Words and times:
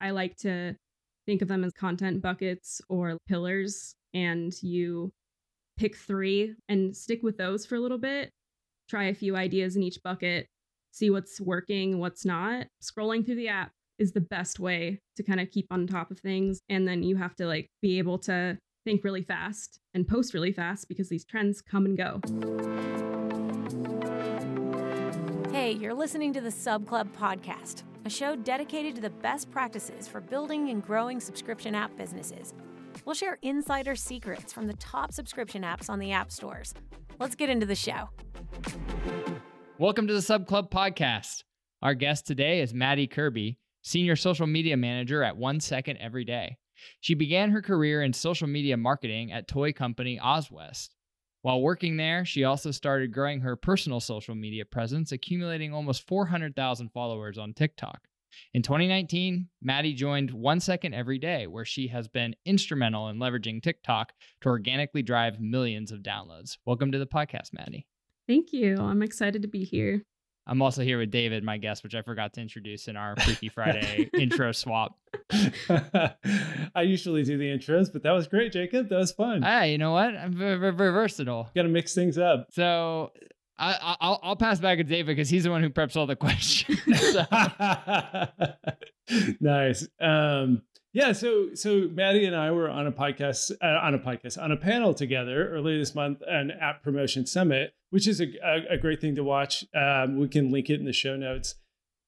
I 0.00 0.10
like 0.10 0.36
to 0.38 0.76
think 1.26 1.42
of 1.42 1.48
them 1.48 1.64
as 1.64 1.72
content 1.72 2.22
buckets 2.22 2.80
or 2.88 3.18
pillars, 3.26 3.94
and 4.14 4.52
you 4.62 5.10
pick 5.76 5.96
three 5.96 6.54
and 6.68 6.96
stick 6.96 7.22
with 7.22 7.38
those 7.38 7.64
for 7.66 7.76
a 7.76 7.80
little 7.80 7.98
bit. 7.98 8.30
Try 8.88 9.04
a 9.04 9.14
few 9.14 9.36
ideas 9.36 9.76
in 9.76 9.82
each 9.82 10.02
bucket, 10.02 10.46
see 10.92 11.10
what's 11.10 11.40
working, 11.40 11.98
what's 11.98 12.24
not. 12.24 12.66
Scrolling 12.82 13.24
through 13.24 13.36
the 13.36 13.48
app 13.48 13.72
is 13.98 14.12
the 14.12 14.20
best 14.20 14.58
way 14.58 15.00
to 15.16 15.22
kind 15.22 15.40
of 15.40 15.50
keep 15.50 15.66
on 15.70 15.86
top 15.86 16.10
of 16.10 16.18
things. 16.18 16.60
And 16.68 16.86
then 16.86 17.02
you 17.02 17.16
have 17.16 17.34
to 17.36 17.46
like 17.46 17.68
be 17.82 17.98
able 17.98 18.18
to 18.20 18.58
think 18.84 19.04
really 19.04 19.22
fast 19.22 19.78
and 19.94 20.06
post 20.06 20.34
really 20.34 20.52
fast 20.52 20.88
because 20.88 21.08
these 21.08 21.24
trends 21.24 21.60
come 21.60 21.84
and 21.84 21.96
go. 21.96 23.07
Hey, 25.68 25.74
you're 25.74 25.92
listening 25.92 26.32
to 26.32 26.40
the 26.40 26.50
Sub 26.50 26.86
Club 26.86 27.14
podcast, 27.14 27.82
a 28.06 28.08
show 28.08 28.34
dedicated 28.34 28.94
to 28.94 29.02
the 29.02 29.10
best 29.10 29.50
practices 29.50 30.08
for 30.08 30.18
building 30.18 30.70
and 30.70 30.82
growing 30.82 31.20
subscription 31.20 31.74
app 31.74 31.94
businesses. 31.98 32.54
We'll 33.04 33.14
share 33.14 33.38
insider 33.42 33.94
secrets 33.94 34.50
from 34.50 34.66
the 34.66 34.72
top 34.72 35.12
subscription 35.12 35.64
apps 35.64 35.90
on 35.90 35.98
the 35.98 36.10
app 36.10 36.32
stores. 36.32 36.72
Let's 37.20 37.34
get 37.34 37.50
into 37.50 37.66
the 37.66 37.74
show. 37.74 38.08
Welcome 39.76 40.06
to 40.06 40.14
the 40.14 40.22
Sub 40.22 40.46
Club 40.46 40.70
podcast. 40.70 41.44
Our 41.82 41.92
guest 41.92 42.26
today 42.26 42.62
is 42.62 42.72
Maddie 42.72 43.06
Kirby, 43.06 43.58
Senior 43.82 44.16
Social 44.16 44.46
Media 44.46 44.78
Manager 44.78 45.22
at 45.22 45.36
One 45.36 45.60
Second 45.60 45.98
Every 45.98 46.24
Day. 46.24 46.56
She 47.00 47.12
began 47.12 47.50
her 47.50 47.60
career 47.60 48.02
in 48.02 48.14
social 48.14 48.48
media 48.48 48.78
marketing 48.78 49.32
at 49.32 49.48
toy 49.48 49.74
company 49.74 50.18
Ozwest. 50.18 50.94
While 51.48 51.62
working 51.62 51.96
there, 51.96 52.26
she 52.26 52.44
also 52.44 52.70
started 52.70 53.10
growing 53.10 53.40
her 53.40 53.56
personal 53.56 54.00
social 54.00 54.34
media 54.34 54.66
presence, 54.66 55.12
accumulating 55.12 55.72
almost 55.72 56.06
400,000 56.06 56.90
followers 56.90 57.38
on 57.38 57.54
TikTok. 57.54 58.06
In 58.52 58.60
2019, 58.60 59.48
Maddie 59.62 59.94
joined 59.94 60.30
One 60.30 60.60
Second 60.60 60.92
Every 60.92 61.18
Day, 61.18 61.46
where 61.46 61.64
she 61.64 61.88
has 61.88 62.06
been 62.06 62.36
instrumental 62.44 63.08
in 63.08 63.16
leveraging 63.16 63.62
TikTok 63.62 64.12
to 64.42 64.48
organically 64.50 65.00
drive 65.00 65.40
millions 65.40 65.90
of 65.90 66.00
downloads. 66.00 66.58
Welcome 66.66 66.92
to 66.92 66.98
the 66.98 67.06
podcast, 67.06 67.54
Maddie. 67.54 67.86
Thank 68.26 68.52
you. 68.52 68.76
I'm 68.76 69.00
excited 69.00 69.40
to 69.40 69.48
be 69.48 69.64
here. 69.64 70.02
I'm 70.48 70.62
also 70.62 70.82
here 70.82 70.98
with 70.98 71.10
David, 71.10 71.44
my 71.44 71.58
guest, 71.58 71.84
which 71.84 71.94
I 71.94 72.00
forgot 72.00 72.32
to 72.34 72.40
introduce 72.40 72.88
in 72.88 72.96
our 72.96 73.14
Freaky 73.16 73.50
Friday 73.50 74.08
intro 74.18 74.52
swap. 74.52 74.98
I 75.30 76.82
usually 76.82 77.22
do 77.22 77.36
the 77.36 77.44
intros, 77.44 77.92
but 77.92 78.02
that 78.04 78.12
was 78.12 78.26
great, 78.26 78.52
Jacob. 78.52 78.88
That 78.88 78.96
was 78.96 79.12
fun. 79.12 79.42
Hey, 79.42 79.72
you 79.72 79.78
know 79.78 79.92
what? 79.92 80.16
I'm 80.16 80.32
very, 80.32 80.56
very 80.56 80.72
versatile. 80.90 81.50
Got 81.54 81.64
to 81.64 81.68
mix 81.68 81.94
things 81.94 82.16
up. 82.16 82.46
So 82.50 83.12
I, 83.58 83.96
will 84.00 84.20
I'll 84.22 84.36
pass 84.36 84.58
back 84.58 84.78
to 84.78 84.84
David 84.84 85.16
because 85.16 85.28
he's 85.28 85.44
the 85.44 85.50
one 85.50 85.62
who 85.62 85.68
preps 85.68 85.96
all 85.96 86.06
the 86.06 86.16
questions. 86.16 86.80
nice. 89.38 89.86
Um, 90.00 90.62
yeah. 90.92 91.12
So 91.12 91.54
so 91.54 91.88
Maddie 91.92 92.24
and 92.24 92.34
I 92.34 92.50
were 92.50 92.68
on 92.68 92.86
a 92.86 92.92
podcast 92.92 93.52
uh, 93.62 93.80
on 93.82 93.94
a 93.94 93.98
podcast 93.98 94.40
on 94.42 94.52
a 94.52 94.56
panel 94.56 94.94
together 94.94 95.50
earlier 95.50 95.78
this 95.78 95.94
month, 95.94 96.22
an 96.26 96.50
app 96.50 96.82
promotion 96.82 97.26
summit, 97.26 97.74
which 97.90 98.06
is 98.08 98.20
a, 98.20 98.26
a, 98.44 98.74
a 98.74 98.78
great 98.78 99.00
thing 99.00 99.14
to 99.16 99.24
watch. 99.24 99.64
Um, 99.74 100.18
we 100.18 100.28
can 100.28 100.50
link 100.50 100.70
it 100.70 100.80
in 100.80 100.86
the 100.86 100.92
show 100.92 101.16
notes. 101.16 101.54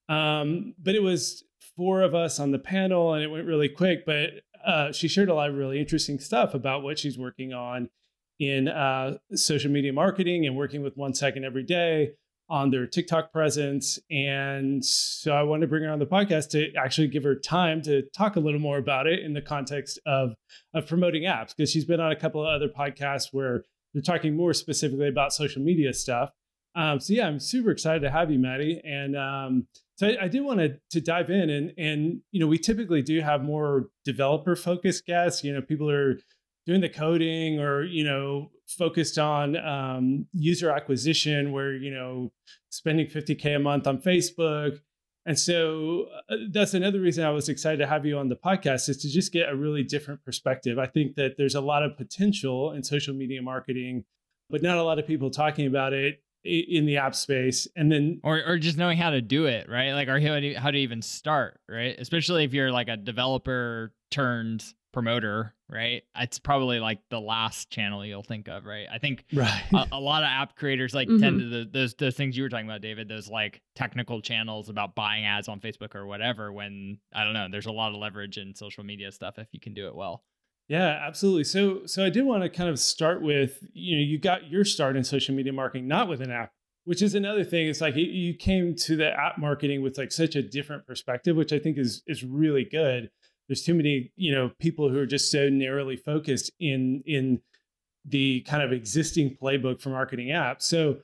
Um, 0.09 0.75
but 0.79 0.95
it 0.95 1.03
was 1.03 1.45
four 1.77 2.03
of 2.03 2.15
us 2.15 2.41
on 2.41 2.51
the 2.51 2.59
panel, 2.59 3.15
and 3.15 3.23
it 3.23 3.29
went 3.29 3.47
really 3.47 3.69
quick. 3.69 4.05
But 4.07 4.31
uh, 4.67 4.93
she 4.93 5.09
shared 5.09 5.29
a 5.29 5.35
lot 5.35 5.51
of 5.51 5.57
really 5.57 5.79
interesting 5.79 6.19
stuff 6.19 6.55
about 6.55 6.83
what 6.83 6.99
she's 6.99 7.19
working 7.19 7.53
on 7.53 7.91
in 8.39 8.69
uh, 8.69 9.19
social 9.35 9.71
media 9.71 9.93
marketing 9.93 10.47
and 10.47 10.57
working 10.57 10.83
with 10.83 10.97
One 10.97 11.15
Second 11.15 11.45
every 11.45 11.63
day 11.63 12.13
on 12.51 12.71
their 12.71 12.87
TikTok 12.87 13.33
presence. 13.33 13.99
And 14.11 14.85
so 14.85 15.33
I 15.33 15.43
wanted 15.45 15.63
to 15.63 15.67
bring 15.69 15.85
her 15.85 15.91
on 15.91 16.01
the 16.01 16.07
podcast 16.07 16.51
to 16.51 16.73
actually 16.75 17.09
give 17.09 17.23
her 17.23 17.37
time 17.37 17.81
to 17.83 18.03
talk 18.15 18.37
a 18.37 18.41
little 18.41 18.61
more 18.61 18.79
about 18.79 19.07
it 19.07 19.21
in 19.21 19.33
the 19.33 19.41
context 19.41 20.01
of, 20.05 20.35
of 20.75 20.87
promoting 20.87 21.23
apps, 21.23 21.55
because 21.57 21.71
she's 21.71 21.85
been 21.85 22.01
on 22.01 22.13
a 22.13 22.17
couple 22.17 22.43
of 22.43 22.49
other 22.49 22.69
podcasts 22.69 23.29
where 23.33 23.65
they're 23.95 24.03
talking 24.03 24.37
more 24.37 24.53
specifically 24.53 25.09
about 25.09 25.33
social 25.33 25.63
media 25.63 25.93
stuff. 25.95 26.31
Um, 26.75 27.01
so 27.01 27.13
yeah, 27.13 27.27
I'm 27.27 27.41
super 27.41 27.71
excited 27.71 28.01
to 28.01 28.11
have 28.11 28.31
you, 28.31 28.39
Maddie. 28.39 28.81
And 28.85 29.17
um, 29.17 29.67
so 29.97 30.09
I, 30.09 30.25
I 30.25 30.29
did 30.29 30.43
want 30.43 30.61
to 30.61 30.79
to 30.91 31.01
dive 31.01 31.31
in 31.31 31.51
and 31.51 31.73
and 31.77 32.21
you 32.31 32.41
know 32.41 32.47
we 32.47 32.59
typically 32.59 33.03
do 33.03 33.21
have 33.21 33.43
more 33.43 33.89
developer 34.05 34.55
focused 34.57 35.07
guests. 35.07 35.43
You 35.43 35.53
know, 35.53 35.63
people 35.63 35.91
are 35.91 36.19
doing 36.71 36.81
the 36.81 36.89
coding 36.89 37.59
or 37.59 37.83
you 37.83 38.05
know 38.05 38.49
focused 38.69 39.19
on 39.19 39.57
um, 39.57 40.27
user 40.33 40.71
acquisition 40.71 41.51
where 41.51 41.75
you 41.75 41.93
know 41.93 42.31
spending 42.71 43.07
50k 43.07 43.57
a 43.57 43.59
month 43.59 43.89
on 43.89 43.99
facebook. 43.99 44.79
And 45.27 45.39
so 45.39 46.07
uh, 46.31 46.37
that's 46.51 46.73
another 46.75 47.01
reason 47.01 47.25
i 47.25 47.31
was 47.31 47.49
excited 47.49 47.79
to 47.79 47.87
have 47.87 48.07
you 48.07 48.17
on 48.19 48.29
the 48.29 48.37
podcast 48.37 48.89
is 48.89 48.99
to 48.99 49.09
just 49.11 49.33
get 49.33 49.49
a 49.49 49.57
really 49.57 49.83
different 49.83 50.25
perspective. 50.25 50.79
I 50.79 50.87
think 50.87 51.17
that 51.17 51.37
there's 51.37 51.57
a 51.57 51.61
lot 51.61 51.83
of 51.83 51.97
potential 51.97 52.73
in 52.73 52.85
social 52.85 53.15
media 53.15 53.43
marketing 53.43 54.05
but 54.49 54.63
not 54.63 54.79
a 54.79 54.83
lot 54.83 54.99
of 54.99 55.07
people 55.07 55.31
talking 55.31 55.67
about 55.67 55.93
it 55.93 56.23
in 56.43 56.87
the 56.87 56.97
app 56.97 57.15
space. 57.15 57.69
And 57.77 57.91
then 57.91 58.21
or, 58.25 58.43
or 58.47 58.59
just 58.59 58.79
knowing 58.79 58.97
how 58.97 59.11
to 59.11 59.21
do 59.21 59.47
it 59.47 59.69
right? 59.69 59.93
Like 59.93 60.09
or 60.09 60.21
how 60.21 60.39
to, 60.39 60.55
how 60.55 60.71
to 60.71 60.79
even 60.79 61.03
start 61.03 61.61
right? 61.69 61.97
Especially 61.99 62.45
if 62.45 62.55
you're 62.55 62.73
like 62.73 62.89
a 62.89 62.97
developer 62.97 63.93
turned 64.11 64.65
promoter, 64.93 65.55
right? 65.69 66.03
It's 66.17 66.39
probably 66.39 66.81
like 66.81 67.01
the 67.11 67.21
last 67.21 67.71
channel 67.71 68.05
you'll 68.05 68.23
think 68.23 68.49
of, 68.49 68.65
right? 68.65 68.87
I 68.91 68.99
think 68.99 69.25
right. 69.33 69.63
a, 69.75 69.87
a 69.93 70.01
lot 70.01 70.23
of 70.23 70.29
app 70.29 70.57
creators 70.57 70.95
like 70.95 71.09
mm-hmm. 71.09 71.21
tend 71.21 71.41
to 71.41 71.49
the, 71.49 71.71
those 71.71 71.95
those 71.95 72.17
things 72.17 72.37
you 72.37 72.43
were 72.43 72.49
talking 72.49 72.67
about, 72.67 72.81
David. 72.81 73.09
Those 73.09 73.29
like 73.29 73.63
technical 73.75 74.21
channels 74.21 74.69
about 74.69 74.95
buying 74.95 75.25
ads 75.25 75.49
on 75.49 75.61
Facebook 75.61 75.95
or 75.95 76.07
whatever. 76.07 76.53
When 76.53 76.99
I 77.13 77.25
don't 77.25 77.35
know, 77.35 77.49
there's 77.51 77.67
a 77.67 77.73
lot 77.73 77.93
of 77.93 77.99
leverage 77.99 78.39
in 78.39 78.55
social 78.55 78.85
media 78.85 79.13
stuff 79.13 79.39
if 79.39 79.49
you 79.53 79.61
can 79.61 79.75
do 79.75 79.87
it 79.87 79.95
well. 79.95 80.25
Yeah, 80.69 81.01
absolutely. 81.07 81.45
So 81.45 81.87
so 81.87 82.05
I 82.05 82.11
did 82.11 82.25
want 82.25 82.43
to 82.43 82.49
kind 82.49 82.71
of 82.71 82.79
start 82.79 83.23
with 83.23 83.59
you 83.73 83.97
know 83.97 84.03
you 84.03 84.19
got 84.19 84.49
your 84.49 84.65
start 84.65 84.97
in 84.97 85.05
social 85.05 85.35
media 85.35 85.53
marketing 85.53 85.89
not 85.89 86.09
with 86.09 86.21
an 86.21 86.31
app 86.31 86.53
which 86.85 87.03
is 87.03 87.15
another 87.15 87.45
thing 87.45 87.69
it's 87.69 87.81
like 87.81 87.95
you 87.97 88.35
came 88.35 88.75
to 88.75 88.97
the 88.97 89.11
app 89.11 89.39
marketing 89.39 89.83
with 89.83 89.99
like 89.99 90.11
such 90.11 90.35
a 90.35 90.43
different 90.43 90.87
perspective 90.87 91.37
which 91.37 91.53
i 91.53 91.59
think 91.59 91.79
is 91.79 92.03
is 92.07 92.25
really 92.25 92.65
good 92.65 93.11
there's 93.51 93.63
too 93.63 93.75
many 93.75 94.13
you 94.15 94.33
know 94.33 94.53
people 94.61 94.89
who 94.89 94.99
are 94.99 95.07
just 95.07 95.31
so 95.31 95.49
narrowly 95.49 95.97
focused 95.97 96.53
in 96.61 97.03
in 97.05 97.41
the 98.05 98.41
kind 98.43 98.63
of 98.63 98.73
existing 98.73 99.37
playbook 99.43 99.83
for 99.83 99.91
marketing 99.91 100.29
apps 100.29 100.63
so 100.63 100.97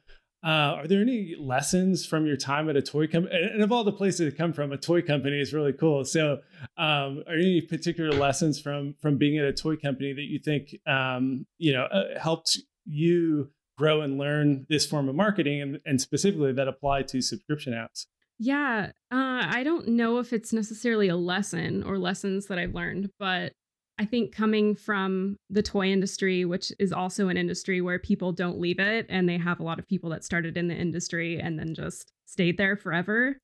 uh, 0.44 0.76
are 0.78 0.86
there 0.86 1.00
any 1.00 1.34
lessons 1.36 2.06
from 2.06 2.24
your 2.24 2.36
time 2.36 2.70
at 2.70 2.76
a 2.76 2.82
toy 2.82 3.08
company? 3.08 3.34
And 3.52 3.62
of 3.62 3.72
all 3.72 3.82
the 3.82 3.90
places 3.90 4.30
to 4.30 4.36
come 4.36 4.52
from, 4.52 4.70
a 4.70 4.76
toy 4.76 5.02
company 5.02 5.40
is 5.40 5.52
really 5.52 5.72
cool. 5.72 6.04
So, 6.04 6.38
um, 6.76 7.24
are 7.26 7.34
any 7.34 7.62
particular 7.62 8.12
lessons 8.12 8.60
from 8.60 8.94
from 9.00 9.16
being 9.16 9.38
at 9.38 9.44
a 9.44 9.52
toy 9.52 9.74
company 9.74 10.12
that 10.12 10.22
you 10.22 10.38
think 10.38 10.76
um, 10.86 11.46
you 11.58 11.72
know 11.72 11.86
uh, 11.86 12.16
helped 12.20 12.60
you 12.84 13.50
grow 13.76 14.02
and 14.02 14.18
learn 14.18 14.66
this 14.68 14.86
form 14.86 15.08
of 15.08 15.16
marketing, 15.16 15.62
and, 15.62 15.80
and 15.84 16.00
specifically 16.00 16.52
that 16.52 16.68
apply 16.68 17.02
to 17.02 17.20
subscription 17.20 17.72
apps? 17.72 18.06
Yeah, 18.38 18.90
uh, 19.10 19.42
I 19.48 19.62
don't 19.64 19.88
know 19.88 20.18
if 20.18 20.32
it's 20.32 20.52
necessarily 20.52 21.08
a 21.08 21.16
lesson 21.16 21.82
or 21.82 21.98
lessons 21.98 22.46
that 22.46 22.58
I've 22.58 22.74
learned, 22.74 23.10
but 23.18 23.52
I 23.98 24.04
think 24.04 24.34
coming 24.34 24.74
from 24.74 25.36
the 25.48 25.62
toy 25.62 25.86
industry, 25.86 26.44
which 26.44 26.70
is 26.78 26.92
also 26.92 27.28
an 27.28 27.38
industry 27.38 27.80
where 27.80 27.98
people 27.98 28.32
don't 28.32 28.60
leave 28.60 28.78
it, 28.78 29.06
and 29.08 29.26
they 29.26 29.38
have 29.38 29.58
a 29.58 29.62
lot 29.62 29.78
of 29.78 29.88
people 29.88 30.10
that 30.10 30.24
started 30.24 30.58
in 30.58 30.68
the 30.68 30.74
industry 30.74 31.40
and 31.40 31.58
then 31.58 31.74
just 31.74 32.12
stayed 32.26 32.58
there 32.58 32.76
forever. 32.76 33.38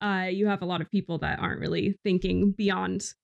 Uh, 0.00 0.28
you 0.30 0.46
have 0.46 0.62
a 0.62 0.66
lot 0.66 0.80
of 0.80 0.90
people 0.90 1.18
that 1.18 1.40
aren't 1.40 1.60
really 1.60 1.98
thinking 2.04 2.52
beyond 2.52 3.14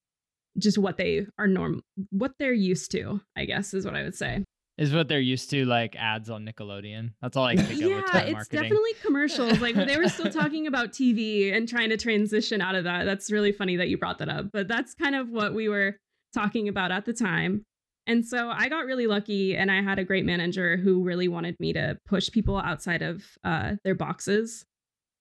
just 0.59 0.77
what 0.77 0.97
they 0.97 1.27
are 1.39 1.47
norm, 1.47 1.83
what 2.11 2.33
they're 2.39 2.53
used 2.53 2.91
to. 2.91 3.21
I 3.37 3.45
guess 3.45 3.73
is 3.73 3.85
what 3.85 3.95
I 3.95 4.03
would 4.03 4.17
say 4.17 4.43
is 4.79 4.93
what 4.93 5.09
they're 5.09 5.21
used 5.21 5.51
to, 5.51 5.65
like 5.65 5.97
ads 5.97 6.29
on 6.29 6.45
Nickelodeon. 6.45 7.13
That's 7.23 7.37
all 7.37 7.45
I 7.45 7.57
can 7.57 7.65
think 7.67 7.81
yeah, 7.81 7.99
of. 7.99 8.05
Yeah, 8.13 8.21
it's 8.21 8.49
definitely 8.49 8.93
commercials. 9.03 9.61
Like 9.61 9.75
they 9.75 9.97
were 9.97 10.09
still 10.09 10.31
talking 10.31 10.67
about 10.67 10.93
TV 10.93 11.55
and 11.55 11.69
trying 11.69 11.91
to 11.91 11.97
transition 11.97 12.61
out 12.61 12.75
of 12.75 12.85
that. 12.85 13.05
That's 13.05 13.31
really 13.31 13.53
funny 13.53 13.77
that 13.77 13.89
you 13.89 13.97
brought 13.97 14.19
that 14.19 14.29
up. 14.29 14.47
But 14.53 14.69
that's 14.69 14.95
kind 14.95 15.15
of 15.15 15.31
what 15.31 15.55
we 15.55 15.69
were 15.69 15.97
talking 16.35 16.69
about 16.69 16.93
at 16.93 17.07
the 17.07 17.13
time. 17.13 17.63
And 18.07 18.25
so 18.25 18.51
I 18.51 18.69
got 18.69 18.87
really 18.87 19.09
lucky, 19.09 19.57
and 19.57 19.71
I 19.71 19.83
had 19.83 19.99
a 19.99 20.05
great 20.05 20.25
manager 20.25 20.77
who 20.77 21.03
really 21.03 21.27
wanted 21.27 21.57
me 21.59 21.73
to 21.73 21.99
push 22.07 22.31
people 22.31 22.57
outside 22.57 23.03
of 23.03 23.25
uh, 23.43 23.75
their 23.83 23.97
boxes. 23.97 24.65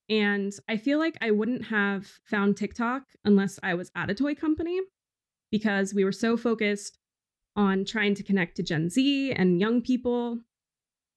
And 0.08 0.54
I 0.70 0.78
feel 0.78 1.00
like 1.00 1.18
I 1.20 1.32
wouldn't 1.32 1.66
have 1.66 2.06
found 2.26 2.58
TikTok 2.58 3.04
unless 3.24 3.60
I 3.64 3.74
was 3.74 3.90
at 3.96 4.12
a 4.12 4.14
toy 4.14 4.36
company 4.36 4.80
because 5.52 5.96
we 5.96 6.04
were 6.04 6.12
so 6.12 6.38
focused 6.38 7.00
on 7.56 7.86
trying 7.86 8.16
to 8.16 8.24
connect 8.24 8.56
to 8.58 8.64
Gen 8.64 8.90
Z 8.90 9.32
and 9.32 9.60
young 9.60 9.82
people. 9.82 10.40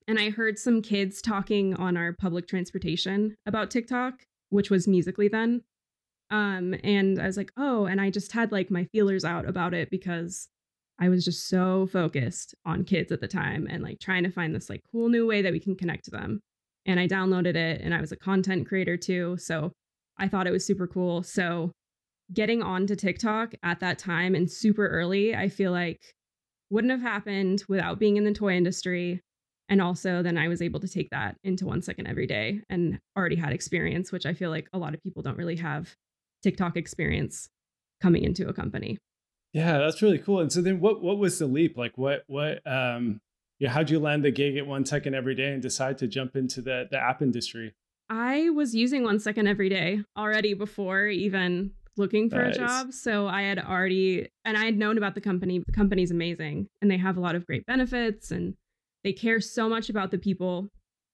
And 0.06 0.19
I 0.19 0.31
heard 0.31 0.58
some 0.58 0.81
kids 0.81 1.20
talking 1.20 1.75
on 1.75 1.96
our 1.96 2.14
public 2.19 2.46
transportation 2.46 3.37
about 3.44 3.70
TikTok, 3.70 4.23
which 4.50 4.70
was 4.70 4.88
Musical.ly 4.88 5.29
then. 5.29 5.62
Um, 6.31 6.75
and 6.85 7.20
I 7.20 7.26
was 7.26 7.37
like, 7.37 7.52
oh, 7.56 7.87
and 7.87 8.00
I 8.00 8.11
just 8.11 8.32
had 8.32 8.52
like 8.52 8.70
my 8.70 8.85
feelers 8.85 9.25
out 9.25 9.49
about 9.49 9.75
it 9.75 9.90
because 9.90 10.49
I 10.99 11.08
was 11.08 11.25
just 11.25 11.49
so 11.49 11.87
focused 11.87 12.55
on 12.67 12.84
kids 12.84 13.12
at 13.12 13.20
the 13.20 13.29
time 13.29 13.67
and 13.70 13.82
like 13.82 14.00
trying 14.00 14.25
to 14.25 14.31
find 14.31 14.55
this 14.55 14.69
like 14.69 14.82
cool 14.91 15.08
new 15.08 15.26
way 15.26 15.43
that 15.43 15.52
we 15.52 15.61
can 15.61 15.76
connect 15.76 16.05
to 16.06 16.11
them. 16.11 16.41
And 16.87 16.99
I 16.99 17.06
downloaded 17.06 17.55
it 17.55 17.81
and 17.82 17.94
I 17.94 18.00
was 18.00 18.12
a 18.12 18.17
content 18.17 18.67
creator 18.67 18.96
too. 18.96 19.37
So 19.38 19.73
I 20.19 20.29
thought 20.29 20.46
it 20.46 20.52
was 20.52 20.67
super 20.67 20.87
cool. 20.87 21.23
So 21.23 21.73
getting 22.32 22.62
on 22.62 22.87
to 22.88 22.96
TikTok 22.96 23.55
at 23.62 23.81
that 23.81 23.99
time 23.99 24.34
and 24.34 24.50
super 24.50 24.87
early, 24.88 25.34
I 25.34 25.49
feel 25.49 25.73
like 25.73 26.00
wouldn't 26.70 26.91
have 26.91 27.00
happened 27.00 27.65
without 27.69 27.99
being 27.99 28.17
in 28.17 28.25
the 28.25 28.32
toy 28.32 28.55
industry. 28.56 29.23
And 29.69 29.82
also, 29.82 30.23
then 30.23 30.38
I 30.38 30.49
was 30.49 30.62
able 30.62 30.81
to 30.81 30.88
take 30.88 31.11
that 31.11 31.37
into 31.44 31.67
one 31.67 31.82
second 31.82 32.06
every 32.06 32.26
day 32.26 32.62
and 32.70 32.99
already 33.17 33.37
had 33.37 33.53
experience, 33.53 34.11
which 34.11 34.25
I 34.25 34.32
feel 34.32 34.50
like 34.50 34.69
a 34.73 34.79
lot 34.79 34.94
of 34.94 35.03
people 35.03 35.23
don't 35.23 35.37
really 35.37 35.56
have 35.56 35.94
TikTok 36.43 36.76
experience 36.76 37.49
coming 38.00 38.25
into 38.25 38.49
a 38.49 38.55
company. 38.55 38.99
Yeah, 39.53 39.79
that's 39.79 40.03
really 40.03 40.19
cool. 40.19 40.41
And 40.41 40.53
so 40.53 40.61
then 40.61 40.81
what 40.81 41.03
what 41.03 41.19
was 41.19 41.38
the 41.38 41.47
leap? 41.47 41.76
Like 41.76 41.97
what 41.97 42.23
what 42.26 42.61
um 42.67 43.20
yeah, 43.59 43.70
how'd 43.70 43.91
you 43.91 43.99
land 43.99 44.25
the 44.25 44.31
gig 44.31 44.56
at 44.56 44.67
one 44.67 44.85
second 44.85 45.15
every 45.15 45.35
day 45.35 45.53
and 45.53 45.61
decide 45.61 45.99
to 45.99 46.06
jump 46.06 46.37
into 46.37 46.62
the 46.62 46.87
the 46.91 46.99
app 46.99 47.23
industry? 47.23 47.75
I 48.11 48.50
was 48.50 48.75
using 48.75 49.05
one 49.05 49.19
second 49.19 49.49
every 49.49 49.69
day 49.69 50.03
already 50.17 50.55
before 50.55 51.09
even 51.09 51.73
looking 51.99 52.31
for 52.31 52.43
nice. 52.43 52.56
a 52.56 52.59
job. 52.59 52.93
So 52.93 53.27
I 53.27 53.43
had 53.43 53.59
already 53.59 54.29
and 54.45 54.56
I 54.56 54.65
had 54.65 54.77
known 54.77 54.99
about 54.99 55.15
the 55.15 55.21
company. 55.21 55.62
The 55.65 55.73
company's 55.73 56.11
amazing 56.11 56.69
and 56.81 56.91
they 56.91 56.97
have 56.97 57.17
a 57.17 57.21
lot 57.21 57.35
of 57.35 57.47
great 57.47 57.67
benefits 57.67 58.31
and 58.31 58.55
they 59.05 59.12
care 59.12 59.41
so 59.41 59.69
much 59.69 59.89
about 59.89 60.11
the 60.11 60.19
people 60.19 60.69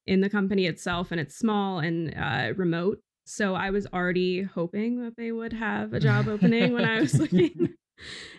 in 0.06 0.20
the 0.20 0.30
company 0.30 0.66
itself 0.66 1.10
and 1.10 1.20
it's 1.20 1.36
small 1.36 1.78
and 1.78 2.14
uh, 2.16 2.52
remote. 2.56 3.00
So 3.26 3.54
I 3.54 3.70
was 3.70 3.86
already 3.86 4.42
hoping 4.42 5.02
that 5.02 5.16
they 5.16 5.32
would 5.32 5.54
have 5.54 5.94
a 5.94 6.00
job 6.00 6.28
opening 6.28 6.74
when 6.74 6.84
I 6.84 7.00
was 7.00 7.14
looking 7.18 7.74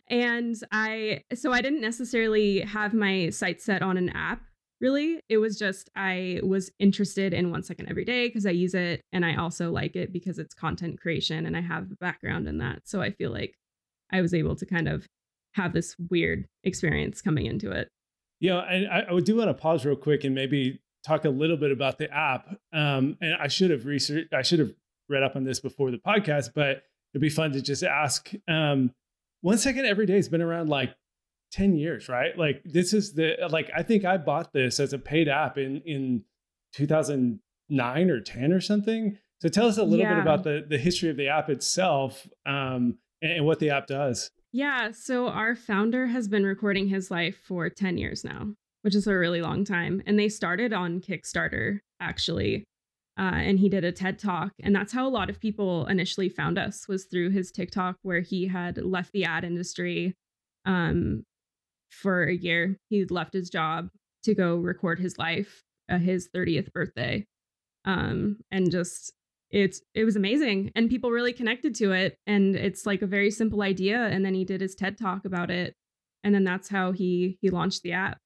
and 0.09 0.55
I, 0.71 1.21
so 1.33 1.51
I 1.51 1.61
didn't 1.61 1.81
necessarily 1.81 2.61
have 2.61 2.93
my 2.93 3.29
sights 3.29 3.65
set 3.65 3.81
on 3.81 3.97
an 3.97 4.09
app 4.09 4.41
really. 4.81 5.19
It 5.29 5.37
was 5.37 5.57
just 5.57 5.89
I 5.95 6.39
was 6.43 6.71
interested 6.79 7.33
in 7.33 7.51
one 7.51 7.63
second 7.63 7.89
every 7.89 8.05
day 8.05 8.27
because 8.27 8.45
I 8.45 8.51
use 8.51 8.73
it 8.73 9.01
and 9.11 9.25
I 9.25 9.35
also 9.35 9.71
like 9.71 9.95
it 9.95 10.11
because 10.11 10.39
it's 10.39 10.53
content 10.53 10.99
creation 10.99 11.45
and 11.45 11.55
I 11.55 11.61
have 11.61 11.91
a 11.91 11.95
background 11.95 12.47
in 12.47 12.57
that. 12.59 12.81
So 12.85 13.01
I 13.01 13.11
feel 13.11 13.31
like 13.31 13.55
I 14.11 14.21
was 14.21 14.33
able 14.33 14.55
to 14.55 14.65
kind 14.65 14.87
of 14.87 15.07
have 15.53 15.73
this 15.73 15.95
weird 16.09 16.45
experience 16.63 17.21
coming 17.21 17.45
into 17.45 17.71
it. 17.71 17.89
Yeah, 18.39 18.59
and 18.59 18.87
I, 18.87 19.05
I 19.15 19.19
do 19.21 19.37
want 19.37 19.49
to 19.49 19.53
pause 19.53 19.85
real 19.85 19.95
quick 19.95 20.23
and 20.23 20.35
maybe 20.35 20.81
talk 21.05 21.25
a 21.25 21.29
little 21.29 21.57
bit 21.57 21.71
about 21.71 21.97
the 21.97 22.13
app. 22.13 22.47
Um, 22.73 23.17
and 23.21 23.35
I 23.39 23.47
should 23.47 23.71
have 23.71 23.85
researched, 23.85 24.33
I 24.33 24.41
should 24.41 24.59
have 24.59 24.73
read 25.07 25.23
up 25.23 25.35
on 25.35 25.43
this 25.43 25.59
before 25.59 25.91
the 25.91 25.97
podcast, 25.97 26.49
but 26.53 26.83
it'd 27.13 27.21
be 27.21 27.29
fun 27.29 27.53
to 27.53 27.61
just 27.61 27.83
ask. 27.83 28.31
Um, 28.47 28.91
one 29.41 29.57
second 29.57 29.85
every 29.85 30.05
day 30.05 30.15
has 30.15 30.27
been 30.27 30.41
around 30.41 30.69
like 30.69 30.93
10 31.55 31.77
years, 31.77 32.09
right? 32.09 32.37
Like 32.37 32.61
this 32.65 32.93
is 32.93 33.13
the 33.13 33.35
like 33.49 33.71
I 33.75 33.81
think 33.81 34.03
I 34.03 34.17
bought 34.17 34.51
this 34.51 34.79
as 34.79 34.91
a 34.91 34.99
paid 34.99 35.29
app 35.29 35.57
in 35.57 35.81
in 35.85 36.23
2009 36.73 38.09
or 38.09 38.19
10 38.19 38.51
or 38.51 38.59
something. 38.59 39.17
So 39.41 39.47
tell 39.47 39.67
us 39.67 39.77
a 39.77 39.83
little 39.83 40.05
yeah. 40.05 40.15
bit 40.15 40.21
about 40.21 40.43
the 40.43 40.65
the 40.67 40.77
history 40.77 41.09
of 41.09 41.15
the 41.15 41.29
app 41.29 41.49
itself 41.49 42.27
um, 42.45 42.97
and, 43.21 43.31
and 43.31 43.45
what 43.45 43.59
the 43.59 43.69
app 43.69 43.87
does. 43.87 44.31
Yeah, 44.51 44.91
so 44.91 45.27
our 45.27 45.55
founder 45.55 46.07
has 46.07 46.27
been 46.27 46.45
recording 46.45 46.87
his 46.87 47.11
life 47.11 47.37
for 47.43 47.69
10 47.69 47.97
years 47.97 48.23
now, 48.23 48.53
which 48.83 48.95
is 48.95 49.05
a 49.05 49.17
really 49.17 49.41
long 49.41 49.65
time. 49.65 50.01
And 50.05 50.17
they 50.17 50.29
started 50.29 50.73
on 50.73 51.01
Kickstarter 51.01 51.79
actually. 51.99 52.65
Uh, 53.17 53.31
and 53.35 53.59
he 53.59 53.69
did 53.69 53.85
a 53.85 53.93
TED 53.93 54.19
talk, 54.19 54.51
and 54.61 54.75
that's 54.75 54.91
how 54.91 55.07
a 55.07 55.09
lot 55.09 55.29
of 55.29 55.39
people 55.39 55.85
initially 55.85 56.27
found 56.27 56.57
us 56.57 56.85
was 56.89 57.05
through 57.05 57.29
his 57.29 57.49
TikTok, 57.49 57.95
where 58.01 58.19
he 58.19 58.47
had 58.47 58.77
left 58.77 59.13
the 59.13 59.23
ad 59.23 59.45
industry 59.45 60.13
um, 60.65 61.23
for 62.01 62.23
a 62.23 62.35
year. 62.35 62.77
He 62.89 63.05
left 63.05 63.33
his 63.33 63.49
job 63.49 63.89
to 64.23 64.35
go 64.35 64.55
record 64.55 64.99
his 64.99 65.17
life 65.17 65.63
at 65.89 66.01
his 66.01 66.29
30th 66.35 66.71
birthday, 66.73 67.25
um, 67.85 68.37
and 68.51 68.71
just 68.71 69.13
it's 69.51 69.81
it 69.93 70.03
was 70.03 70.15
amazing, 70.15 70.71
and 70.75 70.89
people 70.89 71.11
really 71.11 71.33
connected 71.33 71.75
to 71.75 71.91
it. 71.91 72.17
And 72.25 72.55
it's 72.55 72.85
like 72.85 73.01
a 73.01 73.07
very 73.07 73.31
simple 73.31 73.61
idea, 73.61 73.99
and 73.99 74.25
then 74.25 74.33
he 74.33 74.45
did 74.45 74.61
his 74.61 74.75
TED 74.75 74.97
talk 74.97 75.25
about 75.25 75.51
it, 75.51 75.75
and 76.23 76.33
then 76.33 76.43
that's 76.43 76.69
how 76.69 76.91
he 76.91 77.37
he 77.41 77.49
launched 77.49 77.83
the 77.83 77.93
app, 77.93 78.17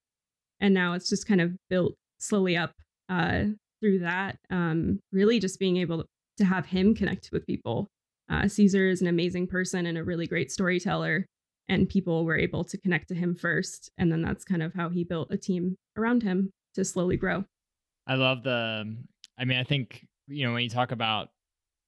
and 0.59 0.73
now 0.73 0.93
it's 0.93 1.09
just 1.09 1.27
kind 1.27 1.41
of 1.41 1.53
built 1.69 1.95
slowly 2.19 2.57
up 2.57 2.73
uh, 3.09 3.45
through 3.81 3.99
that, 3.99 4.37
um, 4.49 4.99
really 5.11 5.39
just 5.39 5.59
being 5.59 5.77
able 5.77 6.05
to 6.37 6.45
have 6.45 6.67
him 6.67 6.95
connect 6.95 7.29
with 7.31 7.45
people. 7.45 7.89
Uh, 8.29 8.47
Cesar 8.47 8.87
is 8.89 9.01
an 9.01 9.07
amazing 9.07 9.47
person 9.47 9.85
and 9.85 9.97
a 9.97 10.03
really 10.03 10.27
great 10.27 10.51
storyteller, 10.51 11.25
and 11.69 11.87
people 11.87 12.25
were 12.25 12.37
able 12.37 12.63
to 12.65 12.77
connect 12.77 13.07
to 13.09 13.15
him 13.15 13.35
first. 13.35 13.91
And 13.97 14.11
then 14.11 14.21
that's 14.21 14.43
kind 14.43 14.63
of 14.63 14.73
how 14.73 14.89
he 14.89 15.03
built 15.03 15.31
a 15.31 15.37
team 15.37 15.77
around 15.95 16.23
him 16.23 16.51
to 16.73 16.83
slowly 16.83 17.15
grow. 17.15 17.45
I 18.07 18.15
love 18.15 18.43
the, 18.43 18.97
I 19.37 19.45
mean, 19.45 19.57
I 19.57 19.63
think, 19.63 20.05
you 20.27 20.45
know, 20.45 20.53
when 20.53 20.63
you 20.63 20.69
talk 20.69 20.91
about 20.91 21.29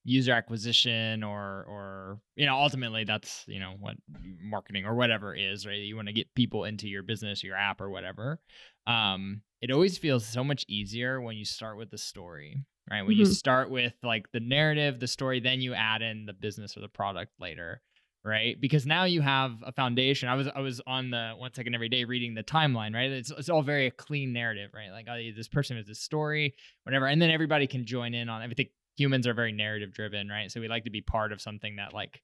user 0.04 0.32
acquisition 0.32 1.24
or 1.24 1.64
or 1.68 2.20
you 2.36 2.48
know 2.48 2.56
ultimately 2.56 3.04
that's 3.04 3.44
you 3.48 3.60
know 3.60 3.76
what 3.80 3.96
marketing 4.42 4.84
or 4.84 4.96
whatever 4.96 5.36
is 5.36 5.68
right 5.68 5.78
you 5.78 5.96
want 5.96 6.08
to 6.08 6.14
get 6.14 6.34
people 6.34 6.64
into 6.64 6.88
your 6.88 7.04
business 7.04 7.44
your 7.44 7.56
app 7.56 7.80
or 7.80 7.88
whatever 7.88 8.40
um 8.88 9.42
it 9.62 9.70
always 9.70 10.00
feels 10.00 10.26
so 10.26 10.44
much 10.44 10.66
easier 10.68 11.22
when 11.22 11.38
you 11.38 11.46
start 11.46 11.78
with 11.78 11.92
the 11.92 12.00
story 12.00 12.66
right 12.90 13.04
when 13.04 13.12
mm-hmm. 13.12 13.20
you 13.20 13.26
start 13.28 13.70
with 13.70 13.94
like 14.02 14.26
the 14.32 14.40
narrative 14.40 15.00
the 15.00 15.08
story 15.08 15.40
then 15.40 15.62
you 15.62 15.76
add 15.76 16.02
in 16.02 16.26
the 16.26 16.34
business 16.34 16.76
or 16.76 16.80
the 16.80 16.88
product 16.88 17.32
later 17.40 17.80
right 18.24 18.62
because 18.62 18.86
now 18.86 19.04
you 19.04 19.20
have 19.20 19.52
a 19.64 19.72
foundation 19.72 20.30
i 20.30 20.36
was 20.36 20.48
i 20.54 20.60
was 20.60 20.80
on 20.86 21.10
the 21.10 21.34
one 21.38 21.52
second 21.54 21.74
every 21.74 21.90
day 21.90 22.04
reading 22.04 22.36
the 22.36 22.44
timeline 22.44 22.94
right 22.94 23.10
it's, 23.10 23.32
it's 23.32 23.50
all 23.50 23.64
very 23.64 23.90
clean 23.92 24.32
narrative 24.32 24.70
right 24.76 24.92
like 24.92 25.08
oh, 25.10 25.18
this 25.36 25.48
person 25.48 25.76
has 25.76 25.88
this 25.88 26.00
story 26.00 26.54
whatever 26.84 27.08
and 27.08 27.20
then 27.20 27.32
everybody 27.32 27.66
can 27.66 27.84
join 27.84 28.14
in 28.14 28.30
on 28.30 28.44
everything 28.44 28.68
humans 28.96 29.28
are 29.28 29.34
very 29.34 29.52
narrative 29.52 29.94
driven, 29.94 30.30
right? 30.30 30.52
So 30.52 30.62
we 30.62 30.68
like 30.68 30.86
to 30.86 30.90
be 30.90 31.02
part 31.02 31.32
of 31.32 31.42
something 31.42 31.78
that 31.78 31.94
like 31.94 32.22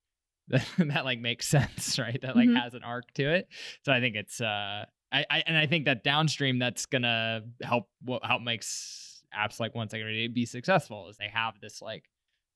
that, 0.49 0.65
that 0.77 1.05
like 1.05 1.19
makes 1.19 1.47
sense, 1.47 2.00
right? 2.00 2.19
That 2.21 2.35
like 2.35 2.47
mm-hmm. 2.47 2.57
has 2.57 2.73
an 2.73 2.83
arc 2.83 3.11
to 3.15 3.33
it. 3.33 3.47
So 3.83 3.91
I 3.91 4.00
think 4.00 4.15
it's 4.15 4.41
uh 4.41 4.85
I, 5.11 5.25
I 5.29 5.43
and 5.47 5.57
I 5.57 5.67
think 5.67 5.85
that 5.85 6.03
downstream 6.03 6.59
that's 6.59 6.85
gonna 6.85 7.41
help 7.61 7.89
what 8.01 8.25
help 8.25 8.41
makes 8.41 9.23
apps 9.38 9.59
like 9.59 9.75
one 9.75 9.89
second 9.89 10.03
every 10.03 10.27
day 10.27 10.33
be 10.33 10.45
successful 10.45 11.09
is 11.09 11.17
they 11.17 11.29
have 11.31 11.55
this 11.61 11.81
like 11.81 12.03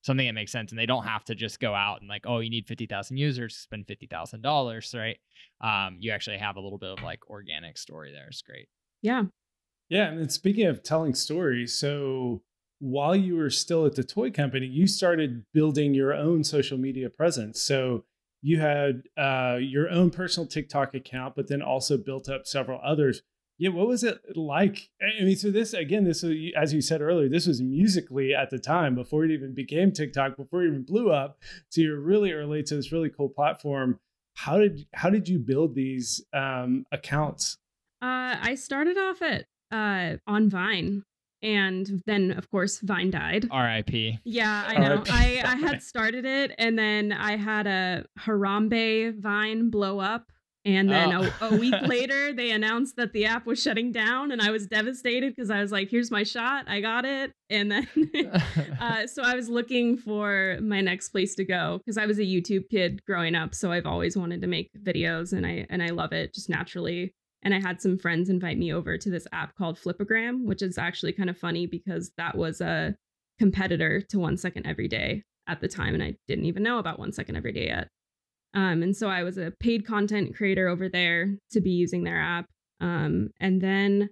something 0.02 0.26
that 0.26 0.34
makes 0.34 0.52
sense 0.52 0.72
and 0.72 0.80
they 0.80 0.86
don't 0.86 1.06
have 1.06 1.24
to 1.24 1.36
just 1.36 1.60
go 1.60 1.74
out 1.74 2.02
and 2.02 2.10
like 2.10 2.24
oh 2.26 2.40
you 2.40 2.50
need 2.50 2.68
50,000 2.68 3.18
users 3.18 3.54
to 3.54 3.60
spend 3.60 3.88
$50,000 3.88 5.00
right 5.00 5.18
um 5.62 5.98
you 6.00 6.12
actually 6.12 6.38
have 6.38 6.56
a 6.56 6.62
little 6.62 6.78
bit 6.78 6.90
of 6.90 7.04
like 7.04 7.20
organic 7.30 7.78
story 7.78 8.12
there 8.12 8.28
it's 8.28 8.42
great 8.42 8.68
yeah 9.02 9.24
yeah 9.90 10.08
and 10.08 10.32
speaking 10.32 10.66
of 10.66 10.84
telling 10.84 11.14
stories 11.14 11.78
so 11.78 12.42
while 12.82 13.16
you 13.16 13.36
were 13.36 13.52
still 13.52 13.86
at 13.86 13.96
the 13.96 14.04
toy 14.04 14.32
company, 14.32 14.66
you 14.66 14.88
started 14.88 15.46
building 15.54 15.94
your 15.94 16.14
own 16.14 16.44
social 16.44 16.80
media 16.80 17.12
presence. 17.12 17.62
So 17.62 18.06
you 18.42 18.60
had 18.60 19.04
uh, 19.16 19.60
your 19.62 19.88
own 19.88 20.10
personal 20.10 20.48
TikTok 20.48 20.96
account, 20.96 21.36
but 21.36 21.48
then 21.48 21.62
also 21.62 21.96
built 21.96 22.28
up 22.28 22.48
several 22.48 22.82
others. 22.84 23.22
Yeah, 23.62 23.70
what 23.70 23.88
was 23.88 24.04
it 24.04 24.20
like? 24.36 24.90
I 25.00 25.24
mean, 25.24 25.36
so 25.36 25.52
this 25.52 25.74
again, 25.74 26.04
this 26.04 26.24
was 26.24 26.36
as 26.58 26.74
you 26.74 26.82
said 26.82 27.00
earlier, 27.00 27.30
this 27.30 27.46
was 27.46 27.62
Musical.ly 27.62 28.32
at 28.32 28.50
the 28.50 28.58
time 28.58 28.96
before 28.96 29.24
it 29.24 29.30
even 29.30 29.54
became 29.54 29.92
TikTok, 29.92 30.36
before 30.36 30.64
it 30.64 30.70
even 30.70 30.82
blew 30.82 31.12
up. 31.12 31.38
So 31.70 31.82
you're 31.82 32.00
really 32.00 32.32
early 32.32 32.64
to 32.64 32.76
this 32.76 32.92
really 32.92 33.12
cool 33.12 33.30
platform. 33.30 34.00
How 34.34 34.58
did 34.58 34.88
how 34.96 35.12
did 35.12 35.30
you 35.30 35.38
build 35.38 35.76
these 35.76 36.26
um, 36.34 36.88
accounts? 36.92 37.60
Uh, 38.02 38.42
I 38.42 38.56
started 38.56 38.98
off 38.98 39.22
at 39.22 39.46
uh, 39.72 40.18
on 40.26 40.50
Vine 40.50 41.04
and 41.44 42.02
then 42.08 42.32
of 42.32 42.50
course 42.50 42.80
Vine 42.80 43.12
died. 43.12 43.48
R.I.P. 43.52 44.22
Yeah, 44.24 44.64
I 44.68 44.78
know. 44.80 45.04
I, 45.08 45.44
I 45.46 45.56
had 45.68 45.84
started 45.84 46.26
it, 46.26 46.52
and 46.58 46.80
then 46.80 47.12
I 47.12 47.36
had 47.36 47.68
a 47.68 48.06
Harambe 48.20 49.20
Vine 49.20 49.70
blow 49.70 50.00
up, 50.00 50.32
and 50.64 50.90
then 50.90 51.12
oh. 51.14 51.32
a, 51.42 51.50
a, 51.50 51.58
week 51.58 51.74
later 51.88 52.34
they 52.34 52.52
announced 52.52 52.96
that 52.98 53.14
the 53.14 53.26
app 53.26 53.46
was 53.46 53.62
shutting 53.62 53.92
down, 53.92 54.32
and 54.32 54.42
I 54.42 54.52
was 54.52 54.68
devastated 54.68 55.36
because 55.36 55.50
I 55.50 55.62
was 55.62 55.72
like, 55.72 55.90
"Here's 55.90 56.12
my 56.12 56.24
shot, 56.24 56.66
I 56.68 56.82
got 56.82 57.06
it," 57.06 57.32
and 57.50 57.72
then 57.72 57.88
uh, 58.80 59.08
so 59.08 59.24
I 59.24 59.36
was 59.36 59.50
looking 59.50 59.98
for 59.98 60.58
my 60.62 60.82
next 60.82 61.10
place 61.10 61.36
to 61.36 61.46
go 61.46 61.80
because 61.80 61.98
I 61.98 62.06
was 62.06 62.20
a 62.20 62.24
YouTube 62.24 62.70
kid 62.70 63.02
growing 63.06 63.36
up, 63.36 63.56
so 63.56 63.72
I've 63.72 63.86
always 63.86 64.16
wanted 64.16 64.42
to 64.42 64.48
make 64.48 64.70
videos, 64.82 65.34
and 65.34 65.46
I 65.46 65.66
and 65.70 65.82
I 65.82 65.88
love 65.88 66.14
it 66.14 66.34
just 66.34 66.50
naturally. 66.50 67.14
And 67.44 67.56
I 67.56 67.60
had 67.60 67.82
some 67.82 67.98
friends 67.98 68.30
invite 68.30 68.60
me 68.60 68.72
over 68.72 69.00
to 69.00 69.10
this 69.10 69.26
app 69.32 69.56
called 69.56 69.80
Flipagram, 69.80 70.46
which 70.46 70.62
is 70.62 70.78
actually 70.78 71.12
kind 71.14 71.28
of 71.28 71.38
funny 71.38 71.66
because 71.66 72.12
that 72.18 72.38
was 72.38 72.62
a 72.62 72.96
competitor 73.40 74.02
to 74.10 74.20
One 74.20 74.38
Second 74.38 74.68
Every 74.68 74.88
Day 74.88 75.24
at 75.48 75.60
the 75.60 75.68
time. 75.68 75.96
And 75.96 76.04
I 76.04 76.16
didn't 76.28 76.46
even 76.46 76.62
know 76.62 76.78
about 76.78 77.00
One 77.00 77.12
Second 77.12 77.38
Every 77.38 77.52
Day 77.52 77.66
yet. 77.66 77.88
Um, 78.54 78.84
and 78.84 78.96
so 78.96 79.08
I 79.08 79.24
was 79.24 79.38
a 79.38 79.54
paid 79.60 79.86
content 79.86 80.36
creator 80.36 80.68
over 80.68 80.90
there 80.90 81.36
to 81.52 81.62
be 81.62 81.72
using 81.72 82.04
their 82.04 82.20
app. 82.20 82.46
Um, 82.80 83.30
and 83.40 83.62
then 83.62 84.10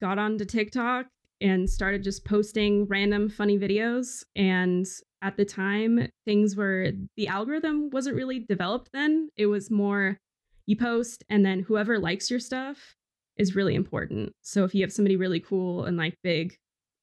got 0.00 0.18
onto 0.18 0.44
TikTok 0.44 1.06
and 1.40 1.68
started 1.68 2.02
just 2.02 2.24
posting 2.24 2.86
random 2.86 3.28
funny 3.28 3.58
videos. 3.58 4.24
And 4.36 4.86
at 5.22 5.36
the 5.36 5.44
time, 5.44 6.08
things 6.24 6.56
were 6.56 6.90
the 7.16 7.28
algorithm 7.28 7.90
wasn't 7.90 8.16
really 8.16 8.40
developed 8.40 8.90
then. 8.92 9.28
It 9.36 9.46
was 9.46 9.70
more 9.70 10.18
you 10.66 10.76
post 10.76 11.24
and 11.28 11.44
then 11.44 11.60
whoever 11.60 11.98
likes 11.98 12.30
your 12.30 12.40
stuff 12.40 12.96
is 13.36 13.56
really 13.56 13.74
important. 13.74 14.32
So 14.42 14.64
if 14.64 14.74
you 14.74 14.82
have 14.82 14.92
somebody 14.92 15.16
really 15.16 15.40
cool 15.40 15.84
and 15.84 15.96
like 15.96 16.14
big 16.22 16.54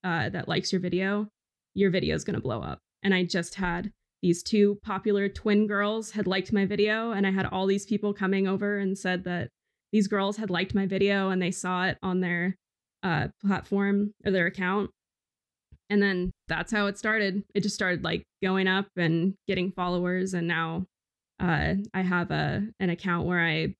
uh, 0.03 0.29
that 0.29 0.47
likes 0.47 0.71
your 0.71 0.81
video, 0.81 1.27
your 1.73 1.89
video 1.89 2.15
is 2.15 2.23
going 2.23 2.35
to 2.35 2.41
blow 2.41 2.61
up. 2.61 2.79
And 3.03 3.13
I 3.13 3.23
just 3.23 3.55
had 3.55 3.91
these 4.21 4.43
two 4.43 4.79
popular 4.83 5.29
twin 5.29 5.67
girls 5.67 6.11
had 6.11 6.27
liked 6.27 6.51
my 6.51 6.65
video 6.65 7.11
and 7.11 7.25
I 7.25 7.31
had 7.31 7.45
all 7.45 7.65
these 7.65 7.85
people 7.85 8.13
coming 8.13 8.47
over 8.47 8.77
and 8.77 8.97
said 8.97 9.23
that 9.23 9.49
these 9.91 10.07
girls 10.07 10.37
had 10.37 10.49
liked 10.49 10.75
my 10.75 10.85
video 10.85 11.29
and 11.29 11.41
they 11.41 11.51
saw 11.51 11.85
it 11.85 11.97
on 12.03 12.19
their 12.19 12.55
uh, 13.03 13.27
platform 13.45 14.13
or 14.25 14.31
their 14.31 14.45
account. 14.45 14.91
And 15.89 16.01
then 16.01 16.31
that's 16.47 16.71
how 16.71 16.85
it 16.87 16.97
started. 16.97 17.43
It 17.55 17.61
just 17.61 17.75
started 17.75 18.03
like 18.03 18.23
going 18.43 18.67
up 18.67 18.87
and 18.95 19.33
getting 19.47 19.71
followers. 19.71 20.33
And 20.33 20.47
now 20.47 20.85
uh, 21.39 21.75
I 21.93 22.01
have 22.01 22.29
a 22.31 22.67
an 22.79 22.89
account 22.89 23.25
where 23.25 23.43
I 23.43 23.73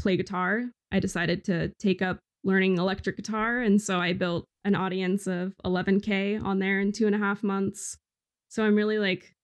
play 0.00 0.16
guitar. 0.16 0.64
I 0.90 1.00
decided 1.00 1.44
to 1.44 1.68
take 1.78 2.00
up 2.00 2.18
learning 2.44 2.78
electric 2.78 3.16
guitar. 3.16 3.60
And 3.60 3.80
so 3.80 3.98
I 3.98 4.14
built 4.14 4.46
an 4.64 4.74
audience 4.74 5.26
of 5.26 5.52
11K 5.64 6.42
on 6.42 6.58
there 6.58 6.80
in 6.80 6.92
two 6.92 7.06
and 7.06 7.14
a 7.14 7.18
half 7.18 7.42
months. 7.42 7.98
So 8.48 8.64
I'm 8.64 8.74
really 8.74 8.98
like 8.98 9.34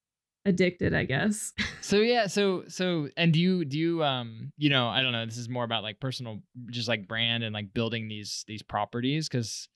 addicted, 0.46 0.94
I 0.94 1.04
guess. 1.04 1.52
so 1.82 1.96
yeah, 1.96 2.26
so 2.26 2.64
so 2.68 3.08
and 3.16 3.32
do 3.32 3.40
you 3.40 3.64
do 3.64 3.78
you 3.78 4.02
um 4.02 4.52
you 4.56 4.70
know, 4.70 4.88
I 4.88 5.02
don't 5.02 5.12
know, 5.12 5.26
this 5.26 5.36
is 5.36 5.48
more 5.48 5.64
about 5.64 5.82
like 5.82 6.00
personal 6.00 6.40
just 6.70 6.88
like 6.88 7.06
brand 7.06 7.44
and 7.44 7.52
like 7.52 7.74
building 7.74 8.08
these 8.08 8.44
these 8.46 8.62
properties 8.62 9.28
cuz 9.28 9.68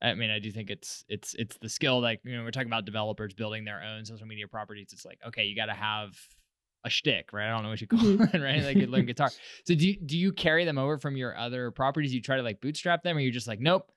I 0.00 0.14
mean, 0.14 0.30
I 0.30 0.38
do 0.38 0.52
think 0.52 0.70
it's 0.70 1.04
it's 1.08 1.34
it's 1.34 1.56
the 1.58 1.68
skill 1.68 2.00
like 2.00 2.20
you 2.24 2.36
know, 2.36 2.44
we're 2.44 2.52
talking 2.52 2.68
about 2.68 2.84
developers 2.84 3.34
building 3.34 3.64
their 3.64 3.82
own 3.82 4.04
social 4.04 4.26
media 4.26 4.46
properties. 4.46 4.90
It's 4.92 5.04
like, 5.04 5.18
okay, 5.26 5.44
you 5.44 5.56
got 5.56 5.66
to 5.66 5.74
have 5.74 6.16
a 6.84 6.90
shtick, 6.90 7.32
right? 7.32 7.48
I 7.48 7.50
don't 7.50 7.64
know 7.64 7.70
what 7.70 7.80
you 7.80 7.86
call 7.86 7.98
mm-hmm. 7.98 8.36
it, 8.36 8.40
right? 8.40 8.62
Like 8.62 8.76
you 8.76 8.86
learn 8.86 9.06
guitar. 9.06 9.30
So 9.64 9.74
do 9.74 9.88
you, 9.88 9.96
do 9.96 10.16
you 10.16 10.32
carry 10.32 10.64
them 10.64 10.78
over 10.78 10.98
from 10.98 11.16
your 11.16 11.36
other 11.36 11.72
properties? 11.72 12.14
You 12.14 12.22
try 12.22 12.36
to 12.36 12.42
like 12.42 12.60
bootstrap 12.60 13.02
them, 13.02 13.16
or 13.16 13.20
you're 13.20 13.32
just 13.32 13.48
like, 13.48 13.58
nope, 13.60 13.90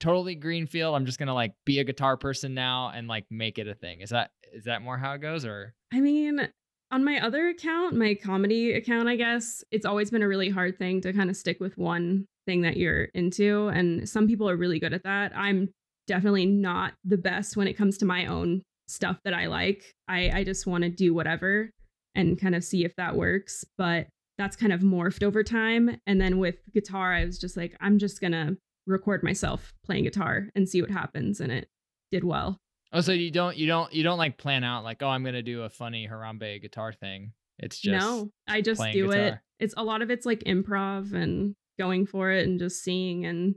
totally 0.00 0.34
greenfield. 0.34 0.94
I'm 0.94 1.06
just 1.06 1.18
gonna 1.18 1.34
like 1.34 1.54
be 1.64 1.78
a 1.78 1.84
guitar 1.84 2.16
person 2.16 2.54
now 2.54 2.90
and 2.94 3.08
like 3.08 3.26
make 3.30 3.58
it 3.58 3.68
a 3.68 3.74
thing. 3.74 4.00
Is 4.00 4.10
that 4.10 4.30
is 4.52 4.64
that 4.64 4.82
more 4.82 4.98
how 4.98 5.12
it 5.12 5.18
goes, 5.18 5.44
or? 5.44 5.74
I 5.92 6.00
mean, 6.00 6.48
on 6.90 7.04
my 7.04 7.20
other 7.20 7.48
account, 7.48 7.94
my 7.94 8.14
comedy 8.14 8.72
account, 8.72 9.08
I 9.08 9.16
guess 9.16 9.62
it's 9.70 9.86
always 9.86 10.10
been 10.10 10.22
a 10.22 10.28
really 10.28 10.50
hard 10.50 10.78
thing 10.78 11.00
to 11.02 11.12
kind 11.12 11.30
of 11.30 11.36
stick 11.36 11.60
with 11.60 11.76
one 11.76 12.26
thing 12.46 12.62
that 12.62 12.76
you're 12.76 13.04
into, 13.14 13.68
and 13.68 14.08
some 14.08 14.26
people 14.26 14.48
are 14.48 14.56
really 14.56 14.80
good 14.80 14.94
at 14.94 15.04
that. 15.04 15.32
I'm 15.36 15.70
definitely 16.06 16.46
not 16.46 16.94
the 17.04 17.18
best 17.18 17.56
when 17.56 17.68
it 17.68 17.74
comes 17.74 17.98
to 17.98 18.04
my 18.04 18.26
own 18.26 18.62
stuff 18.88 19.18
that 19.24 19.34
I 19.34 19.46
like. 19.46 19.92
I 20.08 20.30
I 20.30 20.44
just 20.44 20.66
want 20.66 20.84
to 20.84 20.90
do 20.90 21.12
whatever 21.14 21.70
and 22.14 22.40
kind 22.40 22.54
of 22.54 22.64
see 22.64 22.84
if 22.84 22.96
that 22.96 23.16
works, 23.16 23.64
but 23.76 24.08
that's 24.38 24.56
kind 24.56 24.72
of 24.72 24.80
morphed 24.80 25.22
over 25.22 25.42
time. 25.42 26.00
And 26.06 26.20
then 26.20 26.38
with 26.38 26.56
guitar, 26.72 27.12
I 27.12 27.24
was 27.24 27.38
just 27.38 27.56
like, 27.56 27.76
I'm 27.80 27.98
just 27.98 28.20
gonna 28.20 28.56
record 28.88 29.22
myself 29.22 29.72
playing 29.84 30.04
guitar 30.04 30.48
and 30.54 30.68
see 30.68 30.82
what 30.82 30.90
happens, 30.90 31.40
and 31.40 31.52
it 31.52 31.68
did 32.10 32.24
well. 32.24 32.58
Oh, 32.92 33.00
so 33.00 33.12
you 33.12 33.30
don't 33.30 33.56
you 33.56 33.66
don't 33.66 33.92
you 33.92 34.02
don't 34.02 34.18
like 34.18 34.38
plan 34.38 34.64
out 34.64 34.84
like, 34.84 35.02
oh, 35.02 35.08
I'm 35.08 35.24
gonna 35.24 35.42
do 35.42 35.62
a 35.62 35.68
funny 35.68 36.08
Harambe 36.10 36.60
guitar 36.60 36.92
thing. 36.92 37.32
It's 37.58 37.78
just 37.78 38.00
no, 38.00 38.30
I 38.46 38.60
just 38.60 38.82
do 38.92 39.08
guitar. 39.08 39.26
it. 39.26 39.34
It's 39.60 39.74
a 39.76 39.82
lot 39.82 40.02
of 40.02 40.10
it's 40.10 40.24
like 40.24 40.40
improv 40.40 41.12
and 41.12 41.54
going 41.78 42.06
for 42.06 42.30
it 42.30 42.46
and 42.46 42.58
just 42.58 42.82
seeing. 42.82 43.24
And 43.24 43.54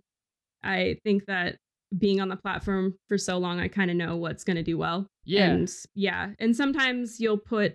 I 0.63 0.97
think 1.03 1.25
that 1.25 1.57
being 1.97 2.21
on 2.21 2.29
the 2.29 2.37
platform 2.37 2.95
for 3.07 3.17
so 3.17 3.37
long, 3.37 3.59
I 3.59 3.67
kind 3.67 3.91
of 3.91 3.97
know 3.97 4.15
what's 4.15 4.43
going 4.43 4.57
to 4.57 4.63
do 4.63 4.77
well. 4.77 5.07
Yeah. 5.25 5.49
And 5.49 5.69
yeah. 5.93 6.29
And 6.39 6.55
sometimes 6.55 7.19
you'll 7.19 7.37
put, 7.37 7.73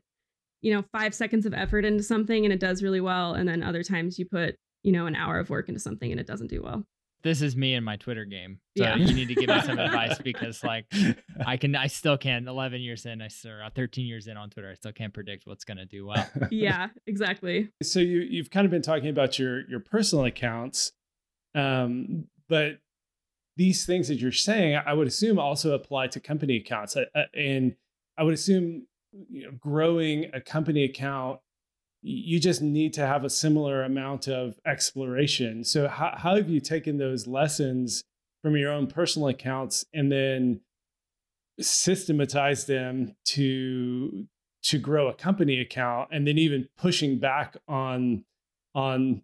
you 0.62 0.72
know, 0.72 0.84
five 0.92 1.14
seconds 1.14 1.44
of 1.46 1.52
effort 1.52 1.84
into 1.84 2.02
something 2.02 2.44
and 2.44 2.52
it 2.52 2.60
does 2.60 2.82
really 2.82 3.00
well. 3.00 3.34
And 3.34 3.48
then 3.48 3.62
other 3.62 3.82
times 3.82 4.18
you 4.18 4.26
put, 4.26 4.56
you 4.82 4.92
know, 4.92 5.06
an 5.06 5.14
hour 5.14 5.38
of 5.38 5.50
work 5.50 5.68
into 5.68 5.80
something 5.80 6.10
and 6.10 6.20
it 6.20 6.26
doesn't 6.26 6.48
do 6.48 6.62
well. 6.62 6.84
This 7.26 7.42
is 7.42 7.56
me 7.56 7.74
and 7.74 7.84
my 7.84 7.96
Twitter 7.96 8.24
game. 8.24 8.60
So 8.78 8.84
yeah. 8.84 8.94
you 8.94 9.12
need 9.12 9.26
to 9.26 9.34
give 9.34 9.48
me 9.48 9.60
some 9.62 9.80
advice 9.80 10.16
because 10.22 10.62
like 10.62 10.86
I 11.46 11.56
can 11.56 11.74
I 11.74 11.88
still 11.88 12.16
can't 12.16 12.46
11 12.46 12.80
years 12.80 13.04
in, 13.04 13.20
I 13.20 13.26
still 13.26 13.60
uh, 13.64 13.68
13 13.74 14.06
years 14.06 14.28
in 14.28 14.36
on 14.36 14.48
Twitter, 14.48 14.70
I 14.70 14.74
still 14.74 14.92
can't 14.92 15.12
predict 15.12 15.44
what's 15.44 15.64
going 15.64 15.78
to 15.78 15.86
do 15.86 16.06
well. 16.06 16.24
yeah, 16.52 16.90
exactly. 17.08 17.68
So 17.82 17.98
you 17.98 18.20
you've 18.20 18.50
kind 18.50 18.64
of 18.64 18.70
been 18.70 18.80
talking 18.80 19.08
about 19.08 19.40
your 19.40 19.68
your 19.68 19.80
personal 19.80 20.24
accounts. 20.24 20.92
Um, 21.56 22.28
but 22.48 22.78
these 23.56 23.84
things 23.84 24.06
that 24.06 24.20
you're 24.20 24.30
saying, 24.30 24.78
I 24.86 24.92
would 24.92 25.08
assume 25.08 25.40
also 25.40 25.74
apply 25.74 26.06
to 26.08 26.20
company 26.20 26.58
accounts. 26.58 26.96
Uh, 26.96 27.06
uh, 27.12 27.22
and 27.34 27.74
I 28.16 28.22
would 28.22 28.34
assume 28.34 28.86
you 29.28 29.46
know, 29.46 29.50
growing 29.58 30.30
a 30.32 30.40
company 30.40 30.84
account, 30.84 31.40
you 32.08 32.38
just 32.38 32.62
need 32.62 32.92
to 32.94 33.04
have 33.04 33.24
a 33.24 33.30
similar 33.30 33.82
amount 33.82 34.28
of 34.28 34.60
exploration. 34.64 35.64
So, 35.64 35.88
how, 35.88 36.14
how 36.16 36.36
have 36.36 36.48
you 36.48 36.60
taken 36.60 36.98
those 36.98 37.26
lessons 37.26 38.04
from 38.42 38.56
your 38.56 38.70
own 38.72 38.86
personal 38.86 39.26
accounts 39.26 39.84
and 39.92 40.10
then 40.10 40.60
systematized 41.60 42.68
them 42.68 43.16
to 43.24 44.28
to 44.62 44.78
grow 44.78 45.08
a 45.08 45.14
company 45.14 45.60
account 45.60 46.10
and 46.12 46.26
then 46.26 46.38
even 46.38 46.68
pushing 46.76 47.18
back 47.18 47.56
on 47.66 48.24
on 48.72 49.22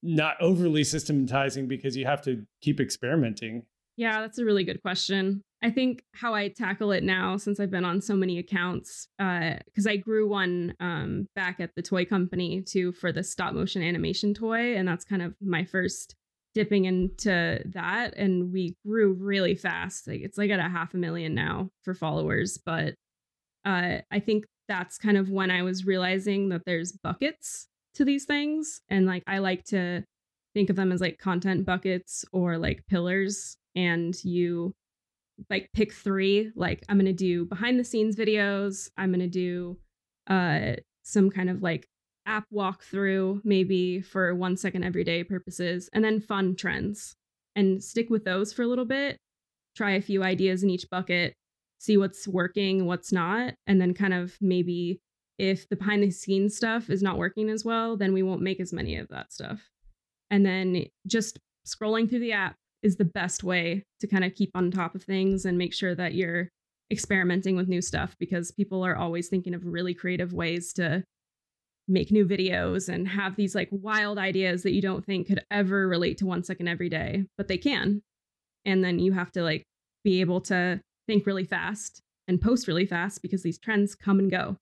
not 0.00 0.36
overly 0.40 0.84
systematizing 0.84 1.66
because 1.66 1.96
you 1.96 2.06
have 2.06 2.22
to 2.22 2.46
keep 2.60 2.78
experimenting? 2.78 3.64
Yeah, 3.96 4.20
that's 4.20 4.38
a 4.38 4.44
really 4.44 4.62
good 4.62 4.80
question. 4.80 5.42
I 5.62 5.70
think 5.70 6.04
how 6.14 6.34
I 6.34 6.48
tackle 6.48 6.90
it 6.92 7.04
now, 7.04 7.36
since 7.36 7.60
I've 7.60 7.70
been 7.70 7.84
on 7.84 8.00
so 8.00 8.16
many 8.16 8.38
accounts, 8.38 9.08
because 9.18 9.86
uh, 9.86 9.90
I 9.90 9.96
grew 9.96 10.28
one 10.28 10.74
um, 10.80 11.26
back 11.34 11.60
at 11.60 11.74
the 11.76 11.82
toy 11.82 12.04
company 12.04 12.62
too 12.62 12.92
for 12.92 13.12
the 13.12 13.22
stop 13.22 13.52
motion 13.52 13.82
animation 13.82 14.32
toy, 14.32 14.76
and 14.76 14.88
that's 14.88 15.04
kind 15.04 15.20
of 15.20 15.34
my 15.40 15.64
first 15.64 16.14
dipping 16.54 16.86
into 16.86 17.60
that. 17.66 18.14
And 18.16 18.52
we 18.52 18.74
grew 18.86 19.12
really 19.12 19.54
fast. 19.54 20.08
Like 20.08 20.20
it's 20.22 20.38
like 20.38 20.50
at 20.50 20.60
a 20.60 20.68
half 20.68 20.94
a 20.94 20.96
million 20.96 21.34
now 21.34 21.68
for 21.82 21.94
followers, 21.94 22.58
but 22.64 22.94
uh, 23.66 23.98
I 24.10 24.18
think 24.20 24.46
that's 24.66 24.96
kind 24.96 25.18
of 25.18 25.28
when 25.28 25.50
I 25.50 25.62
was 25.62 25.84
realizing 25.84 26.48
that 26.48 26.62
there's 26.64 26.92
buckets 26.92 27.68
to 27.94 28.04
these 28.04 28.24
things 28.24 28.80
and 28.88 29.06
like 29.06 29.22
i 29.26 29.38
like 29.38 29.64
to 29.64 30.02
think 30.54 30.70
of 30.70 30.76
them 30.76 30.92
as 30.92 31.00
like 31.00 31.18
content 31.18 31.64
buckets 31.64 32.24
or 32.32 32.58
like 32.58 32.84
pillars 32.88 33.56
and 33.74 34.22
you 34.24 34.72
like 35.48 35.68
pick 35.74 35.92
three 35.92 36.50
like 36.54 36.84
i'm 36.88 36.98
to 36.98 37.12
do 37.12 37.44
behind 37.46 37.78
the 37.78 37.84
scenes 37.84 38.16
videos 38.16 38.90
i'm 38.96 39.12
to 39.12 39.26
do 39.26 39.76
uh 40.28 40.72
some 41.02 41.30
kind 41.30 41.48
of 41.48 41.62
like 41.62 41.86
app 42.26 42.44
walkthrough 42.52 43.40
maybe 43.44 44.00
for 44.00 44.34
one 44.34 44.56
second 44.56 44.84
everyday 44.84 45.24
purposes 45.24 45.88
and 45.92 46.04
then 46.04 46.20
fun 46.20 46.54
trends 46.54 47.16
and 47.56 47.82
stick 47.82 48.10
with 48.10 48.24
those 48.24 48.52
for 48.52 48.62
a 48.62 48.66
little 48.66 48.84
bit 48.84 49.16
try 49.76 49.92
a 49.92 50.02
few 50.02 50.22
ideas 50.22 50.62
in 50.62 50.70
each 50.70 50.88
bucket 50.90 51.32
see 51.78 51.96
what's 51.96 52.28
working 52.28 52.86
what's 52.86 53.12
not 53.12 53.54
and 53.66 53.80
then 53.80 53.94
kind 53.94 54.12
of 54.12 54.36
maybe 54.40 55.00
if 55.40 55.66
the 55.70 55.76
behind 55.76 56.02
the 56.02 56.10
scenes 56.10 56.54
stuff 56.54 56.90
is 56.90 57.02
not 57.02 57.16
working 57.16 57.48
as 57.48 57.64
well, 57.64 57.96
then 57.96 58.12
we 58.12 58.22
won't 58.22 58.42
make 58.42 58.60
as 58.60 58.74
many 58.74 58.96
of 58.96 59.08
that 59.08 59.32
stuff. 59.32 59.70
And 60.30 60.44
then 60.44 60.84
just 61.06 61.38
scrolling 61.66 62.10
through 62.10 62.18
the 62.18 62.32
app 62.32 62.56
is 62.82 62.96
the 62.96 63.04
best 63.04 63.44
way 63.44 63.84
to 64.00 64.06
kind 64.06 64.24
of 64.24 64.34
keep 64.34 64.50
on 64.54 64.70
top 64.70 64.94
of 64.94 65.02
things 65.02 65.44
and 65.44 65.58
make 65.58 65.74
sure 65.74 65.94
that 65.94 66.14
you're 66.14 66.48
experimenting 66.90 67.56
with 67.56 67.68
new 67.68 67.80
stuff 67.82 68.16
because 68.18 68.50
people 68.50 68.84
are 68.84 68.96
always 68.96 69.28
thinking 69.28 69.54
of 69.54 69.64
really 69.64 69.94
creative 69.94 70.32
ways 70.32 70.72
to 70.72 71.04
make 71.86 72.10
new 72.10 72.24
videos 72.24 72.88
and 72.88 73.08
have 73.08 73.36
these 73.36 73.54
like 73.54 73.68
wild 73.70 74.18
ideas 74.18 74.62
that 74.62 74.72
you 74.72 74.80
don't 74.80 75.04
think 75.04 75.26
could 75.26 75.44
ever 75.50 75.88
relate 75.88 76.18
to 76.18 76.26
one 76.26 76.42
second 76.42 76.68
every 76.68 76.88
day, 76.88 77.24
but 77.36 77.48
they 77.48 77.58
can. 77.58 78.02
And 78.64 78.82
then 78.84 78.98
you 78.98 79.12
have 79.12 79.32
to 79.32 79.42
like 79.42 79.64
be 80.04 80.20
able 80.20 80.40
to 80.42 80.80
think 81.06 81.26
really 81.26 81.44
fast 81.44 82.00
and 82.28 82.40
post 82.40 82.68
really 82.68 82.86
fast 82.86 83.22
because 83.22 83.42
these 83.42 83.58
trends 83.58 83.94
come 83.94 84.18
and 84.18 84.30
go. 84.30 84.56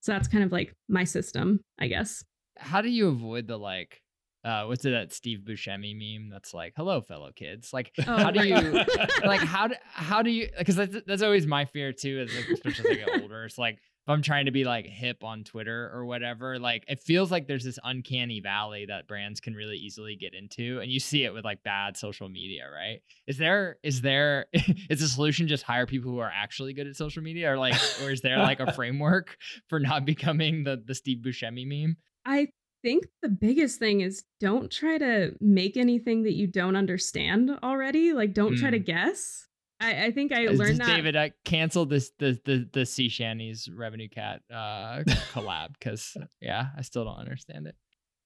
So 0.00 0.12
that's 0.12 0.28
kind 0.28 0.44
of 0.44 0.52
like 0.52 0.72
my 0.88 1.04
system, 1.04 1.60
I 1.78 1.88
guess. 1.88 2.24
How 2.56 2.80
do 2.80 2.88
you 2.88 3.08
avoid 3.08 3.46
the 3.46 3.58
like 3.58 4.00
uh 4.44 4.64
what's 4.64 4.84
it 4.84 4.90
that 4.90 5.12
Steve 5.12 5.40
Buscemi 5.46 5.94
meme 5.94 6.30
that's 6.30 6.54
like 6.54 6.72
hello 6.76 7.00
fellow 7.00 7.30
kids 7.34 7.72
like 7.72 7.92
oh, 7.98 8.02
how 8.02 8.30
do 8.30 8.46
you 8.46 8.54
like 9.24 9.40
how 9.54 9.66
do 9.66 9.74
how 9.84 10.22
do 10.22 10.30
you 10.30 10.48
because 10.58 10.76
that's, 10.76 10.96
that's 11.06 11.22
always 11.22 11.46
my 11.46 11.64
fear 11.64 11.92
too 11.92 12.20
as 12.20 12.34
like, 12.34 12.48
especially 12.48 12.90
as 12.90 12.98
I 12.98 13.12
get 13.12 13.22
older 13.22 13.44
it's 13.44 13.58
like 13.58 13.78
if 14.06 14.08
I'm 14.08 14.22
trying 14.22 14.46
to 14.46 14.50
be 14.50 14.64
like 14.64 14.86
hip 14.86 15.22
on 15.22 15.44
Twitter 15.44 15.90
or 15.92 16.06
whatever, 16.06 16.58
like 16.58 16.84
it 16.88 17.00
feels 17.00 17.30
like 17.30 17.46
there's 17.46 17.64
this 17.64 17.78
uncanny 17.84 18.40
valley 18.40 18.86
that 18.86 19.06
brands 19.06 19.40
can 19.40 19.54
really 19.54 19.76
easily 19.76 20.16
get 20.16 20.32
into. 20.32 20.80
And 20.80 20.90
you 20.90 20.98
see 20.98 21.24
it 21.24 21.34
with 21.34 21.44
like 21.44 21.62
bad 21.62 21.98
social 21.98 22.30
media, 22.30 22.64
right? 22.72 23.02
Is 23.26 23.36
there, 23.36 23.76
is 23.82 24.00
there, 24.00 24.46
is 24.54 25.00
the 25.00 25.06
solution 25.06 25.48
just 25.48 25.64
hire 25.64 25.84
people 25.84 26.10
who 26.10 26.18
are 26.18 26.32
actually 26.34 26.72
good 26.72 26.86
at 26.86 26.96
social 26.96 27.22
media 27.22 27.52
or 27.52 27.58
like, 27.58 27.74
or 28.02 28.10
is 28.10 28.22
there 28.22 28.38
like 28.38 28.60
a 28.60 28.72
framework 28.72 29.36
for 29.68 29.78
not 29.78 30.06
becoming 30.06 30.64
the, 30.64 30.82
the 30.82 30.94
Steve 30.94 31.18
Buscemi 31.18 31.66
meme? 31.66 31.96
I 32.24 32.48
think 32.82 33.06
the 33.22 33.28
biggest 33.28 33.78
thing 33.78 34.00
is 34.00 34.24
don't 34.40 34.70
try 34.70 34.98
to 34.98 35.32
make 35.40 35.76
anything 35.76 36.22
that 36.24 36.34
you 36.34 36.46
don't 36.46 36.76
understand 36.76 37.50
already. 37.62 38.12
Like, 38.12 38.34
don't 38.34 38.54
mm. 38.54 38.60
try 38.60 38.70
to 38.70 38.78
hmm. 38.78 38.84
guess. 38.84 39.46
I, 39.80 40.06
I 40.06 40.10
think 40.10 40.32
I 40.32 40.46
learned 40.46 40.80
that. 40.80 40.86
David, 40.86 41.16
I 41.16 41.32
canceled 41.44 41.90
this 41.90 42.10
the 42.18 42.38
the 42.44 42.68
the 42.72 42.84
Sea 42.84 43.08
Shanties 43.08 43.68
RevenueCat 43.68 44.40
uh 44.52 45.02
collab 45.32 45.68
because 45.78 46.16
yeah, 46.40 46.66
I 46.76 46.82
still 46.82 47.04
don't 47.04 47.18
understand 47.18 47.66
it. 47.66 47.74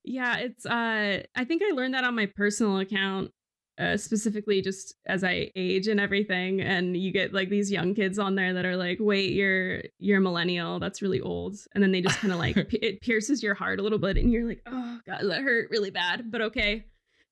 Yeah, 0.02 0.38
it's 0.38 0.66
uh 0.66 1.22
I 1.34 1.44
think 1.44 1.62
I 1.62 1.72
learned 1.72 1.94
that 1.94 2.04
on 2.04 2.16
my 2.16 2.26
personal 2.26 2.78
account 2.80 3.30
uh, 3.78 3.96
specifically 3.96 4.62
just 4.62 4.94
as 5.06 5.24
I 5.24 5.50
age 5.56 5.88
and 5.88 6.00
everything. 6.00 6.60
And 6.60 6.96
you 6.96 7.10
get 7.10 7.32
like 7.32 7.48
these 7.48 7.70
young 7.70 7.94
kids 7.94 8.18
on 8.18 8.34
there 8.34 8.52
that 8.52 8.64
are 8.64 8.76
like, 8.76 8.98
"Wait, 9.00 9.32
you're 9.32 9.82
you're 9.98 10.18
a 10.18 10.22
millennial. 10.22 10.78
That's 10.78 11.02
really 11.02 11.20
old." 11.20 11.56
And 11.74 11.82
then 11.82 11.92
they 11.92 12.00
just 12.00 12.18
kind 12.18 12.32
of 12.32 12.38
like 12.38 12.56
it 12.72 13.00
pierces 13.00 13.42
your 13.42 13.54
heart 13.54 13.80
a 13.80 13.82
little 13.82 13.98
bit, 13.98 14.16
and 14.16 14.32
you're 14.32 14.46
like, 14.46 14.62
"Oh 14.66 15.00
God, 15.06 15.22
that 15.22 15.42
hurt 15.42 15.70
really 15.70 15.90
bad." 15.90 16.30
But 16.30 16.42
okay, 16.42 16.86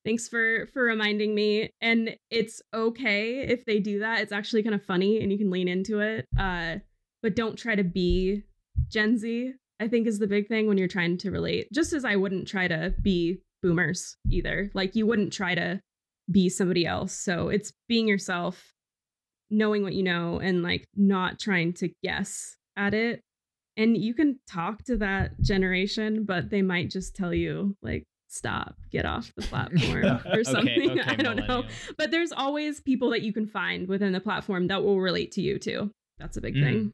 thanks 0.05 0.27
for 0.27 0.67
for 0.73 0.83
reminding 0.83 1.33
me. 1.33 1.69
And 1.81 2.15
it's 2.29 2.61
okay 2.73 3.39
if 3.41 3.65
they 3.65 3.79
do 3.79 3.99
that. 3.99 4.21
It's 4.21 4.33
actually 4.33 4.63
kind 4.63 4.75
of 4.75 4.83
funny, 4.83 5.21
and 5.21 5.31
you 5.31 5.37
can 5.37 5.51
lean 5.51 5.67
into 5.67 5.99
it. 5.99 6.25
Uh, 6.37 6.77
but 7.21 7.35
don't 7.35 7.57
try 7.57 7.75
to 7.75 7.83
be 7.83 8.43
Gen 8.89 9.17
Z. 9.17 9.53
I 9.79 9.87
think 9.87 10.07
is 10.07 10.19
the 10.19 10.27
big 10.27 10.47
thing 10.47 10.67
when 10.67 10.77
you're 10.77 10.87
trying 10.87 11.17
to 11.17 11.31
relate. 11.31 11.67
Just 11.73 11.93
as 11.93 12.05
I 12.05 12.15
wouldn't 12.15 12.47
try 12.47 12.67
to 12.67 12.93
be 13.01 13.41
boomers 13.63 14.17
either. 14.29 14.69
Like 14.73 14.95
you 14.95 15.07
wouldn't 15.07 15.33
try 15.33 15.55
to 15.55 15.81
be 16.29 16.49
somebody 16.49 16.85
else. 16.85 17.13
So 17.13 17.49
it's 17.49 17.73
being 17.87 18.07
yourself, 18.07 18.73
knowing 19.49 19.83
what 19.83 19.93
you 19.93 20.03
know, 20.03 20.39
and 20.39 20.63
like 20.63 20.87
not 20.95 21.39
trying 21.39 21.73
to 21.73 21.89
guess 22.03 22.55
at 22.75 22.93
it. 22.93 23.21
And 23.75 23.97
you 23.97 24.13
can 24.13 24.39
talk 24.47 24.83
to 24.85 24.97
that 24.97 25.39
generation, 25.41 26.25
but 26.25 26.49
they 26.49 26.61
might 26.61 26.91
just 26.91 27.15
tell 27.15 27.33
you, 27.33 27.75
like, 27.81 28.03
stop, 28.27 28.75
get 28.91 29.05
off 29.05 29.31
the 29.35 29.41
platform 29.47 30.21
or 30.31 30.43
something. 30.43 30.91
Okay, 30.91 31.01
okay, 31.01 31.11
I 31.11 31.15
don't 31.15 31.47
know. 31.47 31.63
But 31.97 32.11
there's 32.11 32.31
always 32.31 32.81
people 32.81 33.09
that 33.11 33.23
you 33.23 33.33
can 33.33 33.47
find 33.47 33.87
within 33.87 34.13
the 34.13 34.19
platform 34.19 34.67
that 34.67 34.83
will 34.83 34.99
relate 35.01 35.31
to 35.33 35.41
you 35.41 35.57
too. 35.57 35.91
That's 36.19 36.37
a 36.37 36.41
big 36.41 36.55
mm. 36.55 36.63
thing. 36.63 36.93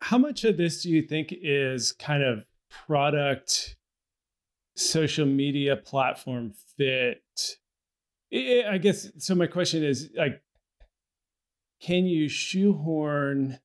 How 0.00 0.18
much 0.18 0.44
of 0.44 0.56
this 0.56 0.82
do 0.82 0.90
you 0.90 1.02
think 1.02 1.32
is 1.32 1.92
kind 1.92 2.22
of 2.22 2.44
product 2.86 3.76
social 4.76 5.26
media 5.26 5.76
platform 5.76 6.52
fit 6.76 7.22
I 8.32 8.78
guess 8.78 9.10
so. 9.18 9.34
My 9.34 9.46
question 9.46 9.82
is 9.82 10.10
like, 10.16 10.42
can 11.80 12.04
you 12.04 12.28
shoehorn 12.28 13.58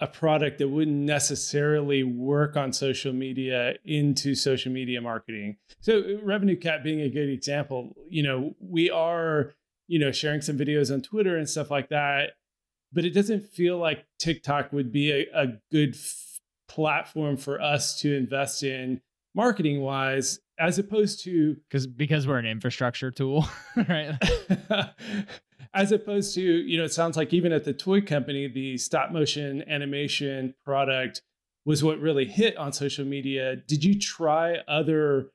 a 0.00 0.06
product 0.06 0.58
that 0.58 0.68
wouldn't 0.68 0.96
necessarily 0.96 2.02
work 2.02 2.56
on 2.56 2.72
social 2.72 3.12
media 3.12 3.74
into 3.84 4.34
social 4.34 4.72
media 4.72 5.00
marketing? 5.00 5.56
So, 5.80 6.18
Revenue 6.22 6.58
RevenueCat 6.58 6.82
being 6.82 7.00
a 7.00 7.08
good 7.08 7.28
example, 7.28 7.94
you 8.08 8.22
know, 8.22 8.54
we 8.60 8.90
are, 8.90 9.54
you 9.86 9.98
know, 9.98 10.10
sharing 10.10 10.40
some 10.40 10.58
videos 10.58 10.92
on 10.92 11.02
Twitter 11.02 11.36
and 11.36 11.48
stuff 11.48 11.70
like 11.70 11.90
that, 11.90 12.32
but 12.92 13.04
it 13.04 13.10
doesn't 13.10 13.46
feel 13.46 13.78
like 13.78 14.06
TikTok 14.18 14.72
would 14.72 14.90
be 14.90 15.12
a, 15.12 15.26
a 15.34 15.46
good 15.70 15.94
f- 15.94 16.40
platform 16.66 17.36
for 17.36 17.60
us 17.60 18.00
to 18.00 18.16
invest 18.16 18.62
in 18.62 19.00
marketing 19.34 19.80
wise 19.80 20.38
as 20.58 20.78
opposed 20.78 21.22
to 21.24 21.56
because 21.68 21.86
because 21.86 22.26
we're 22.26 22.38
an 22.38 22.46
infrastructure 22.46 23.10
tool 23.10 23.48
right? 23.88 24.18
as 25.74 25.92
opposed 25.92 26.34
to 26.34 26.42
you 26.42 26.78
know 26.78 26.84
it 26.84 26.92
sounds 26.92 27.16
like 27.16 27.32
even 27.32 27.52
at 27.52 27.64
the 27.64 27.72
toy 27.72 28.00
company 28.00 28.46
the 28.46 28.76
stop 28.78 29.10
motion 29.10 29.64
animation 29.68 30.54
product 30.64 31.22
was 31.64 31.82
what 31.82 31.98
really 32.00 32.26
hit 32.26 32.56
on 32.56 32.72
social 32.72 33.04
media. 33.04 33.56
Did 33.56 33.84
you 33.84 33.98
try 33.98 34.56
other 34.68 35.30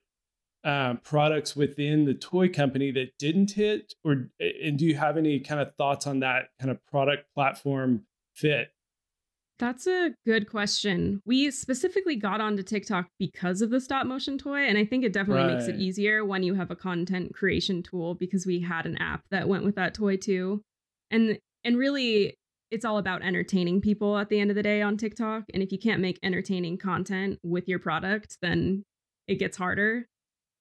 um, 0.63 0.99
products 1.03 1.55
within 1.55 2.05
the 2.05 2.13
toy 2.13 2.49
company 2.49 2.91
that 2.91 3.17
didn't 3.17 3.51
hit? 3.51 3.93
Or 4.03 4.29
and 4.39 4.77
do 4.77 4.85
you 4.85 4.95
have 4.95 5.17
any 5.17 5.39
kind 5.39 5.61
of 5.61 5.75
thoughts 5.75 6.05
on 6.05 6.19
that 6.19 6.49
kind 6.59 6.71
of 6.71 6.85
product 6.85 7.33
platform 7.33 8.03
fit 8.35 8.69
that's 9.59 9.87
a 9.87 10.11
good 10.25 10.49
question. 10.49 11.21
We 11.25 11.51
specifically 11.51 12.15
got 12.15 12.39
onto 12.41 12.63
TikTok 12.63 13.07
because 13.19 13.61
of 13.61 13.69
the 13.69 13.81
stop 13.81 14.05
motion 14.05 14.37
toy. 14.37 14.61
And 14.61 14.77
I 14.77 14.85
think 14.85 15.03
it 15.03 15.13
definitely 15.13 15.43
right. 15.43 15.55
makes 15.55 15.67
it 15.67 15.75
easier 15.75 16.23
when 16.25 16.43
you 16.43 16.55
have 16.55 16.71
a 16.71 16.75
content 16.75 17.33
creation 17.35 17.83
tool 17.83 18.15
because 18.15 18.45
we 18.45 18.61
had 18.61 18.85
an 18.85 18.97
app 18.97 19.21
that 19.31 19.49
went 19.49 19.65
with 19.65 19.75
that 19.75 19.93
toy 19.93 20.15
too. 20.15 20.61
And 21.11 21.37
and 21.65 21.77
really 21.77 22.35
it's 22.71 22.85
all 22.85 22.97
about 22.97 23.21
entertaining 23.21 23.81
people 23.81 24.17
at 24.17 24.29
the 24.29 24.39
end 24.39 24.49
of 24.49 24.55
the 24.55 24.63
day 24.63 24.81
on 24.81 24.95
TikTok. 24.95 25.43
And 25.53 25.61
if 25.61 25.71
you 25.71 25.79
can't 25.79 26.01
make 26.01 26.19
entertaining 26.23 26.77
content 26.77 27.39
with 27.43 27.67
your 27.67 27.79
product, 27.79 28.37
then 28.41 28.83
it 29.27 29.35
gets 29.35 29.57
harder. 29.57 30.05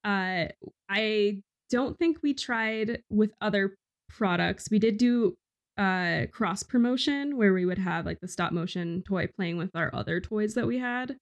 Uh, 0.04 0.46
I 0.88 1.42
don't 1.70 1.98
think 1.98 2.18
we 2.22 2.32
tried 2.32 3.02
with 3.10 3.32
other 3.40 3.74
products. 4.08 4.68
We 4.70 4.78
did 4.78 4.96
do 4.96 5.36
uh 5.78 6.26
cross 6.32 6.62
promotion 6.62 7.36
where 7.36 7.52
we 7.52 7.64
would 7.64 7.78
have 7.78 8.04
like 8.04 8.20
the 8.20 8.28
stop 8.28 8.52
motion 8.52 9.02
toy 9.06 9.26
playing 9.36 9.56
with 9.56 9.70
our 9.74 9.94
other 9.94 10.20
toys 10.20 10.54
that 10.54 10.66
we 10.66 10.78
had 10.78 11.16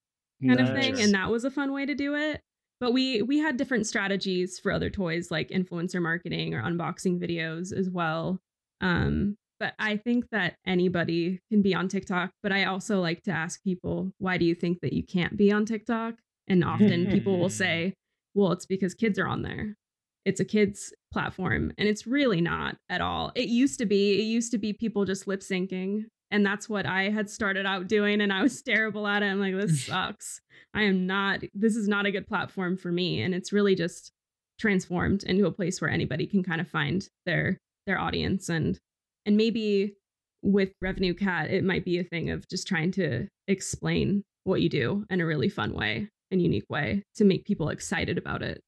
kind 0.45 0.59
nice. 0.59 0.69
of 0.69 0.77
thing 0.77 1.01
and 1.01 1.15
that 1.15 1.31
was 1.31 1.45
a 1.45 1.51
fun 1.51 1.73
way 1.73 1.87
to 1.87 1.95
do 1.95 2.15
it. 2.15 2.41
But 2.79 2.93
we 2.93 3.23
we 3.23 3.39
had 3.39 3.57
different 3.57 3.87
strategies 3.87 4.59
for 4.59 4.71
other 4.73 4.91
toys 4.91 5.31
like 5.31 5.49
influencer 5.49 6.01
marketing 6.01 6.55
or 6.55 6.63
unboxing 6.63 7.19
videos 7.19 7.73
as 7.73 7.89
well. 7.91 8.39
Um 8.81 9.37
but 9.59 9.75
i 9.79 9.97
think 9.97 10.29
that 10.31 10.57
anybody 10.67 11.41
can 11.51 11.63
be 11.63 11.75
on 11.75 11.89
tiktok 11.89 12.31
but 12.43 12.53
i 12.53 12.65
also 12.65 13.01
like 13.01 13.23
to 13.23 13.31
ask 13.31 13.63
people 13.63 14.13
why 14.19 14.37
do 14.37 14.45
you 14.45 14.55
think 14.55 14.81
that 14.81 14.93
you 14.93 15.03
can't 15.03 15.37
be 15.37 15.51
on 15.53 15.65
tiktok? 15.65 16.15
And 16.49 16.63
often 16.63 17.07
people 17.07 17.39
will 17.39 17.51
say 17.65 17.95
well 18.35 18.53
it's 18.53 18.67
because 18.67 18.95
kids 18.95 19.19
are 19.19 19.27
on 19.27 19.43
there 19.43 19.77
it's 20.27 20.41
a 20.41 20.45
kids 20.45 20.93
platform 21.13 21.73
and 21.79 21.89
it's 21.89 22.07
really 22.07 22.41
not 22.41 22.77
at 22.91 23.01
all. 23.01 23.31
It 23.37 23.49
used 23.49 23.79
to 23.79 23.87
be, 23.87 24.19
it 24.19 24.25
used 24.25 24.51
to 24.51 24.59
be 24.59 24.73
people 24.73 25.05
just 25.05 25.29
lip 25.29 25.41
syncing 25.41 26.07
and 26.33 26.45
that's 26.45 26.69
what 26.69 26.85
I 26.85 27.11
had 27.11 27.31
started 27.31 27.65
out 27.65 27.87
doing 27.87 28.21
and 28.21 28.33
I 28.33 28.43
was 28.43 28.61
terrible 28.67 29.07
at 29.07 29.23
it. 29.23 29.27
I'm 29.27 29.41
like 29.41 29.55
this 29.55 29.87
sucks. 29.87 30.41
I 30.75 30.83
am 30.83 31.07
not 31.07 31.41
this 31.55 31.77
is 31.77 31.89
not 31.89 32.07
a 32.07 32.11
good 32.11 32.27
platform 32.27 32.77
for 32.77 32.91
me 32.91 33.23
and 33.23 33.35
it's 33.35 33.53
really 33.53 33.77
just 33.77 34.13
transformed 34.59 35.23
into 35.23 35.47
a 35.47 35.53
place 35.53 35.81
where 35.81 35.91
anybody 35.91 36.27
can 36.27 36.43
kind 36.43 36.61
of 36.61 36.69
find 36.69 37.09
their 37.25 37.59
their 37.87 37.99
audience 37.99 38.49
and 38.49 38.81
and 39.27 39.37
maybe 39.37 39.95
with 40.43 40.73
RevenueCat 40.83 41.53
it 41.53 41.63
might 41.63 41.85
be 41.85 41.99
a 41.99 42.05
thing 42.05 42.31
of 42.31 42.49
just 42.49 42.67
trying 42.67 42.91
to 42.93 43.29
explain 43.47 44.25
what 44.43 44.61
you 44.61 44.69
do 44.69 45.05
in 45.09 45.21
a 45.21 45.27
really 45.27 45.49
fun 45.49 45.73
way 45.73 46.09
and 46.33 46.43
unique 46.43 46.69
way 46.69 47.05
to 47.15 47.25
make 47.25 47.45
people 47.45 47.69
excited 47.69 48.19
about 48.19 48.43
it 48.43 48.61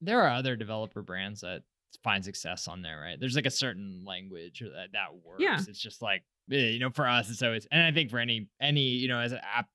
there 0.00 0.22
are 0.22 0.30
other 0.30 0.56
developer 0.56 1.02
brands 1.02 1.40
that 1.40 1.62
find 2.02 2.24
success 2.24 2.68
on 2.68 2.82
there, 2.82 3.00
right? 3.00 3.18
There's 3.18 3.36
like 3.36 3.46
a 3.46 3.50
certain 3.50 4.04
language 4.06 4.60
that 4.60 4.92
that 4.92 5.14
works. 5.24 5.42
Yeah. 5.42 5.58
It's 5.68 5.80
just 5.80 6.02
like 6.02 6.24
eh, 6.50 6.70
you 6.70 6.78
know, 6.78 6.90
for 6.90 7.08
us, 7.08 7.30
it's 7.30 7.42
always, 7.42 7.66
and 7.70 7.82
I 7.82 7.92
think 7.92 8.10
for 8.10 8.18
any 8.18 8.48
any 8.60 8.80
you 8.80 9.08
know, 9.08 9.18
as 9.20 9.32
an 9.32 9.40
app, 9.42 9.68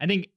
I 0.00 0.06
think 0.06 0.28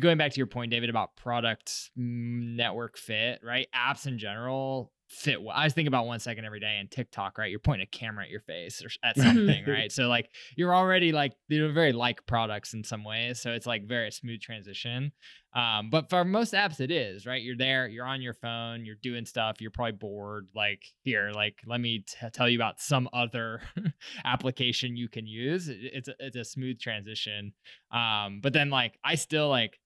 going 0.00 0.18
back 0.18 0.32
to 0.32 0.38
your 0.38 0.46
point, 0.46 0.70
David, 0.70 0.90
about 0.90 1.16
product 1.16 1.90
mm, 1.98 2.56
network 2.56 2.96
fit, 2.96 3.40
right? 3.42 3.68
Apps 3.74 4.06
in 4.06 4.18
general 4.18 4.92
fit 5.08 5.40
well. 5.40 5.56
I 5.56 5.64
was 5.64 5.72
thinking 5.72 5.88
about 5.88 6.06
one 6.06 6.18
second 6.18 6.44
every 6.44 6.60
day 6.60 6.78
and 6.80 6.90
TikTok, 6.90 7.38
right? 7.38 7.50
You're 7.50 7.60
pointing 7.60 7.86
a 7.86 7.96
camera 7.96 8.24
at 8.24 8.30
your 8.30 8.40
face 8.40 8.82
or 8.84 8.88
at 9.04 9.16
something, 9.16 9.64
right? 9.66 9.90
So 9.92 10.08
like 10.08 10.30
you're 10.56 10.74
already 10.74 11.12
like 11.12 11.34
they're 11.48 11.72
very 11.72 11.92
like 11.92 12.26
products 12.26 12.74
in 12.74 12.82
some 12.82 13.04
ways. 13.04 13.40
So 13.40 13.52
it's 13.52 13.66
like 13.66 13.86
very 13.86 14.10
smooth 14.10 14.40
transition. 14.40 15.12
Um, 15.54 15.88
but 15.90 16.10
for 16.10 16.24
most 16.24 16.52
apps, 16.52 16.80
it 16.80 16.90
is 16.90 17.24
right. 17.24 17.40
You're 17.40 17.56
there, 17.56 17.86
you're 17.86 18.04
on 18.04 18.20
your 18.20 18.34
phone, 18.34 18.84
you're 18.84 18.96
doing 18.96 19.24
stuff. 19.24 19.60
You're 19.60 19.70
probably 19.70 19.92
bored. 19.92 20.48
Like 20.54 20.82
here, 21.02 21.30
like 21.34 21.60
let 21.66 21.80
me 21.80 22.00
t- 22.00 22.26
tell 22.32 22.48
you 22.48 22.58
about 22.58 22.80
some 22.80 23.08
other 23.12 23.62
application 24.24 24.96
you 24.96 25.08
can 25.08 25.26
use. 25.26 25.68
It, 25.68 25.78
it's 25.80 26.08
a, 26.08 26.14
it's 26.18 26.36
a 26.36 26.44
smooth 26.44 26.78
transition. 26.80 27.52
Um, 27.92 28.40
but 28.42 28.52
then 28.52 28.70
like 28.70 28.98
I 29.04 29.14
still 29.14 29.48
like, 29.48 29.78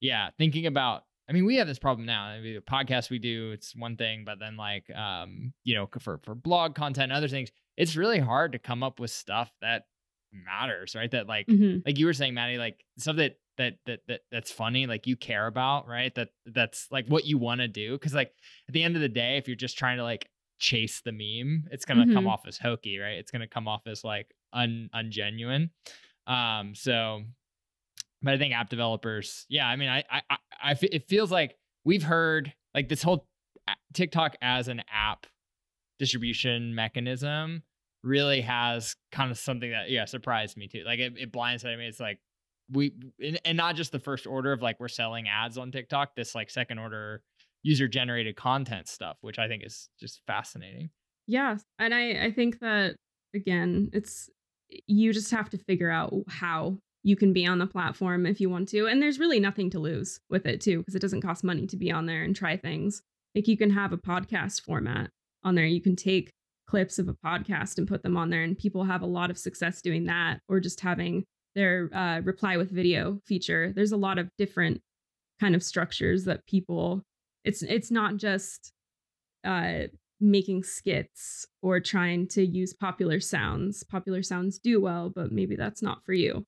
yeah, 0.00 0.30
thinking 0.38 0.66
about 0.66 1.04
I 1.32 1.34
mean, 1.34 1.46
we 1.46 1.56
have 1.56 1.66
this 1.66 1.78
problem 1.78 2.04
now. 2.04 2.24
I 2.24 2.40
mean, 2.42 2.56
the 2.56 2.60
podcast 2.60 3.08
we 3.08 3.18
do, 3.18 3.52
it's 3.52 3.74
one 3.74 3.96
thing, 3.96 4.24
but 4.26 4.38
then 4.38 4.58
like, 4.58 4.84
um, 4.94 5.54
you 5.64 5.74
know, 5.74 5.88
for 5.98 6.20
for 6.22 6.34
blog 6.34 6.74
content 6.74 7.04
and 7.04 7.12
other 7.12 7.26
things, 7.26 7.50
it's 7.78 7.96
really 7.96 8.18
hard 8.18 8.52
to 8.52 8.58
come 8.58 8.82
up 8.82 9.00
with 9.00 9.10
stuff 9.10 9.50
that 9.62 9.84
matters, 10.30 10.94
right? 10.94 11.10
That 11.10 11.28
like, 11.28 11.46
mm-hmm. 11.46 11.78
like 11.86 11.98
you 11.98 12.04
were 12.04 12.12
saying, 12.12 12.34
Maddie, 12.34 12.58
like 12.58 12.84
stuff 12.98 13.16
that 13.16 13.36
that 13.56 13.78
that 13.86 14.00
that 14.08 14.20
that's 14.30 14.52
funny, 14.52 14.86
like 14.86 15.06
you 15.06 15.16
care 15.16 15.46
about, 15.46 15.88
right? 15.88 16.14
That 16.16 16.28
that's 16.44 16.88
like 16.90 17.06
what 17.06 17.24
you 17.24 17.38
want 17.38 17.62
to 17.62 17.68
do. 17.68 17.92
Because 17.92 18.12
like 18.12 18.34
at 18.68 18.74
the 18.74 18.82
end 18.82 18.96
of 18.96 19.00
the 19.00 19.08
day, 19.08 19.38
if 19.38 19.48
you're 19.48 19.56
just 19.56 19.78
trying 19.78 19.96
to 19.96 20.02
like 20.02 20.28
chase 20.58 21.00
the 21.02 21.12
meme, 21.12 21.64
it's 21.70 21.86
gonna 21.86 22.04
mm-hmm. 22.04 22.12
come 22.12 22.26
off 22.26 22.46
as 22.46 22.58
hokey, 22.58 22.98
right? 22.98 23.16
It's 23.16 23.30
gonna 23.30 23.48
come 23.48 23.68
off 23.68 23.86
as 23.86 24.04
like 24.04 24.34
un 24.52 24.90
ungenuine. 24.94 25.70
Um, 26.26 26.74
so 26.74 27.22
but 28.22 28.34
I 28.34 28.38
think 28.38 28.54
app 28.54 28.68
developers, 28.68 29.46
yeah, 29.48 29.66
I 29.66 29.76
mean, 29.76 29.88
I, 29.88 30.04
I, 30.10 30.22
I, 30.30 30.36
I 30.62 30.76
it 30.80 31.08
feels 31.08 31.30
like 31.30 31.56
we've 31.84 32.02
heard 32.02 32.52
like 32.74 32.88
this 32.88 33.02
whole 33.02 33.26
uh, 33.68 33.74
TikTok 33.92 34.36
as 34.40 34.68
an 34.68 34.82
app 34.92 35.26
distribution 35.98 36.74
mechanism 36.74 37.62
really 38.02 38.40
has 38.40 38.96
kind 39.12 39.30
of 39.30 39.38
something 39.38 39.70
that 39.70 39.90
yeah 39.90 40.04
surprised 40.04 40.56
me 40.56 40.68
too. 40.68 40.82
Like 40.84 40.98
it, 40.98 41.14
it 41.16 41.32
blindsided 41.32 41.78
me. 41.78 41.86
It's 41.86 42.00
like 42.00 42.18
we 42.70 42.92
and 43.44 43.56
not 43.56 43.76
just 43.76 43.92
the 43.92 43.98
first 43.98 44.26
order 44.26 44.52
of 44.52 44.62
like 44.62 44.80
we're 44.80 44.88
selling 44.88 45.28
ads 45.28 45.58
on 45.58 45.70
TikTok. 45.70 46.16
This 46.16 46.34
like 46.34 46.50
second 46.50 46.78
order 46.78 47.22
user 47.62 47.88
generated 47.88 48.36
content 48.36 48.88
stuff, 48.88 49.16
which 49.20 49.38
I 49.38 49.48
think 49.48 49.62
is 49.64 49.88
just 50.00 50.20
fascinating. 50.26 50.90
Yeah, 51.26 51.56
and 51.78 51.94
I 51.94 52.26
I 52.26 52.32
think 52.32 52.60
that 52.60 52.96
again, 53.34 53.90
it's 53.92 54.28
you 54.86 55.12
just 55.12 55.30
have 55.30 55.50
to 55.50 55.58
figure 55.58 55.90
out 55.90 56.12
how 56.28 56.78
you 57.02 57.16
can 57.16 57.32
be 57.32 57.46
on 57.46 57.58
the 57.58 57.66
platform 57.66 58.26
if 58.26 58.40
you 58.40 58.48
want 58.48 58.68
to. 58.68 58.86
And 58.86 59.02
there's 59.02 59.18
really 59.18 59.40
nothing 59.40 59.70
to 59.70 59.78
lose 59.78 60.20
with 60.30 60.46
it 60.46 60.60
too, 60.60 60.78
because 60.78 60.94
it 60.94 61.02
doesn't 61.02 61.22
cost 61.22 61.42
money 61.44 61.66
to 61.66 61.76
be 61.76 61.90
on 61.90 62.06
there 62.06 62.22
and 62.22 62.34
try 62.34 62.56
things. 62.56 63.02
Like 63.34 63.48
you 63.48 63.56
can 63.56 63.70
have 63.70 63.92
a 63.92 63.98
podcast 63.98 64.62
format 64.62 65.10
on 65.42 65.54
there. 65.54 65.66
You 65.66 65.80
can 65.80 65.96
take 65.96 66.30
clips 66.68 66.98
of 66.98 67.08
a 67.08 67.14
podcast 67.14 67.76
and 67.76 67.88
put 67.88 68.02
them 68.02 68.16
on 68.16 68.30
there, 68.30 68.42
and 68.42 68.56
people 68.56 68.84
have 68.84 69.02
a 69.02 69.06
lot 69.06 69.30
of 69.30 69.38
success 69.38 69.82
doing 69.82 70.04
that, 70.06 70.40
or 70.48 70.60
just 70.60 70.80
having 70.80 71.24
their 71.54 71.90
uh, 71.92 72.20
reply 72.20 72.56
with 72.56 72.70
video 72.70 73.18
feature. 73.26 73.72
There's 73.74 73.92
a 73.92 73.96
lot 73.96 74.18
of 74.18 74.30
different 74.38 74.80
kind 75.40 75.54
of 75.54 75.62
structures 75.62 76.24
that 76.24 76.46
people. 76.46 77.02
It's 77.44 77.62
it's 77.62 77.90
not 77.90 78.16
just 78.16 78.72
uh, 79.44 79.88
making 80.20 80.62
skits 80.62 81.46
or 81.60 81.80
trying 81.80 82.28
to 82.28 82.46
use 82.46 82.72
popular 82.72 83.18
sounds. 83.18 83.82
Popular 83.82 84.22
sounds 84.22 84.58
do 84.58 84.80
well, 84.80 85.10
but 85.10 85.32
maybe 85.32 85.56
that's 85.56 85.82
not 85.82 86.04
for 86.04 86.12
you. 86.12 86.46